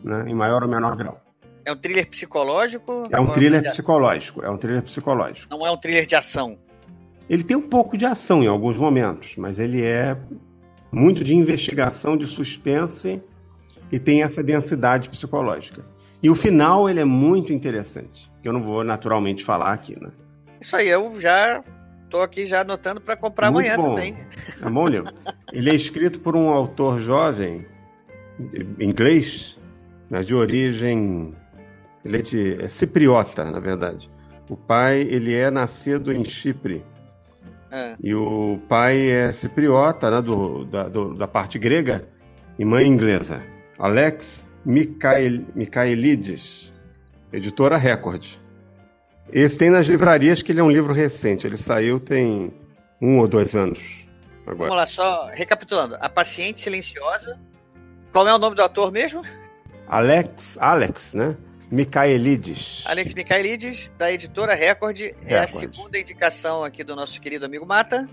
[0.02, 1.20] né, em maior ou menor grau.
[1.64, 3.02] É um thriller psicológico?
[3.10, 4.44] É um thriller psicológico.
[4.44, 5.54] É um thriller psicológico.
[5.54, 6.58] Não é um thriller de ação.
[7.28, 10.16] Ele tem um pouco de ação em alguns momentos, mas ele é
[10.90, 13.22] muito de investigação, de suspense
[13.90, 15.84] e tem essa densidade psicológica.
[16.22, 20.10] E o final ele é muito interessante, que eu não vou naturalmente falar aqui, né?
[20.60, 21.64] Isso aí, eu já
[22.10, 23.94] tô aqui já anotando para comprar Muito amanhã bom.
[23.94, 24.16] também.
[24.60, 25.12] É bom livro.
[25.52, 27.64] Ele é escrito por um autor jovem,
[28.78, 29.56] inglês,
[30.10, 31.34] mas de origem.
[32.04, 34.10] Ele é, de, é cipriota, na verdade.
[34.48, 36.84] O pai, ele é nascido em Chipre.
[37.70, 37.94] É.
[38.02, 42.08] E o pai é cipriota, né, do, da, do, da parte grega,
[42.58, 43.40] e mãe inglesa.
[43.80, 44.46] Alex
[45.54, 46.70] Michaelides,
[47.32, 48.26] editora Record.
[49.32, 51.46] Esse tem nas livrarias, que ele é um livro recente.
[51.46, 52.52] Ele saiu tem
[53.00, 54.04] um ou dois anos.
[54.42, 54.68] Agora.
[54.68, 55.96] Vamos lá, só recapitulando.
[55.98, 57.40] A Paciente Silenciosa.
[58.12, 59.22] Qual é o nome do ator mesmo?
[59.88, 61.34] Alex, Alex, né?
[61.72, 62.82] Michaelides.
[62.84, 64.98] Alex Michaelides, da editora Record.
[64.98, 65.24] Record.
[65.26, 68.06] É a segunda indicação aqui do nosso querido amigo Mata.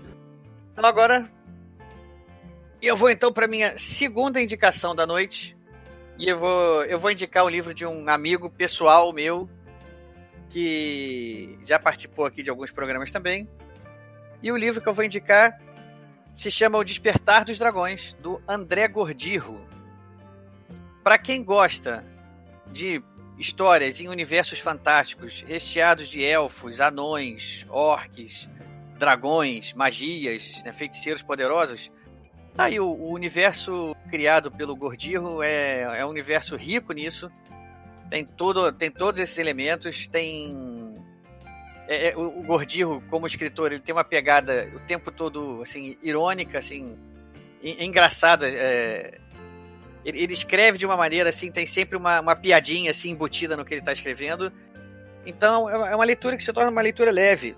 [0.72, 1.30] Então agora.
[2.80, 5.57] E eu vou então para minha segunda indicação da noite.
[6.18, 9.48] E eu vou, eu vou indicar um livro de um amigo pessoal meu,
[10.50, 13.48] que já participou aqui de alguns programas também.
[14.42, 15.60] E o livro que eu vou indicar
[16.34, 19.64] se chama O Despertar dos Dragões, do André Gordirro.
[21.04, 22.04] Para quem gosta
[22.72, 23.00] de
[23.38, 28.48] histórias em universos fantásticos, recheados de elfos, anões, orques,
[28.98, 31.92] dragões, magias, né, feiticeiros poderosos,
[32.58, 37.30] tá aí o, o, universo criado pelo Gordirro é, é um universo rico nisso
[38.08, 40.94] tem tudo, tem todos esses elementos, tem
[41.86, 46.58] é, é, o, Gordirro, como escritor, ele tem uma pegada o tempo todo assim irônica,
[46.58, 46.96] assim
[47.62, 48.44] é engraçado.
[48.46, 49.18] É,
[50.04, 53.64] ele, ele, escreve de uma maneira assim, tem sempre uma, uma piadinha assim embutida no
[53.64, 54.52] que ele está escrevendo.
[55.26, 57.56] Então é uma leitura que se torna uma leitura leve.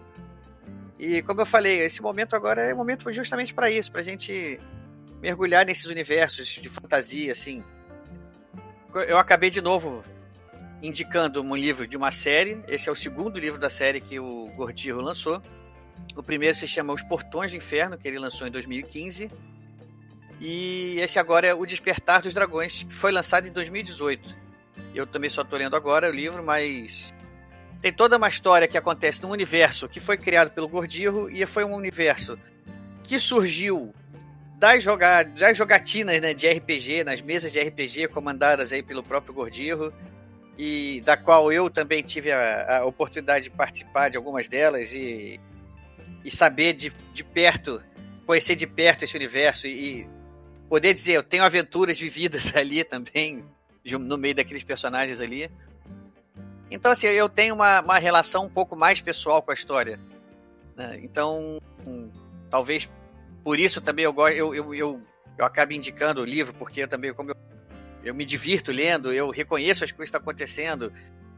[0.98, 4.04] E como eu falei, esse momento agora é um momento justamente para isso, para a
[4.04, 4.60] gente
[5.20, 7.62] mergulhar nesses universos de fantasia, assim.
[8.94, 10.02] Eu acabei de novo
[10.82, 12.62] indicando um livro de uma série.
[12.66, 15.42] Esse é o segundo livro da série que o Gordirro lançou.
[16.16, 19.30] O primeiro se chama Os Portões do Inferno, que ele lançou em 2015.
[20.40, 24.34] E esse agora é O Despertar dos Dragões, que foi lançado em 2018.
[24.94, 27.12] Eu também só estou lendo agora o livro, mas
[27.80, 31.64] tem toda uma história que acontece num universo que foi criado pelo Gordirro e foi
[31.64, 32.38] um universo
[33.02, 33.94] que surgiu
[34.60, 39.32] das, joga das jogatinas né, de RPG, nas mesas de RPG comandadas aí pelo próprio
[39.32, 39.90] Gordirro
[40.58, 45.40] e da qual eu também tive a, a oportunidade de participar de algumas delas e,
[46.22, 47.82] e saber de, de perto,
[48.26, 50.08] conhecer de perto esse universo e, e
[50.68, 53.42] poder dizer, eu tenho aventuras vividas ali também,
[53.82, 55.50] no meio daqueles personagens ali.
[56.70, 59.98] Então, assim, eu tenho uma, uma relação um pouco mais pessoal com a história.
[60.76, 61.00] Né?
[61.02, 62.10] Então, um,
[62.50, 62.86] talvez
[63.42, 65.02] por isso também eu, eu, eu, eu,
[65.38, 67.36] eu acabo indicando o livro, porque eu também, como eu
[68.02, 70.92] eu me divirto lendo, eu reconheço as coisas que estão acontecendo,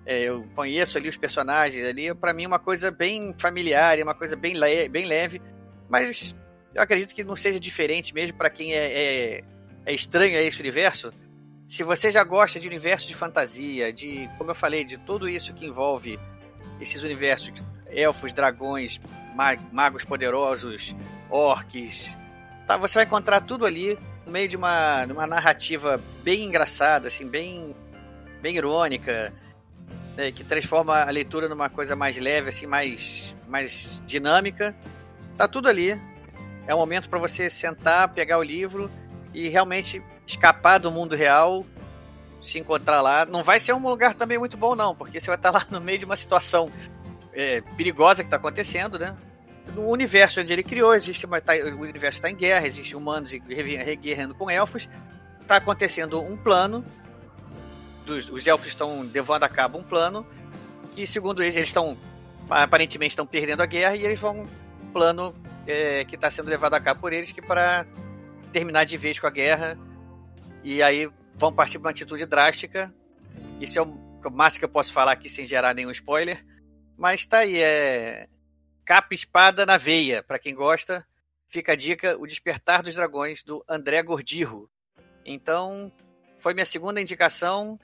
[0.07, 4.03] é, eu conheço ali os personagens ali, para mim é uma coisa bem familiar, é
[4.03, 5.41] uma coisa bem, le bem leve,
[5.89, 6.35] mas
[6.75, 9.45] eu acredito que não seja diferente mesmo para quem é, é,
[9.87, 11.13] é, estranho a esse universo.
[11.69, 15.55] Se você já gosta de universo de fantasia, de, como eu falei, de tudo isso
[15.55, 16.19] que envolve
[16.81, 17.53] esses universos,
[17.93, 19.01] elfos, dragões,
[19.71, 20.95] magos poderosos,
[21.31, 22.11] orques,
[22.67, 27.09] tá, você vai encontrar tudo ali no meio de uma, de uma narrativa bem engraçada,
[27.09, 27.75] assim, bem,
[28.41, 29.33] bem irônica,
[30.17, 34.75] né, que transforma a leitura numa coisa mais leve, assim, mais, mais dinâmica.
[35.37, 36.01] Tá tudo ali.
[36.67, 38.91] É um momento para você sentar, pegar o livro
[39.35, 41.67] e realmente escapar do mundo real,
[42.43, 43.27] se encontrar lá.
[43.27, 45.81] Não vai ser um lugar também muito bom, não, porque você vai estar lá no
[45.81, 46.71] meio de uma situação
[47.33, 49.17] é, perigosa que está acontecendo, né?
[49.75, 53.33] no universo onde ele criou, existe uma, tá, o universo está em guerra, existem humanos
[53.33, 54.89] guerreando com elfos.
[55.41, 56.85] Está acontecendo um plano,
[58.05, 60.27] dos, os elfos estão levando a cabo um plano,
[60.95, 61.97] que segundo eles, eles estão
[62.51, 64.47] aparentemente estão perdendo a guerra e eles vão
[64.83, 65.35] um plano
[65.67, 67.87] é, que está sendo levado a cabo por eles que para
[68.53, 69.79] terminar de vez com a guerra
[70.63, 72.93] e aí vão partir para uma atitude drástica.
[73.61, 76.45] Isso é o, o máximo que eu posso falar aqui sem gerar nenhum spoiler.
[76.97, 78.29] Mas tá aí, é,
[78.85, 80.23] Capa espada na veia.
[80.23, 81.07] Para quem gosta,
[81.49, 84.69] fica a dica: O Despertar dos Dragões, do André Gordirro.
[85.25, 85.93] Então,
[86.39, 87.79] foi minha segunda indicação.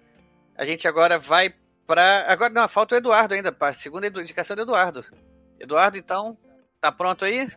[0.57, 1.55] A gente agora vai
[1.87, 2.31] para.
[2.31, 3.57] Agora não, falta o Eduardo ainda.
[3.59, 5.05] A segunda indicação do Eduardo.
[5.59, 6.37] Eduardo, então,
[6.81, 7.49] tá pronto aí?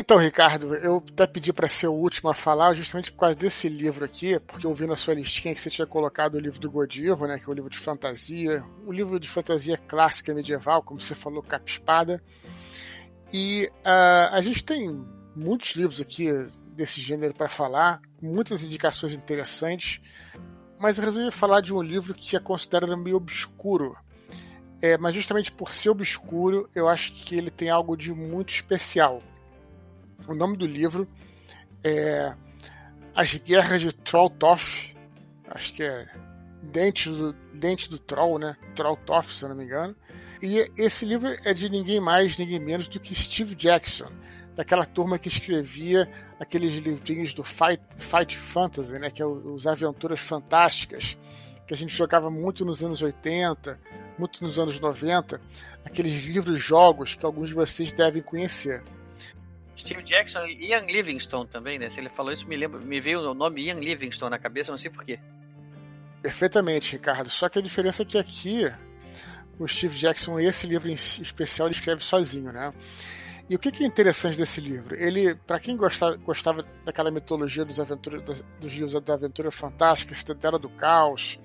[0.00, 3.68] Então, Ricardo, eu até pedi para ser o último a falar justamente por causa desse
[3.68, 6.70] livro aqui, porque eu vi na sua listinha que você tinha colocado o livro do
[6.70, 10.98] Godiro, né, que é o livro de fantasia, um livro de fantasia clássica medieval, como
[10.98, 12.24] você falou, capa espada.
[13.30, 15.04] E uh, a gente tem
[15.36, 16.32] muitos livros aqui
[16.74, 20.00] desse gênero para falar, muitas indicações interessantes,
[20.78, 23.94] mas eu resolvi falar de um livro que é considerado meio obscuro.
[24.80, 29.20] É, mas justamente por ser obscuro, eu acho que ele tem algo de muito especial.
[30.28, 31.08] O nome do livro
[31.82, 32.34] é
[33.14, 34.94] As Guerras de Trolltoff,
[35.48, 36.06] acho que é
[36.62, 38.56] Dente do, Dente do Troll, né?
[38.74, 39.96] Trolltoff, se eu não me engano.
[40.42, 44.10] E esse livro é de ninguém mais, ninguém menos do que Steve Jackson,
[44.56, 46.08] daquela turma que escrevia
[46.38, 51.16] aqueles livrinhos do Fight, Fight Fantasy, né, que é os Aventuras Fantásticas,
[51.66, 53.78] que a gente jogava muito nos anos 80,
[54.18, 55.40] muito nos anos 90,
[55.84, 58.82] aqueles livros-jogos que alguns de vocês devem conhecer.
[59.76, 61.88] Steve Jackson e Ian Livingstone também, né?
[61.88, 64.78] Se ele falou isso, me, lembro, me veio o nome Ian Livingstone na cabeça, não
[64.78, 65.18] sei porquê.
[66.22, 67.30] Perfeitamente, Ricardo.
[67.30, 68.70] Só que a diferença é que aqui
[69.58, 72.72] o Steve Jackson, esse livro em especial, ele escreve sozinho, né?
[73.50, 74.94] E o que é interessante desse livro?
[74.94, 80.14] Ele, para quem gostava, gostava daquela mitologia dos, aventura, dos, dos livros da Aventura Fantástica,
[80.14, 81.36] Cidadela do Caos,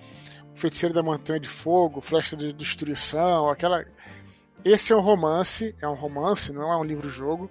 [0.53, 3.83] o Feiticeiro da Montanha de Fogo, Flecha de Destruição, aquela.
[4.63, 7.49] Esse é um romance, é um romance, não é um livro-jogo,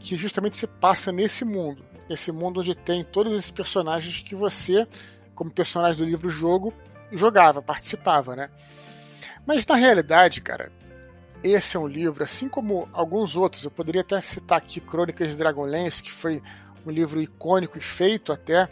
[0.00, 1.84] que justamente se passa nesse mundo.
[2.08, 4.86] Esse mundo onde tem todos esses personagens que você,
[5.34, 6.74] como personagem do livro-jogo,
[7.12, 8.50] jogava, participava, né?
[9.46, 10.72] Mas na realidade, cara,
[11.42, 15.36] esse é um livro, assim como alguns outros, eu poderia até citar aqui Crônicas de
[15.36, 16.42] Dragonlance, que foi
[16.84, 18.68] um livro icônico e feito até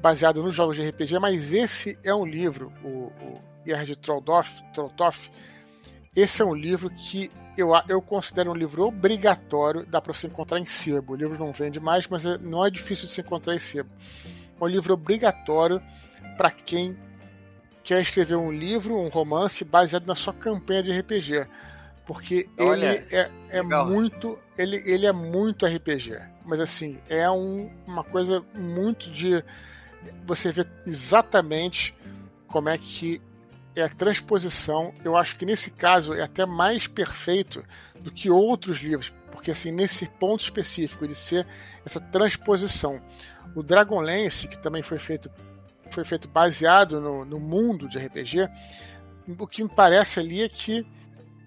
[0.00, 4.62] baseado nos jogos de RPG, mas esse é um livro, o, o Guerra de Trolltoff,
[6.14, 10.58] esse é um livro que eu, eu considero um livro obrigatório, dá para você encontrar
[10.58, 11.12] em sebo.
[11.12, 13.90] O livro não vende mais, mas é, não é difícil de se encontrar em sebo.
[14.60, 15.80] É um livro obrigatório
[16.36, 16.96] para quem
[17.84, 21.46] quer escrever um livro, um romance baseado na sua campanha de RPG.
[22.06, 24.36] Porque Olha, ele é, é muito.
[24.58, 26.18] Ele, ele é muito RPG.
[26.44, 29.44] Mas assim, é um, uma coisa muito de.
[30.26, 31.94] Você vê exatamente
[32.48, 33.20] como é que
[33.74, 34.92] é a transposição.
[35.04, 37.64] Eu acho que nesse caso é até mais perfeito
[38.00, 41.46] do que outros livros, porque assim nesse ponto específico de ser
[41.84, 43.00] essa transposição.
[43.54, 45.30] O Dragonlance, que também foi feito
[45.90, 48.48] foi feito baseado no, no mundo de RPG,
[49.38, 50.86] o que me parece ali é que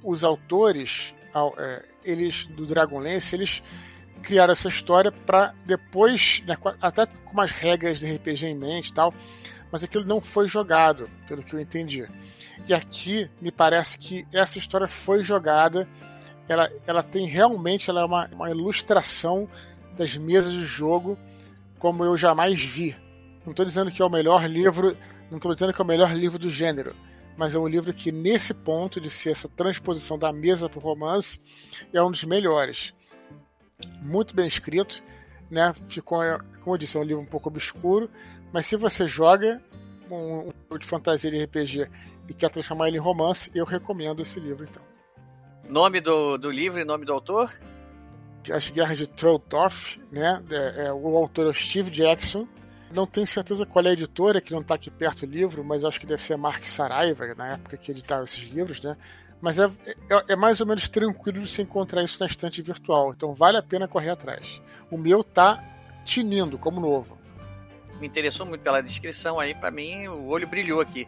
[0.04, 1.14] os autores,
[1.58, 3.64] é, eles do Dragonlance, eles
[4.22, 8.94] criaram essa história para depois, né, até com umas regras de RPG em mente e
[8.94, 9.14] tal,
[9.74, 12.08] mas aquilo não foi jogado, pelo que eu entendi.
[12.68, 15.90] E aqui me parece que essa história foi jogada,
[16.48, 19.50] ela, ela tem realmente ela é uma, uma ilustração
[19.98, 21.18] das mesas de jogo
[21.80, 22.96] como eu jamais vi.
[23.44, 24.96] Não estou dizendo que é o melhor livro,
[25.32, 26.96] não estou dizendo que é o melhor livro do gênero,
[27.36, 30.84] mas é um livro que nesse ponto de ser essa transposição da mesa para o
[30.84, 31.42] romance
[31.92, 32.94] é um dos melhores.
[34.04, 35.04] Muito bem escrito,
[35.50, 35.74] né?
[35.88, 36.20] Ficou,
[36.62, 38.08] como eu disse, é um livro um pouco obscuro,
[38.54, 39.60] mas se você joga
[40.10, 41.90] um, um de fantasia de RPG
[42.30, 44.84] e quer transformar ele em romance, eu recomendo esse livro então.
[45.68, 47.52] Nome do, do livro e nome do autor?
[48.52, 50.44] As Guerras de Trolltoff, né?
[50.52, 52.48] É, é, o autor é o Steve Jackson.
[52.94, 55.84] Não tenho certeza qual é a editora, que não está aqui perto do livro, mas
[55.84, 58.96] acho que deve ser Mark Saraiva, na época que editava esses livros, né?
[59.42, 63.14] Mas é, é, é, mais ou menos tranquilo de se encontrar isso na estante virtual,
[63.14, 64.62] então vale a pena correr atrás.
[64.92, 65.64] O meu tá
[66.06, 67.23] tinindo como novo
[68.04, 71.08] me interessou muito pela descrição aí, para mim o olho brilhou aqui.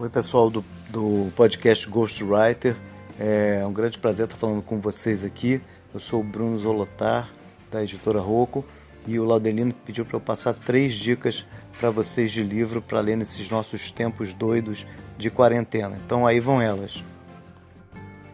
[0.00, 2.74] Oi pessoal do, do podcast Ghostwriter,
[3.20, 5.60] é um grande prazer estar falando com vocês aqui.
[5.92, 7.28] Eu sou o Bruno Zolotar,
[7.70, 8.64] da editora Rocco,
[9.06, 11.44] e o Laudelino pediu para eu passar três dicas
[11.78, 14.86] para vocês de livro para ler nesses nossos tempos doidos
[15.18, 15.98] de quarentena.
[16.04, 17.02] Então aí vão elas.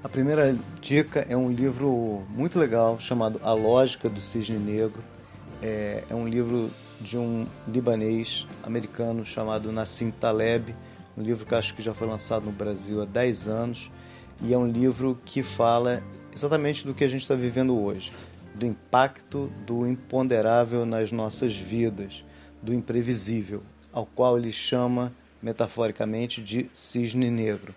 [0.02, 5.02] A primeira dica é um livro muito legal chamado A Lógica do Cisne Negro.
[5.62, 6.70] É, é um livro
[7.00, 10.74] de um libanês americano chamado Nassim Taleb,
[11.16, 13.90] um livro que acho que já foi lançado no Brasil há 10 anos
[14.42, 16.02] e é um livro que fala
[16.34, 18.12] exatamente do que a gente está vivendo hoje,
[18.54, 22.24] do impacto do imponderável nas nossas vidas,
[22.62, 27.74] do imprevisível, ao qual ele chama metaforicamente de cisne negro.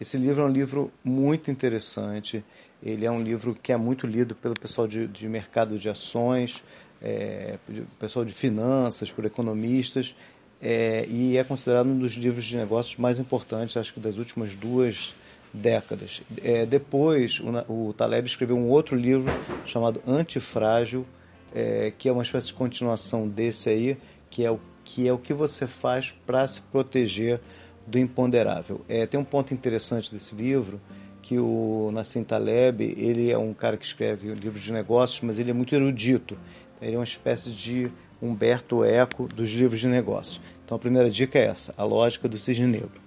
[0.00, 2.44] Esse livro é um livro muito interessante,
[2.82, 6.62] ele é um livro que é muito lido pelo pessoal de, de mercado de ações,
[7.02, 7.58] é,
[7.98, 10.14] pessoal de finanças, por economistas,
[10.62, 14.54] é, e é considerado um dos livros de negócios mais importantes, acho que das últimas
[14.54, 15.14] duas
[15.52, 16.22] décadas.
[16.42, 19.32] É, depois, o, o, Taleb escreveu um outro livro
[19.64, 21.06] chamado Antifrágil,
[21.54, 23.96] é, que é uma espécie de continuação desse aí,
[24.30, 27.40] que é o que, é o que você faz para se proteger
[27.86, 28.80] do imponderável.
[28.88, 30.80] É, tem um ponto interessante desse livro,
[31.20, 35.50] que o Nassim Taleb, ele é um cara que escreve livros de negócios, mas ele
[35.50, 36.38] é muito erudito.
[36.80, 37.90] Ele é uma espécie de
[38.22, 40.40] Humberto Eco dos livros de negócios.
[40.64, 43.00] Então a primeira dica é essa, a lógica do cisne negro.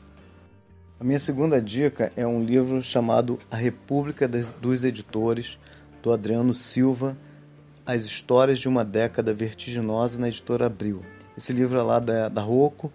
[0.99, 5.57] A minha segunda dica é um livro chamado A República dos Editores,
[6.01, 7.17] do Adriano Silva,
[7.85, 11.01] As Histórias de uma Década Vertiginosa na editora Abril.
[11.37, 12.91] Esse livro é lá da, da Rocco.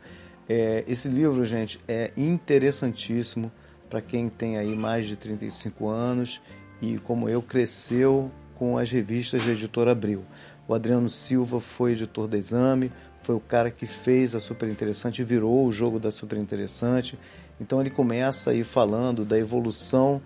[0.49, 3.51] É, esse livro, gente, é interessantíssimo
[3.89, 6.41] para quem tem aí mais de 35 anos
[6.81, 10.25] e, como eu, cresceu com as revistas da editora Abril.
[10.67, 15.23] O Adriano Silva foi editor da Exame, foi o cara que fez a Super Interessante,
[15.23, 17.19] virou o jogo da Super Interessante.
[17.61, 20.21] Então ele começa aí falando da evolução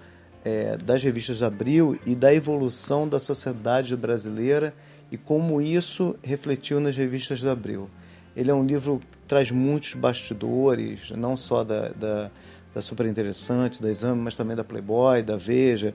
[0.44, 4.74] é, das revistas de Abril e da evolução da sociedade brasileira
[5.10, 7.88] e como isso refletiu nas revistas de Abril.
[8.36, 12.30] Ele é um livro que traz muitos bastidores, não só da, da,
[12.74, 15.94] da Super Interessante, da Exame, mas também da Playboy, da Veja.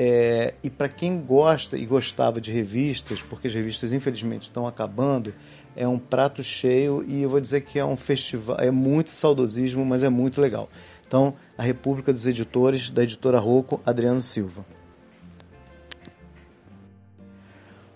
[0.00, 5.34] É, e para quem gosta e gostava de revistas, porque as revistas infelizmente estão acabando,
[5.74, 9.84] é um prato cheio e eu vou dizer que é um festival, é muito saudosismo,
[9.84, 10.68] mas é muito legal.
[11.04, 14.64] Então, A República dos Editores, da editora Rocco, Adriano Silva.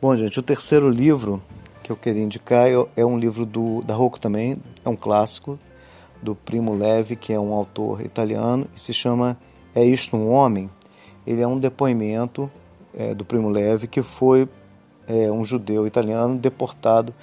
[0.00, 1.40] Bom, gente, o terceiro livro
[1.92, 5.58] eu queria indicar é, é um livro do, da Rocco também, é um clássico,
[6.20, 9.36] do Primo Levi, que é um autor italiano, e se chama
[9.74, 10.70] É Isto um Homem?
[11.26, 12.50] ele é um depoimento
[12.94, 14.48] é, do Primo Levi, que foi
[15.06, 17.14] é, um judeu italiano deportado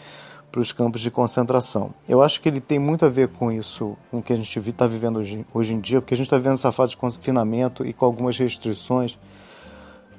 [0.51, 1.91] para os campos de concentração.
[2.07, 4.57] Eu acho que ele tem muito a ver com isso, com o que a gente
[4.57, 7.86] está vivendo hoje, hoje em dia, porque a gente está vivendo essa fase de confinamento
[7.86, 9.17] e com algumas restrições.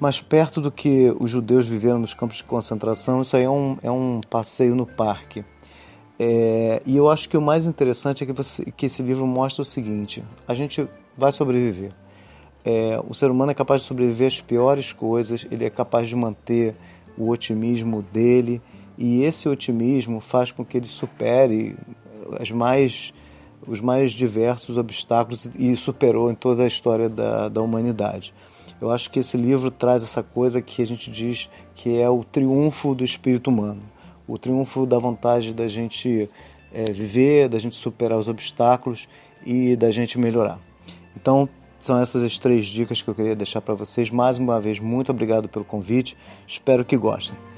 [0.00, 3.76] Mas perto do que os judeus viveram nos campos de concentração, isso aí é um,
[3.82, 5.44] é um passeio no parque.
[6.18, 9.60] É, e eu acho que o mais interessante é que, você, que esse livro mostra
[9.60, 11.92] o seguinte: a gente vai sobreviver.
[12.64, 16.16] É, o ser humano é capaz de sobreviver às piores coisas, ele é capaz de
[16.16, 16.74] manter
[17.16, 18.60] o otimismo dele
[18.98, 21.74] e esse otimismo faz com que ele supere
[22.38, 23.14] as mais,
[23.66, 28.34] os mais diversos obstáculos e superou em toda a história da, da humanidade.
[28.80, 32.24] Eu acho que esse livro traz essa coisa que a gente diz que é o
[32.24, 33.82] triunfo do espírito humano,
[34.26, 36.28] o triunfo da vontade da gente
[36.72, 39.08] é, viver, da gente superar os obstáculos
[39.44, 40.58] e da gente melhorar.
[41.14, 44.10] Então, são essas as três dicas que eu queria deixar para vocês.
[44.10, 46.16] Mais uma vez, muito obrigado pelo convite.
[46.46, 47.49] Espero que gostem.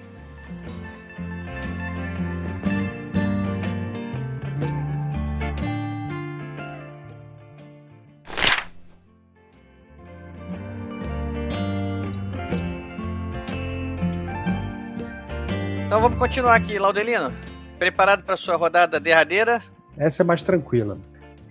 [15.93, 17.31] Então vamos continuar aqui, Laudelino.
[17.79, 19.63] Preparado para sua rodada derradeira?
[19.95, 20.97] Essa é mais tranquila.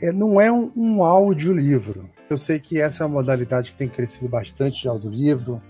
[0.02, 3.88] É, não é um, um audiolivro, eu sei que essa é uma modalidade que tem
[3.88, 5.62] crescido bastante já do livro.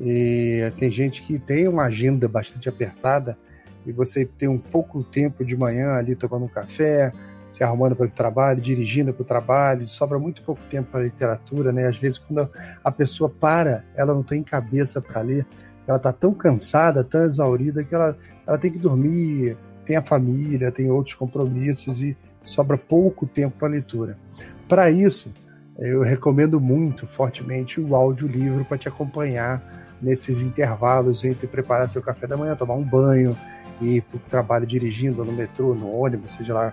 [0.00, 3.36] E tem gente que tem uma agenda bastante apertada
[3.84, 7.12] e você tem um pouco tempo de manhã ali tomando um café,
[7.48, 11.72] se arrumando para o trabalho, dirigindo para o trabalho, sobra muito pouco tempo para literatura,
[11.72, 11.88] né?
[11.88, 12.48] Às vezes quando
[12.84, 15.44] a pessoa para, ela não tem cabeça para ler,
[15.90, 18.16] ela está tão cansada, tão exaurida que ela,
[18.46, 23.68] ela tem que dormir, tem a família, tem outros compromissos e sobra pouco tempo para
[23.68, 24.16] leitura.
[24.68, 25.32] Para isso,
[25.76, 32.26] eu recomendo muito fortemente o audiolivro para te acompanhar nesses intervalos entre preparar seu café
[32.26, 33.36] da manhã, tomar um banho,
[33.80, 36.72] ir para o trabalho dirigindo no metrô, no ônibus, seja lá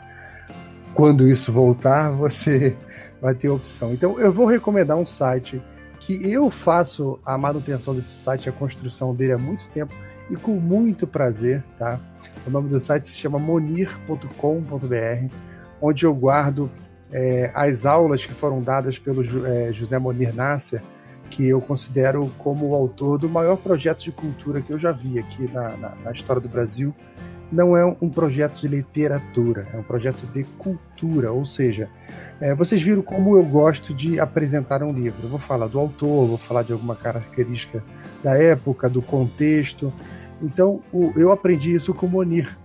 [0.94, 2.78] quando isso voltar, você
[3.22, 3.94] vai ter opção.
[3.94, 5.62] Então eu vou recomendar um site
[6.08, 9.94] que eu faço a manutenção desse site, a construção dele há muito tempo
[10.30, 12.00] e com muito prazer, tá?
[12.46, 14.26] O nome do site se chama monir.com.br,
[15.82, 16.72] onde eu guardo
[17.12, 20.82] é, as aulas que foram dadas pelo é, José Monir Nasser,
[21.30, 25.20] que eu considero como o autor do maior projeto de cultura que eu já vi
[25.20, 26.96] aqui na, na, na história do Brasil.
[27.52, 31.90] Não é um projeto de literatura, é um projeto de cultura, ou seja,
[32.42, 35.20] é, vocês viram como eu gosto de apresentar um livro.
[35.24, 37.84] Eu vou falar do autor, vou falar de alguma característica
[38.22, 39.94] da época, do contexto.
[40.42, 42.58] Então, o, eu aprendi isso com Monir,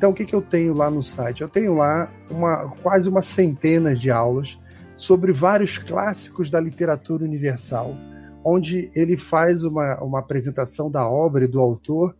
[0.00, 1.42] então, o que, que eu tenho lá no site?
[1.42, 4.58] Eu tenho lá uma, quase uma centena de aulas
[4.96, 7.94] sobre vários clássicos da literatura universal,
[8.42, 12.16] onde ele faz uma, uma apresentação da obra e do autor,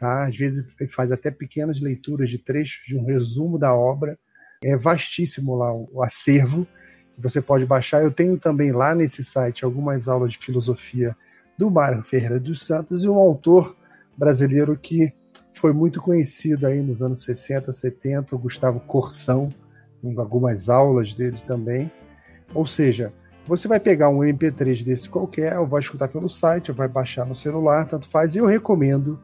[0.00, 0.24] tá?
[0.24, 4.18] às vezes faz até pequenas leituras de trechos de um resumo da obra.
[4.64, 6.66] É vastíssimo lá o, o acervo
[7.14, 8.02] que você pode baixar.
[8.02, 11.14] Eu tenho também lá nesse site algumas aulas de filosofia
[11.56, 13.76] do Mário Ferreira dos Santos e um autor
[14.16, 15.12] brasileiro que
[15.52, 19.52] foi muito conhecido aí nos anos 60, 70, o Gustavo Corsão,
[20.02, 21.92] em algumas aulas dele também.
[22.54, 23.12] Ou seja,
[23.46, 27.26] você vai pegar um MP3 desse qualquer, ou vai escutar pelo site, ou vai baixar
[27.26, 28.34] no celular, tanto faz.
[28.34, 29.20] Eu recomendo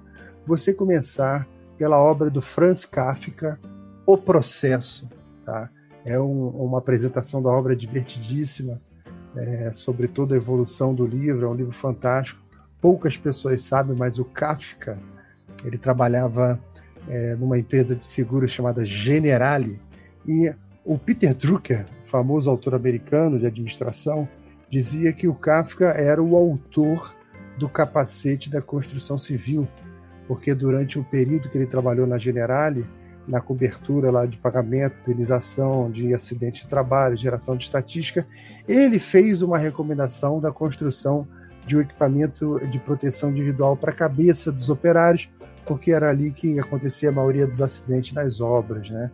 [0.46, 3.58] você começar pela obra do Franz Kafka,
[4.06, 5.08] O Processo.
[5.44, 5.70] Tá?
[6.04, 8.80] É um, uma apresentação da obra divertidíssima
[9.36, 11.46] é, sobre toda a evolução do livro.
[11.46, 12.40] É um livro fantástico.
[12.80, 14.98] Poucas pessoas sabem, mas o Kafka
[15.64, 16.60] ele trabalhava
[17.08, 19.80] é, numa empresa de seguros chamada Generali
[20.26, 20.52] e
[20.84, 24.28] o Peter Drucker, famoso autor americano de administração,
[24.70, 27.14] dizia que o Kafka era o autor
[27.58, 29.66] do capacete da construção civil,
[30.26, 32.84] porque durante o período que ele trabalhou na Generali,
[33.26, 38.26] na cobertura lá de pagamento, indenização de acidente de trabalho, geração de estatística,
[38.68, 41.26] ele fez uma recomendação da construção
[41.66, 45.28] de um equipamento de proteção individual para a cabeça dos operários,
[45.64, 49.10] porque era ali que acontecia a maioria dos acidentes nas obras, né?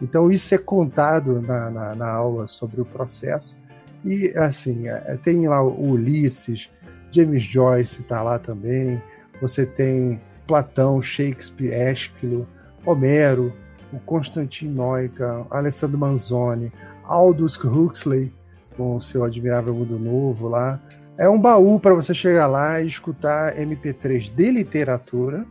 [0.00, 3.56] Então isso é contado na, na, na aula sobre o processo
[4.04, 6.70] e assim é, tem lá o Ulisses,
[7.10, 9.02] James Joyce está lá também,
[9.40, 12.46] você tem Platão, Shakespeare, Ésquilo,
[12.84, 13.52] Homero,
[13.92, 16.72] o Constantin Noica, Alessandro Manzoni,
[17.04, 18.32] Aldous Huxley
[18.76, 20.80] com o seu Admirável Mundo Novo lá.
[21.18, 25.46] É um baú para você chegar lá e escutar MP3 de literatura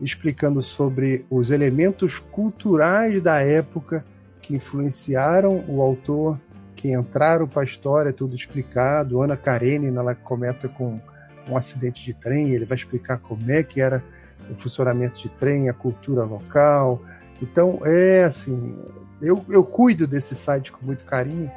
[0.00, 4.04] explicando sobre os elementos culturais da época
[4.42, 6.38] que influenciaram o autor
[6.74, 9.22] que entraram para a história, tudo explicado.
[9.22, 11.00] Ana Karenina, ela começa com
[11.48, 14.02] um acidente de trem, ele vai explicar como é que era
[14.50, 17.00] o funcionamento de trem, a cultura local.
[17.42, 18.76] Então, é assim,
[19.20, 21.50] eu, eu cuido desse site com muito carinho,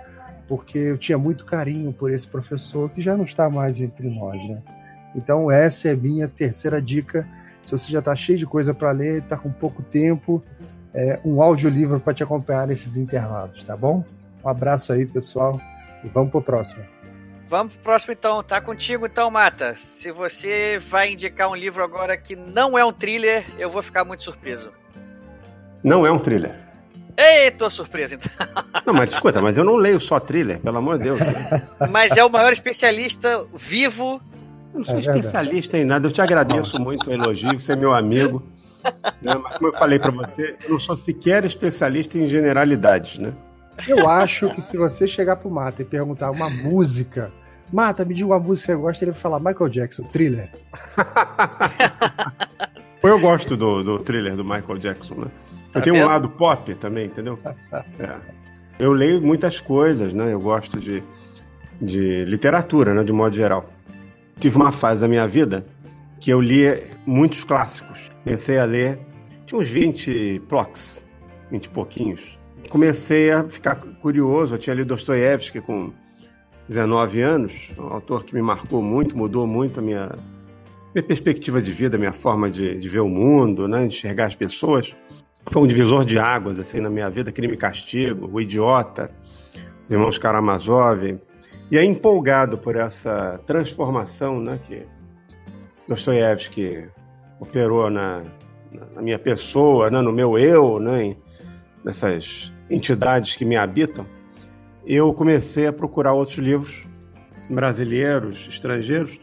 [0.48, 4.38] porque eu tinha muito carinho por esse professor que já não está mais entre nós,
[4.48, 4.62] né?
[5.16, 7.28] Então, essa é minha terceira dica.
[7.64, 10.44] Se você já está cheio de coisa para ler, está com pouco tempo,
[10.94, 14.06] é, um audiolivro para te acompanhar nesses intervalos, tá bom?
[14.44, 15.60] Um abraço aí, pessoal,
[16.04, 16.84] e vamos pro próximo.
[17.50, 19.76] Vamos pro próximo então, tá contigo então, Mata.
[19.78, 24.04] Se você vai indicar um livro agora que não é um thriller, eu vou ficar
[24.04, 24.70] muito surpreso.
[25.82, 26.56] Não é um thriller.
[27.18, 28.32] Ei, tô surpreso então.
[28.86, 31.20] Não, mas escuta, mas eu não leio só thriller, pelo amor de Deus.
[31.90, 34.22] Mas é o maior especialista vivo.
[34.74, 37.76] Eu não sou é especialista em nada, eu te agradeço muito o elogio, você é
[37.76, 38.44] meu amigo.
[39.22, 39.34] Né?
[39.36, 43.34] Mas como eu falei para você, eu não sou sequer especialista em generalidades, né?
[43.86, 47.32] Eu acho que se você chegar pro Mata e perguntar uma música,
[47.72, 50.50] Mata, me diga uma música que você gosta, ele vai falar Michael Jackson, thriller.
[53.04, 55.28] eu gosto do, do thriller do Michael Jackson, né?
[55.68, 56.06] Eu tá tenho vendo?
[56.06, 57.38] um lado pop também, entendeu?
[58.00, 58.16] É.
[58.80, 60.34] Eu leio muitas coisas, né?
[60.34, 61.04] Eu gosto de,
[61.82, 63.04] de literatura, né?
[63.04, 63.70] De modo geral.
[64.40, 65.66] Tive uma fase da minha vida
[66.20, 68.10] que eu lia muitos clássicos.
[68.24, 69.00] Comecei a ler,
[69.46, 71.04] tinha uns 20 blocos,
[71.52, 72.37] 20 e pouquinhos
[72.68, 74.56] comecei a ficar curioso.
[74.56, 75.92] Eu tinha lido Dostoiévski com
[76.68, 80.12] 19 anos, um autor que me marcou muito, mudou muito a minha,
[80.94, 84.94] minha perspectiva de vida, minha forma de, de ver o mundo, né, enxergar as pessoas.
[85.50, 89.10] Foi um divisor de águas assim na minha vida, Crime e Castigo, O Idiota,
[89.86, 91.18] Os Irmãos Karamazov.
[91.72, 94.86] E aí, empolgado por essa transformação né, que
[95.88, 96.90] Dostoiévski
[97.40, 98.24] operou na,
[98.94, 101.16] na minha pessoa, né, no meu eu, né,
[101.84, 104.06] nessas entidades que me habitam,
[104.86, 106.86] eu comecei a procurar outros livros
[107.50, 109.20] brasileiros, estrangeiros,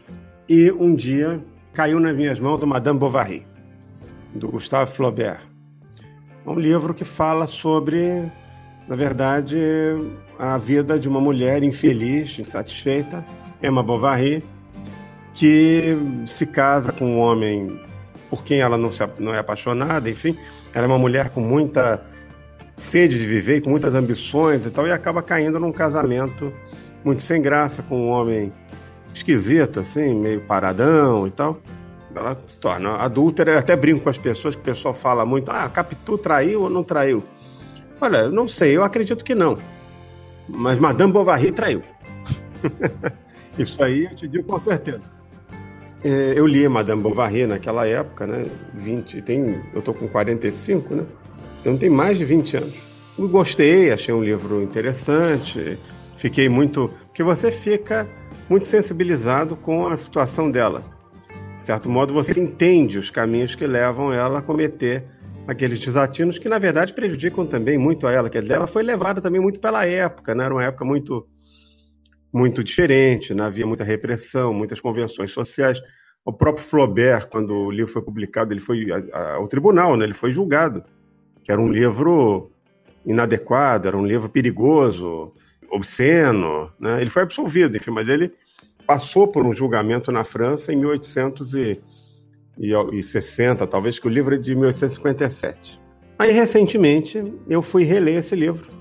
[0.47, 1.43] e um dia
[1.73, 3.45] caiu nas minhas mãos o Madame Bovary,
[4.33, 5.41] do Gustave Flaubert.
[6.45, 8.31] É um livro que fala sobre,
[8.87, 9.57] na verdade,
[10.37, 13.25] a vida de uma mulher infeliz, insatisfeita,
[13.61, 14.43] Emma Bovary,
[15.33, 15.95] que
[16.27, 17.79] se casa com um homem
[18.29, 20.37] por quem ela não, se, não é apaixonada, enfim.
[20.73, 22.05] Ela é uma mulher com muita
[22.75, 26.51] sede de viver, com muitas ambições e tal, e acaba caindo num casamento
[27.03, 28.51] muito sem graça, com um homem
[29.13, 31.59] esquisito, assim, meio paradão e tal.
[32.13, 33.53] Ela se torna adúltera.
[33.53, 36.69] Eu até brinco com as pessoas, que o pessoal fala muito: ah, Capitu traiu ou
[36.69, 37.23] não traiu?
[38.01, 39.57] Olha, eu não sei, eu acredito que não.
[40.47, 41.83] Mas Madame Bovary traiu.
[43.57, 45.01] Isso aí eu te digo com certeza.
[46.03, 48.45] É, eu li Madame Bovary naquela época, né?
[48.73, 51.03] 20, tem, eu tô com 45, né?
[51.65, 52.75] Então tem mais de 20 anos.
[53.17, 55.79] Eu gostei, achei um livro interessante,
[56.15, 56.93] fiquei muito.
[57.07, 58.07] Porque você fica
[58.47, 60.85] muito sensibilizado com a situação dela.
[61.59, 65.05] De certo modo, você entende os caminhos que levam ela a cometer
[65.47, 68.29] aqueles desatinos que, na verdade, prejudicam também muito a ela.
[68.29, 70.45] Quer dizer, ela foi levada também muito pela época, né?
[70.45, 71.27] Era uma época muito,
[72.31, 73.43] muito diferente, né?
[73.43, 75.79] havia muita repressão, muitas convenções sociais.
[76.23, 78.85] O próprio Flaubert, quando o livro foi publicado, ele foi
[79.33, 80.05] ao tribunal, né?
[80.05, 80.83] ele foi julgado
[81.45, 82.51] que era um livro
[83.05, 85.31] inadequado, era um livro perigoso,
[85.69, 86.73] obsceno.
[86.79, 86.99] Né?
[86.99, 88.33] Ele foi absolvido, enfim, mas ele
[88.87, 95.79] passou por um julgamento na França em 1860, talvez, que o livro é de 1857.
[96.17, 98.71] Aí, recentemente, eu fui reler esse livro.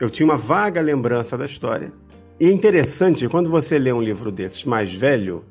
[0.00, 1.92] Eu tinha uma vaga lembrança da história.
[2.40, 5.44] E é interessante, quando você lê um livro desses mais velho,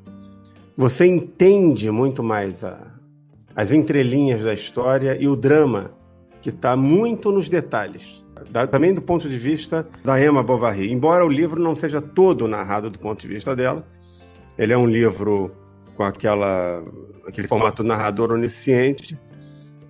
[0.76, 2.96] você entende muito mais a,
[3.56, 6.01] as entrelinhas da história e o drama
[6.42, 8.24] que está muito nos detalhes.
[8.72, 10.92] também do ponto de vista da Emma Bovary.
[10.92, 13.86] Embora o livro não seja todo narrado do ponto de vista dela,
[14.58, 15.52] ele é um livro
[15.96, 16.84] com aquela,
[17.28, 19.18] aquele formato narrador onisciente,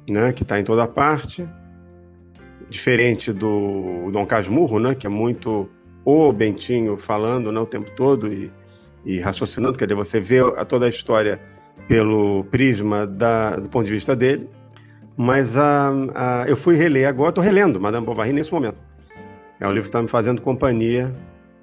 [0.10, 1.48] né, que está em toda parte,
[2.70, 5.70] diferente do Dom Casmurro, né, que é muito
[6.04, 8.52] o Bentinho falando né, o tempo todo e,
[9.06, 11.40] e raciocinando, quer dizer, você vê a, toda a história
[11.88, 14.50] pelo prisma da, do ponto de vista dele.
[15.18, 18.78] Mas uh, uh, eu fui reler agora, estou relendo Madame Bovary nesse momento.
[19.60, 21.14] É um livro que está me fazendo companhia,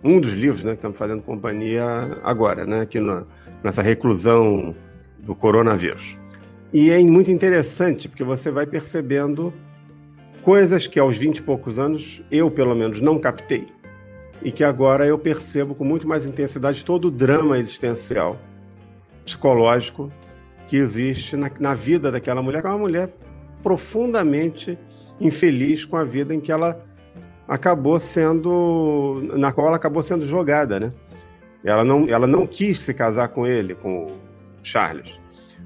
[0.05, 1.85] um dos livros né, que está me fazendo companhia
[2.23, 3.27] agora, né, aqui no,
[3.63, 4.75] nessa reclusão
[5.19, 6.17] do coronavírus.
[6.73, 9.53] E é muito interessante, porque você vai percebendo
[10.43, 13.67] coisas que aos 20 e poucos anos eu, pelo menos, não captei.
[14.43, 18.39] E que agora eu percebo com muito mais intensidade todo o drama existencial,
[19.25, 20.13] psicológico,
[20.69, 23.11] que existe na, na vida daquela mulher, que é uma mulher
[23.63, 24.79] profundamente
[25.21, 26.85] infeliz com a vida em que ela
[27.47, 29.23] acabou sendo.
[29.37, 30.93] na qual ela acabou sendo jogada, né?
[31.65, 34.07] Ela não, ela não quis se casar com ele, com o
[34.63, 35.19] Charles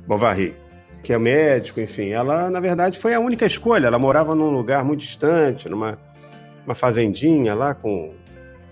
[0.06, 0.56] Bovary,
[1.02, 2.10] que é médico, enfim.
[2.10, 3.88] Ela, na verdade, foi a única escolha.
[3.88, 5.98] Ela morava num lugar muito distante, numa
[6.64, 8.14] uma fazendinha lá com,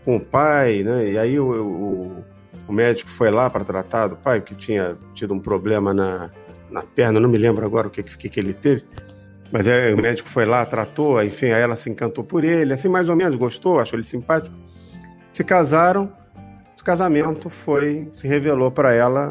[0.05, 1.11] com o pai, né?
[1.11, 2.25] E aí o, o,
[2.69, 6.31] o médico foi lá para tratar do pai, que tinha tido um problema na,
[6.71, 8.85] na perna, não me lembro agora o que, que, que ele teve.
[9.53, 12.89] Mas aí, o médico foi lá, tratou, enfim, aí ela se encantou por ele, assim,
[12.89, 14.55] mais ou menos, gostou, achou ele simpático.
[15.33, 16.13] Se casaram,
[16.81, 19.29] o casamento foi, se revelou para ela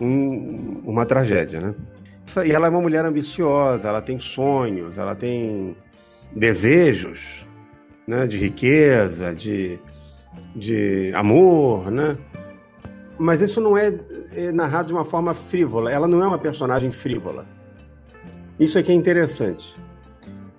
[0.00, 1.74] um, uma tragédia, né?
[2.44, 5.76] E ela é uma mulher ambiciosa, ela tem sonhos, ela tem
[6.34, 7.46] desejos,
[8.06, 9.78] né, de riqueza, de,
[10.54, 12.18] de amor, né?
[13.18, 13.94] Mas isso não é,
[14.34, 15.90] é narrado de uma forma frívola.
[15.90, 17.46] Ela não é uma personagem frívola.
[18.58, 19.76] Isso aqui é interessante.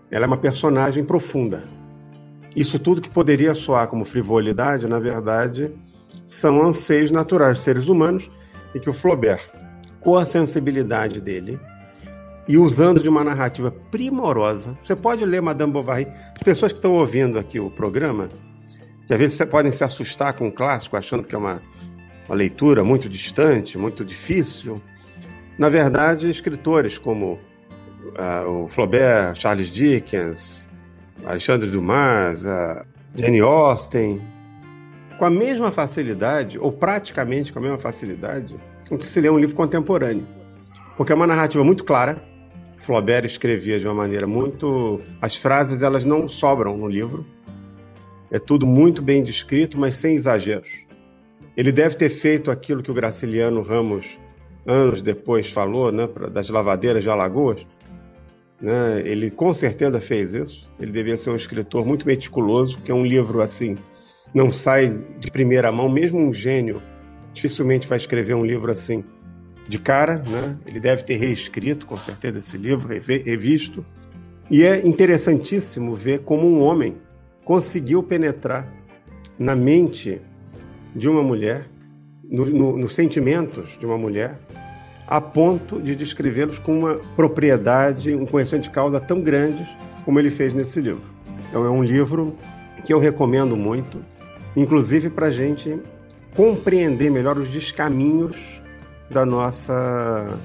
[0.10, 1.64] Ela é uma personagem profunda.
[2.56, 5.72] Isso tudo que poderia soar como frivolidade, na verdade,
[6.26, 8.30] são anseios naturais de seres humanos
[8.74, 9.52] e que o Flaubert,
[10.00, 11.60] com a sensibilidade dele,
[12.48, 14.76] e usando de uma narrativa primorosa.
[14.84, 16.08] Você pode ler Madame Bovary.
[16.36, 18.30] As pessoas que estão ouvindo aqui o programa,
[19.06, 21.62] que às vezes você podem se assustar com o clássico, achando que é uma,
[22.28, 24.82] uma leitura muito distante, muito difícil.
[25.60, 27.38] Na verdade, escritores como
[28.18, 30.68] uh, o Flaubert, Charles Dickens,
[31.26, 32.86] Alexandre Dumas, uh,
[33.16, 34.22] Jane Austen,
[35.18, 38.56] com a mesma facilidade, ou praticamente com a mesma facilidade,
[38.88, 40.28] com que se lê um livro contemporâneo.
[40.96, 42.22] Porque é uma narrativa muito clara,
[42.80, 45.00] Flaubert escrevia de uma maneira muito.
[45.22, 47.26] As frases elas não sobram no livro.
[48.32, 50.70] É tudo muito bem descrito, mas sem exageros.
[51.58, 54.18] Ele deve ter feito aquilo que o Graciliano Ramos,
[54.66, 57.66] anos depois, falou, né, das lavadeiras de Alagoas.
[58.61, 59.02] Né?
[59.06, 60.69] Ele com certeza fez isso.
[60.80, 63.76] Ele devia ser um escritor muito meticuloso, que é um livro assim,
[64.34, 66.81] não sai de primeira mão, mesmo um gênio
[67.34, 69.03] dificilmente vai escrever um livro assim
[69.68, 70.57] de cara, né?
[70.65, 73.86] Ele deve ter reescrito, com certeza, esse livro, revisto.
[74.49, 76.98] E é interessantíssimo ver como um homem
[77.45, 78.68] conseguiu penetrar
[79.38, 80.19] na mente
[80.95, 81.68] de uma mulher,
[82.23, 84.40] no, no, nos sentimentos de uma mulher,
[85.10, 89.68] a ponto de descrevê-los com uma propriedade, um conhecimento de causa tão grandes
[90.06, 91.02] como ele fez nesse livro.
[91.49, 92.36] Então é um livro
[92.86, 94.06] que eu recomendo muito,
[94.56, 95.80] inclusive para a gente
[96.36, 98.61] compreender melhor os descaminhos
[99.10, 100.40] da nossa,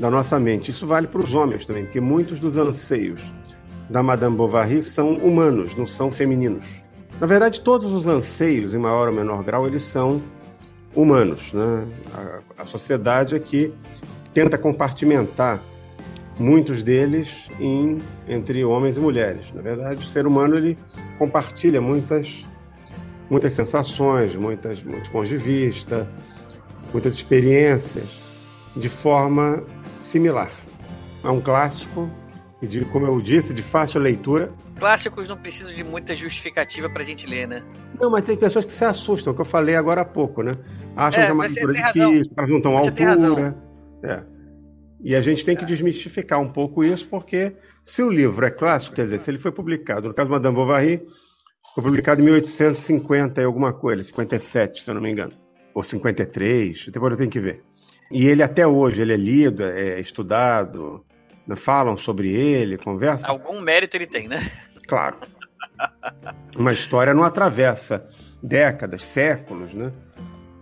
[0.00, 0.72] da nossa mente.
[0.72, 3.22] Isso vale para os homens também, porque muitos dos anseios
[3.88, 6.66] da Madame Bovary são humanos, não são femininos.
[7.20, 10.20] Na verdade, todos os anseios, em maior ou menor grau, eles são
[10.94, 11.52] humanos.
[11.52, 11.86] Né?
[12.14, 13.72] A, a sociedade aqui
[14.32, 15.62] tenta compartimentar
[16.38, 17.98] muitos deles em,
[18.28, 19.46] entre homens e mulheres.
[19.54, 20.78] Na verdade, o ser humano ele
[21.18, 22.44] compartilha muitas,
[23.28, 26.10] muitas sensações, muitas, muitos pontos de vista,
[26.92, 28.20] muitas experiências
[28.76, 29.62] de forma
[30.00, 30.50] similar.
[31.22, 32.10] É um clássico
[32.60, 34.52] e, de, como eu disse, de fácil leitura.
[34.78, 37.62] Clássicos não precisam de muita justificativa para a gente ler, né?
[38.00, 40.54] Não, mas tem pessoas que se assustam, que eu falei agora há pouco, né?
[40.96, 43.56] Acham é, que é uma leitura difícil, elas não estão à altura.
[44.02, 44.22] É.
[45.04, 48.94] E a gente tem que desmistificar um pouco isso, porque se o livro é clássico,
[48.94, 51.02] quer dizer, se ele foi publicado, no caso de Madame Bovary,
[51.74, 55.32] foi publicado em 1850 e alguma coisa, 57, se eu não me engano
[55.74, 57.62] ou 53, depois eu tenho que ver.
[58.10, 61.04] E ele até hoje ele é lido, é estudado,
[61.46, 63.30] né, falam sobre ele, conversam.
[63.30, 64.50] Algum mérito ele tem, né?
[64.86, 65.16] Claro.
[66.56, 68.06] Uma história não atravessa
[68.42, 69.92] décadas, séculos, né?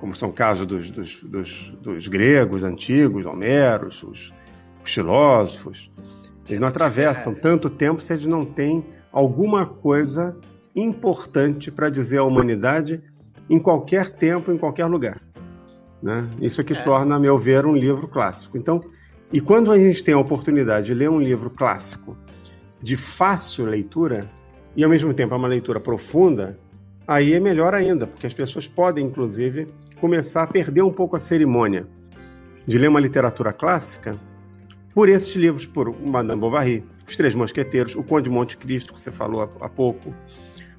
[0.01, 4.33] Como são casos dos, dos, dos, dos gregos antigos, Homeros, os,
[4.83, 5.91] os filósofos.
[6.49, 10.37] Eles não atravessam tanto tempo se eles não têm alguma coisa
[10.75, 13.03] importante para dizer à humanidade
[13.49, 15.21] em qualquer tempo, em qualquer lugar.
[16.03, 16.29] Né?
[16.41, 16.83] Isso é que é.
[16.83, 18.57] torna, a meu ver, um livro clássico.
[18.57, 18.83] Então,
[19.33, 22.17] e quando a gente tem a oportunidade de ler um livro clássico
[22.83, 24.31] de fácil leitura
[24.75, 26.59] e ao mesmo tempo é uma leitura profunda,
[27.07, 29.69] aí é melhor ainda, porque as pessoas podem, inclusive,
[30.01, 31.87] começar a perder um pouco a cerimônia
[32.67, 34.19] de ler uma literatura clássica
[34.95, 39.01] por esses livros, por Madame Bovary, Os Três Mosqueteiros, O Conde de Monte Cristo, que
[39.01, 40.13] você falou há pouco,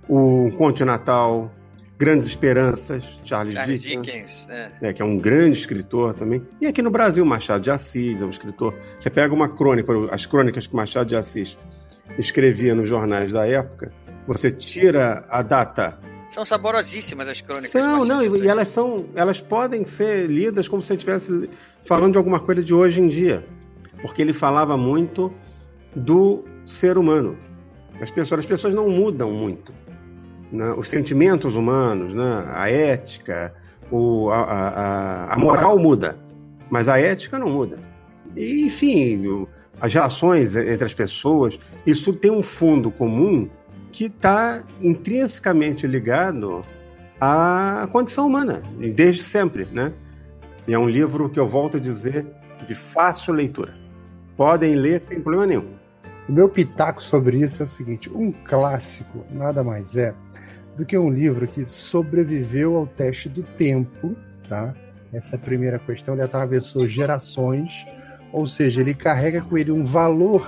[0.09, 1.51] O Conte Natal,
[1.97, 4.71] Grandes Esperanças, Charles, Charles Dickens, Dickens é.
[4.81, 6.41] Né, que é um grande escritor também.
[6.59, 8.73] E aqui no Brasil, Machado de Assis é um escritor.
[8.99, 11.57] Você pega uma crônica, as crônicas que Machado de Assis
[12.17, 13.93] escrevia nos jornais da época,
[14.27, 15.99] você tira a data.
[16.31, 17.71] São saborosíssimas as crônicas.
[17.71, 21.49] São, não, e, e elas são, elas podem ser lidas como se estivesse
[21.83, 23.45] falando de alguma coisa de hoje em dia,
[24.01, 25.31] porque ele falava muito
[25.95, 27.37] do ser humano.
[28.01, 29.73] As pessoas, as pessoas não mudam muito
[30.51, 33.53] né, os sentimentos humanos, né, a ética,
[33.89, 36.17] o, a, a, a, moral muda,
[36.69, 37.79] mas a ética não muda.
[38.35, 39.47] E, enfim,
[39.79, 43.49] as relações entre as pessoas, isso tem um fundo comum
[43.91, 46.63] que está intrinsecamente ligado
[47.19, 48.61] à condição humana,
[48.95, 49.93] desde sempre, né?
[50.67, 52.25] E é um livro que eu volto a dizer
[52.67, 53.73] de fácil leitura.
[54.37, 55.81] Podem ler sem problema nenhum.
[56.29, 60.13] O meu pitaco sobre isso é o seguinte: um clássico nada mais é
[60.75, 64.15] do que um livro que sobreviveu ao teste do tempo,
[64.47, 64.73] tá?
[65.11, 66.13] Essa é a primeira questão.
[66.13, 67.85] Ele atravessou gerações,
[68.31, 70.47] ou seja, ele carrega com ele um valor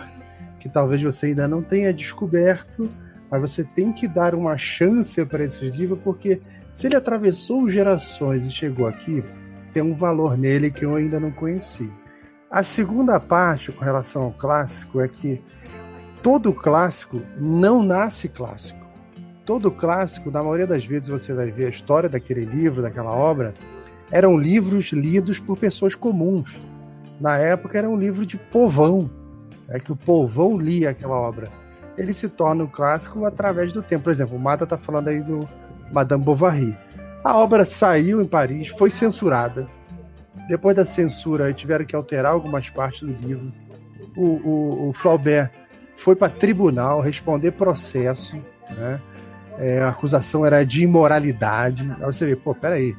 [0.60, 2.90] que talvez você ainda não tenha descoberto,
[3.34, 6.40] mas você tem que dar uma chance para esses livros, porque
[6.70, 9.24] se ele atravessou gerações e chegou aqui,
[9.74, 11.92] tem um valor nele que eu ainda não conheci.
[12.48, 15.42] A segunda parte com relação ao clássico é que
[16.22, 18.86] todo clássico não nasce clássico.
[19.44, 23.56] Todo clássico, na maioria das vezes você vai ver a história daquele livro, daquela obra,
[24.12, 26.62] eram livros lidos por pessoas comuns.
[27.20, 29.10] Na época era um livro de povão,
[29.68, 31.63] é que o povão lia aquela obra.
[31.98, 34.06] Ele se torna um clássico através do tempo.
[34.06, 35.48] Por exemplo, o Mata está falando aí do
[35.92, 36.78] Madame Bovary.
[37.24, 39.68] A obra saiu em Paris, foi censurada.
[40.48, 43.54] Depois da censura, tiveram que alterar algumas partes do livro.
[44.16, 45.52] O, o, o Flaubert
[45.96, 48.36] foi para tribunal responder processo,
[48.72, 49.00] né?
[49.58, 51.90] É, a acusação era de imoralidade.
[52.00, 52.96] Aí você vê, pô, peraí,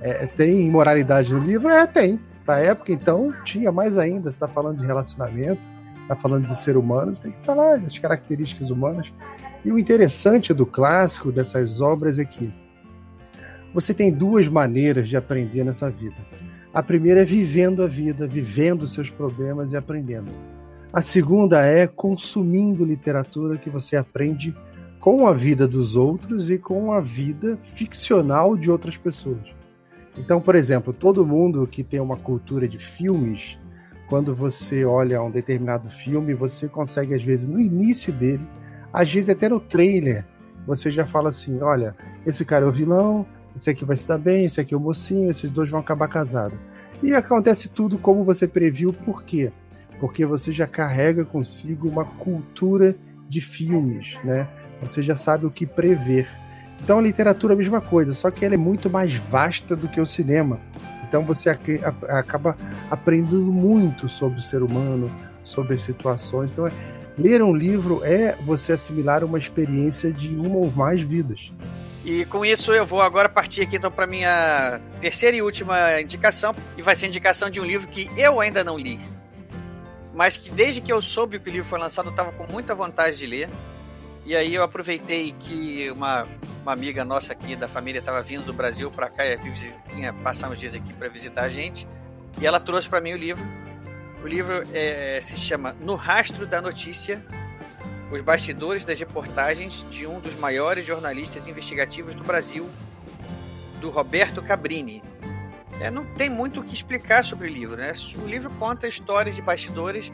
[0.00, 1.68] é, tem imoralidade no livro?
[1.68, 2.20] É, tem.
[2.44, 4.24] Pra época, então, tinha mais ainda.
[4.24, 5.62] Você está falando de relacionamento,
[6.04, 9.12] está falando de ser humano, você tem que falar das características humanas.
[9.64, 12.52] E o interessante do clássico, dessas obras, é que
[13.72, 16.16] você tem duas maneiras de aprender nessa vida.
[16.72, 20.30] A primeira é vivendo a vida, vivendo seus problemas e aprendendo.
[20.92, 24.54] A segunda é consumindo literatura que você aprende
[25.00, 29.42] com a vida dos outros e com a vida ficcional de outras pessoas.
[30.16, 33.58] Então, por exemplo, todo mundo que tem uma cultura de filmes,
[34.08, 38.46] quando você olha um determinado filme, você consegue, às vezes, no início dele,
[38.92, 40.24] às vezes até no trailer,
[40.66, 41.94] você já fala assim: olha,
[42.26, 43.26] esse cara é o vilão,
[43.56, 46.08] esse aqui vai se dar bem, esse aqui é o mocinho, esses dois vão acabar
[46.08, 46.58] casados.
[47.02, 49.52] E acontece tudo como você previu, por quê?
[50.00, 52.96] porque você já carrega consigo uma cultura
[53.28, 54.48] de filmes, né?
[54.82, 56.28] Você já sabe o que prever.
[56.82, 59.88] Então a literatura é a mesma coisa, só que ela é muito mais vasta do
[59.88, 60.60] que o cinema.
[61.14, 62.58] Então você acaba
[62.90, 65.08] aprendendo muito sobre o ser humano,
[65.44, 66.50] sobre as situações.
[66.50, 66.68] Então,
[67.16, 71.52] ler um livro é você assimilar uma experiência de uma ou mais vidas.
[72.04, 76.52] E com isso eu vou agora partir aqui então para minha terceira e última indicação,
[76.76, 78.98] e vai ser a indicação de um livro que eu ainda não li
[80.12, 82.72] mas que desde que eu soube que o livro foi lançado, eu estava com muita
[82.72, 83.48] vontade de ler.
[84.24, 86.24] E aí eu aproveitei que uma,
[86.64, 89.22] uma amiga nossa aqui da família estava vindo do Brasil para cá,
[89.94, 91.86] vinha passar uns dias aqui para visitar a gente,
[92.40, 93.44] e ela trouxe para mim o livro.
[94.22, 97.22] O livro é, se chama No Rastro da Notícia:
[98.10, 102.66] Os Bastidores das Reportagens de um dos maiores jornalistas investigativos do Brasil,
[103.78, 105.02] do Roberto Cabrini.
[105.78, 107.92] É, não tem muito o que explicar sobre o livro, né?
[108.16, 110.10] O livro conta histórias de bastidores.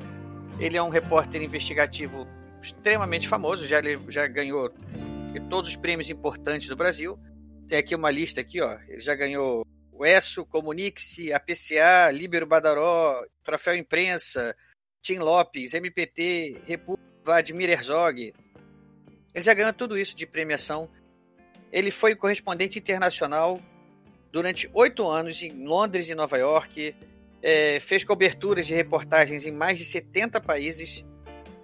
[0.59, 2.27] Ele é um repórter investigativo
[2.60, 4.72] extremamente famoso, já, já ganhou
[5.39, 7.19] todos os prêmios importantes do Brasil.
[7.69, 8.78] Tem aqui uma lista aqui, ó.
[8.89, 14.57] Ele já ganhou o ESSO, Comunique-se, APCA, Libero Badaró, Troféu Imprensa,
[15.02, 18.32] Tim Lopes, MPT, República, Vladimir Herzog.
[19.32, 20.90] Ele já ganhou tudo isso de premiação.
[21.70, 23.61] Ele foi correspondente internacional
[24.32, 26.94] durante oito anos em Londres e Nova York,
[27.43, 31.05] é, fez coberturas de reportagens em mais de 70 países.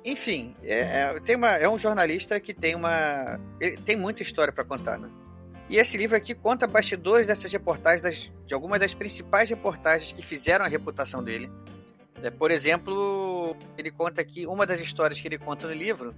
[0.06, 3.40] Enfim, é, é, tem uma, é um jornalista que tem uma.
[3.84, 5.10] tem muita história para contar, né?
[5.68, 10.22] E esse livro aqui conta bastidores dessas reportagens, das, de algumas das principais reportagens que
[10.22, 11.50] fizeram a reputação dele.
[12.22, 16.14] É, por exemplo, ele conta aqui, uma das histórias que ele conta no livro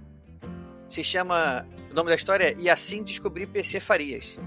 [0.87, 1.67] se chama.
[1.89, 4.37] O nome da história é E Assim Descobri PC Farias.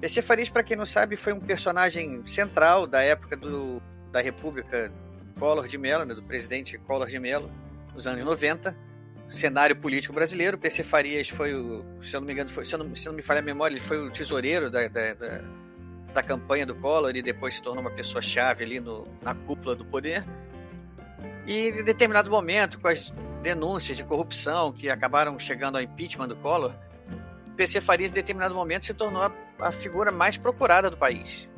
[0.00, 3.80] PC Farias, para quem não sabe, foi um personagem central da época do,
[4.10, 4.92] da República
[5.38, 7.48] Collor de Mello, né, do presidente Collor de Mello,
[7.94, 8.87] nos anos 90.
[9.30, 10.56] Cenário político brasileiro.
[10.56, 13.12] PC Farias foi o, se eu não me engano, foi, se, eu não, se eu
[13.12, 15.40] não me falha a memória, ele foi o tesoureiro da, da, da,
[16.14, 19.84] da campanha do Collor e depois se tornou uma pessoa-chave ali no, na cúpula do
[19.84, 20.24] poder.
[21.46, 26.36] E em determinado momento, com as denúncias de corrupção que acabaram chegando ao impeachment do
[26.36, 26.72] Collor,
[27.56, 31.48] PC Farias, em determinado momento, se tornou a, a figura mais procurada do país.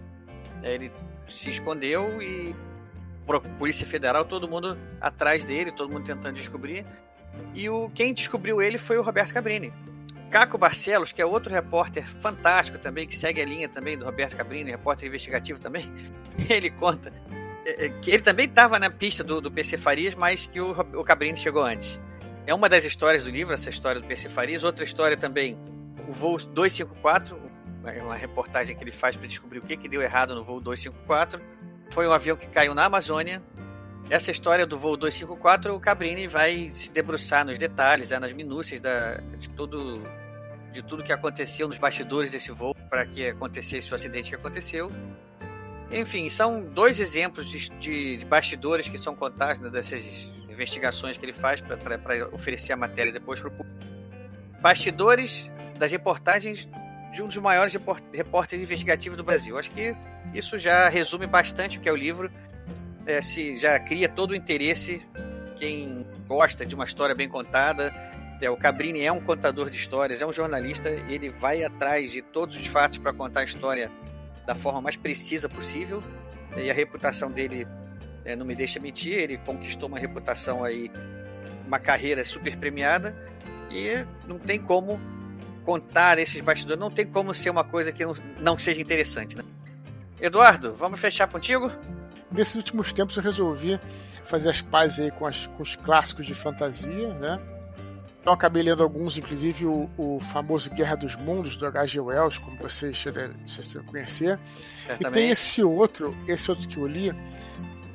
[0.62, 0.90] Ele
[1.26, 2.54] se escondeu e
[3.58, 6.84] Polícia Federal, todo mundo atrás dele, todo mundo tentando descobrir.
[7.54, 9.72] E o quem descobriu ele foi o Roberto Cabrini.
[10.30, 14.36] Caco Barcelos, que é outro repórter fantástico também, que segue a linha também do Roberto
[14.36, 15.90] Cabrini, repórter investigativo também,
[16.48, 17.12] ele conta
[17.64, 20.70] é, é, que ele também estava na pista do, do PC Farias, mas que o,
[20.70, 22.00] o Cabrini chegou antes.
[22.46, 24.64] É uma das histórias do livro, essa história do PC Farias.
[24.64, 25.58] Outra história também,
[26.08, 27.38] o voo 254,
[28.02, 31.40] uma reportagem que ele faz para descobrir o que, que deu errado no voo 254.
[31.90, 33.42] Foi um avião que caiu na Amazônia.
[34.08, 38.80] Essa história do voo 254, o Cabrini vai se debruçar nos detalhes, né, nas minúcias
[38.80, 40.00] da, de tudo
[40.72, 44.90] de tudo que aconteceu nos bastidores desse voo para que acontecesse o acidente que aconteceu.
[45.90, 50.04] Enfim, são dois exemplos de, de bastidores que são contados né, dessas
[50.48, 53.78] investigações que ele faz para oferecer a matéria depois para o público.
[54.60, 56.68] Bastidores das reportagens
[57.12, 57.74] de um dos maiores
[58.12, 59.58] repórteres investigativos do Brasil.
[59.58, 59.96] Acho que
[60.32, 62.30] isso já resume bastante o que é o livro.
[63.10, 65.02] É, se já cria todo o interesse
[65.56, 67.92] quem gosta de uma história bem contada.
[68.40, 72.22] É, o Cabrini é um contador de histórias, é um jornalista, ele vai atrás de
[72.22, 73.90] todos os fatos para contar a história
[74.46, 76.00] da forma mais precisa possível.
[76.56, 77.66] E a reputação dele
[78.24, 80.88] é, não me deixa mentir, ele conquistou uma reputação aí,
[81.66, 83.12] uma carreira super premiada
[83.72, 85.00] e não tem como
[85.64, 89.42] contar esses bastidores, não tem como ser uma coisa que não, não seja interessante, né?
[90.20, 91.72] Eduardo, vamos fechar contigo?
[92.32, 93.80] Nesses últimos tempos eu resolvi
[94.24, 97.40] fazer as pazes aí com, as, com os clássicos de fantasia, né?
[98.20, 102.00] Então acabei lendo alguns, inclusive o, o famoso Guerra dos Mundos, do H.G.
[102.00, 103.34] Wells, como vocês já devem
[103.86, 104.38] conhecer.
[105.00, 107.10] E tem esse outro, esse outro que eu li,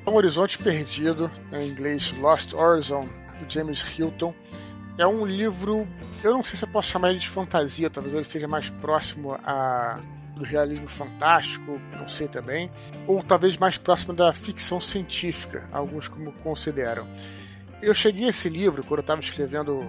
[0.08, 4.34] Um Horizonte Perdido, em inglês Lost Horizon, do James Hilton.
[4.98, 5.88] É um livro,
[6.24, 9.34] eu não sei se eu posso chamar ele de fantasia, talvez ele seja mais próximo
[9.44, 9.98] a
[10.36, 12.70] do realismo fantástico, não sei também,
[13.08, 17.08] ou talvez mais próximo da ficção científica, alguns como consideram.
[17.82, 19.80] Eu cheguei a esse livro quando eu estava escrevendo,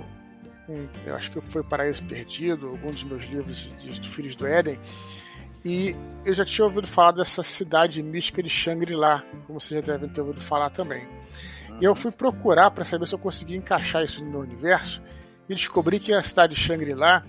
[0.68, 4.78] um, eu acho que foi Paraíso Perdido, algum dos meus livros de, Filhos do Éden,
[5.64, 10.08] e eu já tinha ouvido falar dessa cidade mística de Shangri-La, como vocês já devem
[10.08, 11.06] ter ouvido falar também.
[11.80, 15.02] E eu fui procurar para saber se eu conseguia encaixar isso no meu universo
[15.48, 17.24] e descobri que a cidade de Shangri-La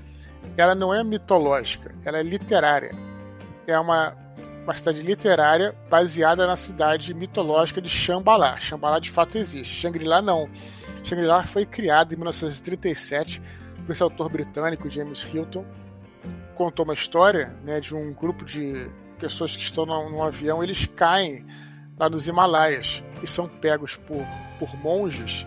[0.56, 2.92] ela não é mitológica, ela é literária.
[3.66, 4.16] É uma,
[4.64, 8.60] uma cidade literária baseada na cidade mitológica de Shambhala.
[8.60, 9.74] Shambhala de fato existe.
[9.74, 10.50] Shangri-La não.
[11.04, 13.42] Shangri-La foi criada em 1937
[13.86, 15.66] por esse autor britânico James Hilton.
[16.56, 20.86] Contou uma história né, de um grupo de pessoas que estão num, num avião, eles
[20.96, 21.46] caem
[21.98, 24.24] lá nos Himalaias e são pegos por,
[24.60, 25.46] por monges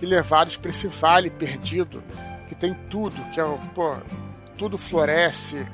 [0.00, 2.02] e levados para esse vale perdido
[2.48, 3.44] que tem tudo, que é
[3.74, 3.96] pô,
[4.58, 5.64] tudo floresce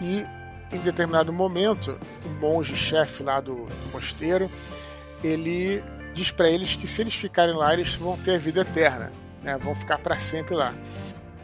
[0.00, 0.24] e
[0.70, 4.50] em determinado momento o monge chefe lá do, do mosteiro
[5.24, 5.82] ele
[6.14, 9.10] diz para eles que se eles ficarem lá eles vão ter a vida eterna,
[9.42, 9.56] né?
[9.56, 10.72] vão ficar para sempre lá.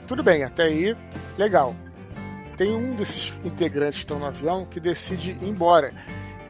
[0.06, 0.96] Tudo bem, até aí
[1.38, 1.74] legal.
[2.56, 5.92] Tem um desses integrantes que estão no avião que decide ir embora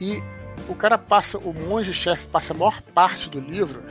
[0.01, 0.23] e
[0.69, 3.83] o cara passa, o monge-chefe passa a maior parte do livro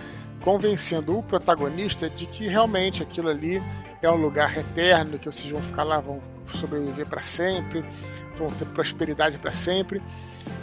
[0.44, 3.62] convencendo o protagonista de que realmente aquilo ali
[4.02, 6.22] é um lugar eterno, que vocês vão ficar lá, vão
[6.58, 7.84] sobreviver para sempre,
[8.38, 10.02] vão ter prosperidade para sempre.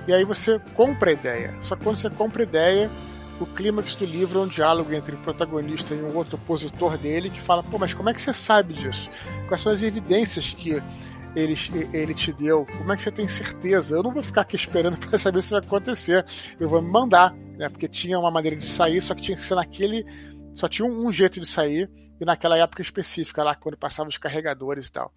[0.07, 1.57] E aí você compra a ideia.
[1.61, 2.90] Só que quando você compra a ideia,
[3.40, 7.31] o clímax do livro é um diálogo entre o protagonista e um outro opositor dele
[7.31, 9.11] que fala: pô, mas como é que você sabe disso?
[9.48, 10.81] Quais são as evidências que
[11.35, 11.55] ele,
[11.93, 12.66] ele te deu?
[12.66, 13.94] Como é que você tem certeza?
[13.94, 16.24] Eu não vou ficar aqui esperando para saber se vai acontecer.
[16.59, 17.69] Eu vou me mandar, né?
[17.69, 20.05] Porque tinha uma maneira de sair, só que tinha que ser naquele.
[20.55, 21.89] Só tinha um, jeito de sair,
[22.20, 25.12] e naquela época específica, lá quando passavam os carregadores e tal.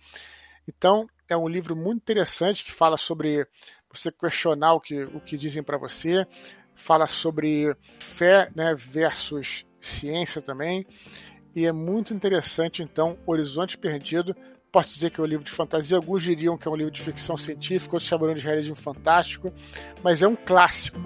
[0.68, 3.48] Então, é um livro muito interessante que fala sobre
[3.92, 6.26] você questionar o que, o que dizem para você,
[6.74, 10.86] fala sobre fé né, versus ciência também,
[11.56, 14.36] e é muito interessante, então, Horizonte Perdido,
[14.74, 17.00] Posso dizer que é um livro de fantasia, alguns diriam que é um livro de
[17.00, 19.54] ficção científica, outros chamariam de realismo fantástico,
[20.02, 21.00] mas é um clássico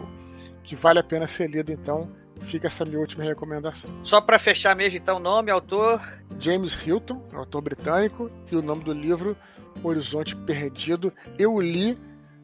[0.64, 2.10] que vale a pena ser lido, então
[2.42, 3.90] fica essa minha última recomendação.
[4.04, 6.02] Só para fechar mesmo, então, nome, autor?
[6.40, 9.36] James Hilton, autor britânico, e o nome do livro
[9.84, 11.12] Horizonte Perdido.
[11.38, 11.98] Eu li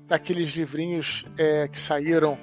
[0.09, 2.37] aqueles livrinhos é, que saíram,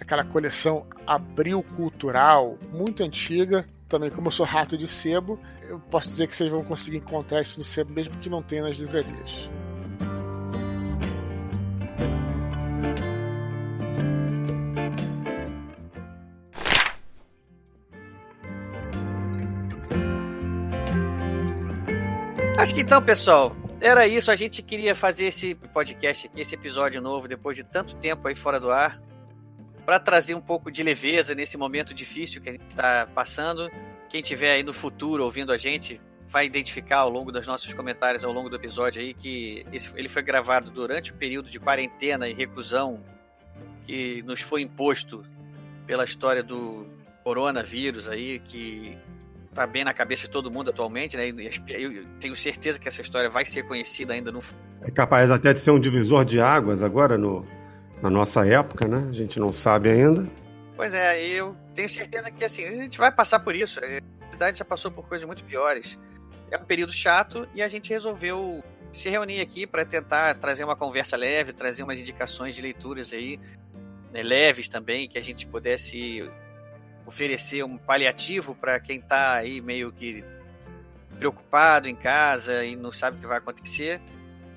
[0.00, 5.38] aquela coleção Abril Cultural, muito antiga, também como eu sou rato de sebo,
[5.68, 8.62] eu posso dizer que vocês vão conseguir encontrar isso no sebo mesmo que não tenha
[8.62, 9.48] nas livrarias.
[22.64, 24.30] Acho que então, pessoal, era isso.
[24.30, 28.34] A gente queria fazer esse podcast aqui, esse episódio novo, depois de tanto tempo aí
[28.34, 28.98] fora do ar,
[29.84, 33.70] para trazer um pouco de leveza nesse momento difícil que a gente está passando
[34.08, 36.00] quem tiver aí no futuro ouvindo a gente,
[36.30, 40.08] vai identificar ao longo dos nossos comentários ao longo do episódio aí que esse, ele
[40.08, 43.04] foi gravado durante o período de quarentena e reclusão
[43.86, 45.22] que nos foi imposto
[45.86, 46.86] pela história do
[47.22, 48.96] coronavírus aí, que
[49.54, 51.28] tá bem na cabeça de todo mundo atualmente, né?
[51.68, 54.40] Eu tenho certeza que essa história vai ser conhecida ainda no
[54.82, 57.46] É capaz até de ser um divisor de águas agora no,
[58.02, 59.06] na nossa época, né?
[59.08, 60.26] A gente não sabe ainda.
[60.76, 63.80] Pois é, eu tenho certeza que assim, a gente vai passar por isso.
[63.80, 65.96] A cidade já passou por coisas muito piores.
[66.50, 68.62] É um período chato e a gente resolveu
[68.92, 73.40] se reunir aqui para tentar trazer uma conversa leve, trazer umas indicações de leituras aí,
[74.12, 76.28] né, leves também, que a gente pudesse
[77.06, 80.24] oferecer um paliativo para quem está aí meio que
[81.18, 84.00] preocupado em casa e não sabe o que vai acontecer.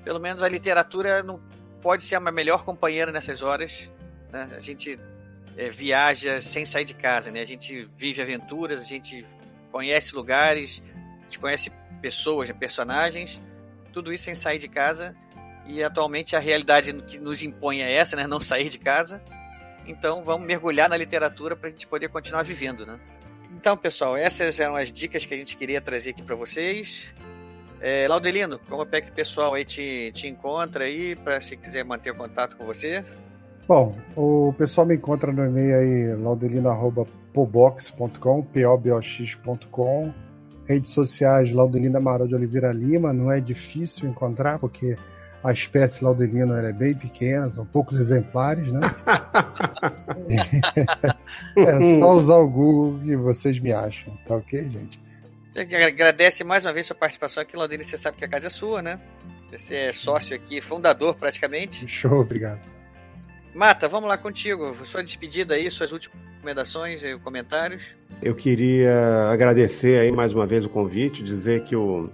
[0.04, 1.40] Pelo menos a literatura não
[1.80, 3.90] pode ser a melhor companheira nessas horas.
[4.32, 4.48] Né?
[4.56, 4.98] A gente
[5.56, 7.40] é, viaja sem sair de casa, né?
[7.40, 9.26] A gente vive aventuras, a gente
[9.70, 10.82] conhece lugares,
[11.20, 11.70] a gente conhece
[12.00, 13.40] pessoas, personagens,
[13.92, 15.16] tudo isso sem sair de casa.
[15.66, 18.26] E atualmente a realidade que nos impõe é essa, né?
[18.26, 19.22] Não sair de casa.
[19.88, 23.00] Então vamos mergulhar na literatura para a gente poder continuar vivendo, né?
[23.56, 27.08] Então, pessoal, essas eram as dicas que a gente queria trazer aqui para vocês.
[27.80, 31.82] É, Laudelino, como é que o pessoal aí te, te encontra aí, para se quiser
[31.84, 33.02] manter contato com você?
[33.66, 40.14] Bom, o pessoal me encontra no e-mail aí, laudelino.pobox.com, p-o-b-o-x.com.
[40.66, 44.96] Redes sociais, Laudelina Amaral de Oliveira Lima, não é difícil encontrar, porque
[45.42, 48.80] a espécie Laudelino é bem pequena, são poucos exemplares, né?
[51.56, 55.00] é só usar o Google que vocês me acham, tá ok, gente?
[55.86, 57.84] Agradece mais uma vez sua participação aqui, Laudelino.
[57.84, 59.00] Você sabe que a casa é sua, né?
[59.50, 61.86] Você é sócio aqui, fundador praticamente.
[61.88, 62.60] Show, obrigado.
[63.54, 64.74] Mata, vamos lá contigo.
[64.84, 67.82] Sua despedida aí, suas últimas recomendações e comentários.
[68.22, 72.10] Eu queria agradecer aí mais uma vez o convite, dizer que, o,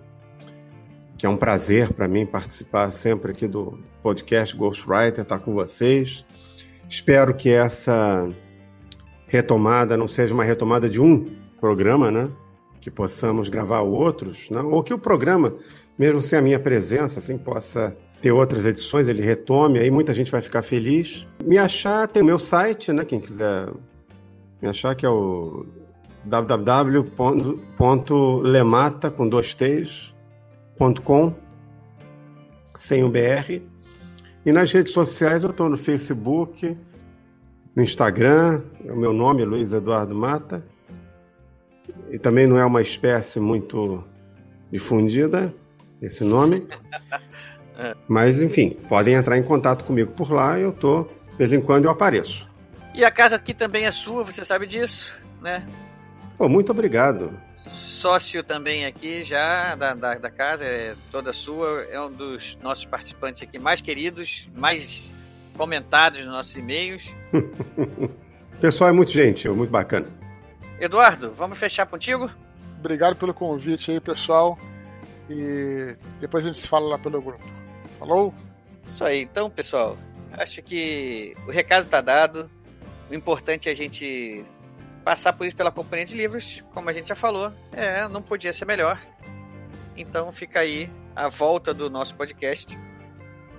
[1.25, 5.55] que é um prazer para mim participar sempre aqui do podcast Ghostwriter, estar tá com
[5.55, 6.23] vocês.
[6.87, 8.29] Espero que essa
[9.27, 12.29] retomada não seja uma retomada de um programa, né?
[12.79, 14.61] Que possamos gravar outros, né?
[14.61, 15.55] ou que o programa,
[15.99, 20.31] mesmo sem a minha presença, assim, possa ter outras edições, ele retome, aí muita gente
[20.31, 21.27] vai ficar feliz.
[21.43, 23.03] Me achar, tem o meu site, né?
[23.03, 23.71] Quem quiser
[24.61, 25.65] me achar, que é o
[26.27, 27.11] www.lemata
[29.11, 29.55] com dois
[30.77, 31.35] t's.com
[32.77, 33.63] sem o BR.
[34.45, 36.77] E nas redes sociais eu estou no Facebook,
[37.75, 40.65] no Instagram, o meu nome é Luiz Eduardo Mata.
[42.11, 44.05] E também não é uma espécie muito
[44.71, 45.55] difundida,
[46.01, 46.67] esse nome.
[48.07, 51.87] Mas, enfim, podem entrar em contato comigo por lá, eu tô, de vez em quando
[51.87, 52.49] eu apareço.
[52.95, 55.67] E a casa aqui também é sua, você sabe disso, né?
[56.39, 57.33] Pô, muito obrigado.
[57.73, 62.85] Sócio também aqui já da, da, da casa, é toda sua, é um dos nossos
[62.85, 65.13] participantes aqui mais queridos, mais
[65.57, 67.05] comentados nos nossos e-mails.
[67.33, 70.07] o pessoal é muito gentil, muito bacana.
[70.79, 72.31] Eduardo, vamos fechar contigo?
[72.79, 74.59] Obrigado pelo convite aí, pessoal.
[75.31, 77.45] E depois a gente se fala lá pelo grupo.
[77.99, 78.35] Falou?
[78.85, 79.23] Isso aí.
[79.23, 79.97] Então, pessoal,
[80.33, 82.51] acho que o recado está dado.
[83.11, 84.45] O importante é a gente
[85.05, 87.53] passar por isso pela companhia de livros, como a gente já falou.
[87.73, 88.99] É, não podia ser melhor.
[89.97, 92.77] Então fica aí a volta do nosso podcast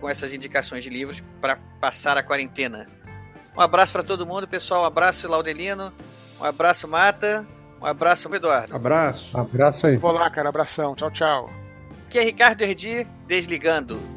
[0.02, 2.88] com essas indicações de livros para passar a quarentena.
[3.56, 4.82] Um abraço para todo mundo, pessoal.
[4.82, 5.94] Um abraço, Laudelino.
[6.40, 7.48] Um abraço, Mata.
[7.82, 8.76] Um abraço, Eduardo.
[8.76, 9.38] Abraço.
[9.38, 9.98] Abraço aí.
[9.98, 10.50] Vou lá, cara.
[10.50, 10.96] Abração.
[10.96, 11.50] Tchau, tchau.
[12.08, 14.15] Aqui é Ricardo Erdi, desligando.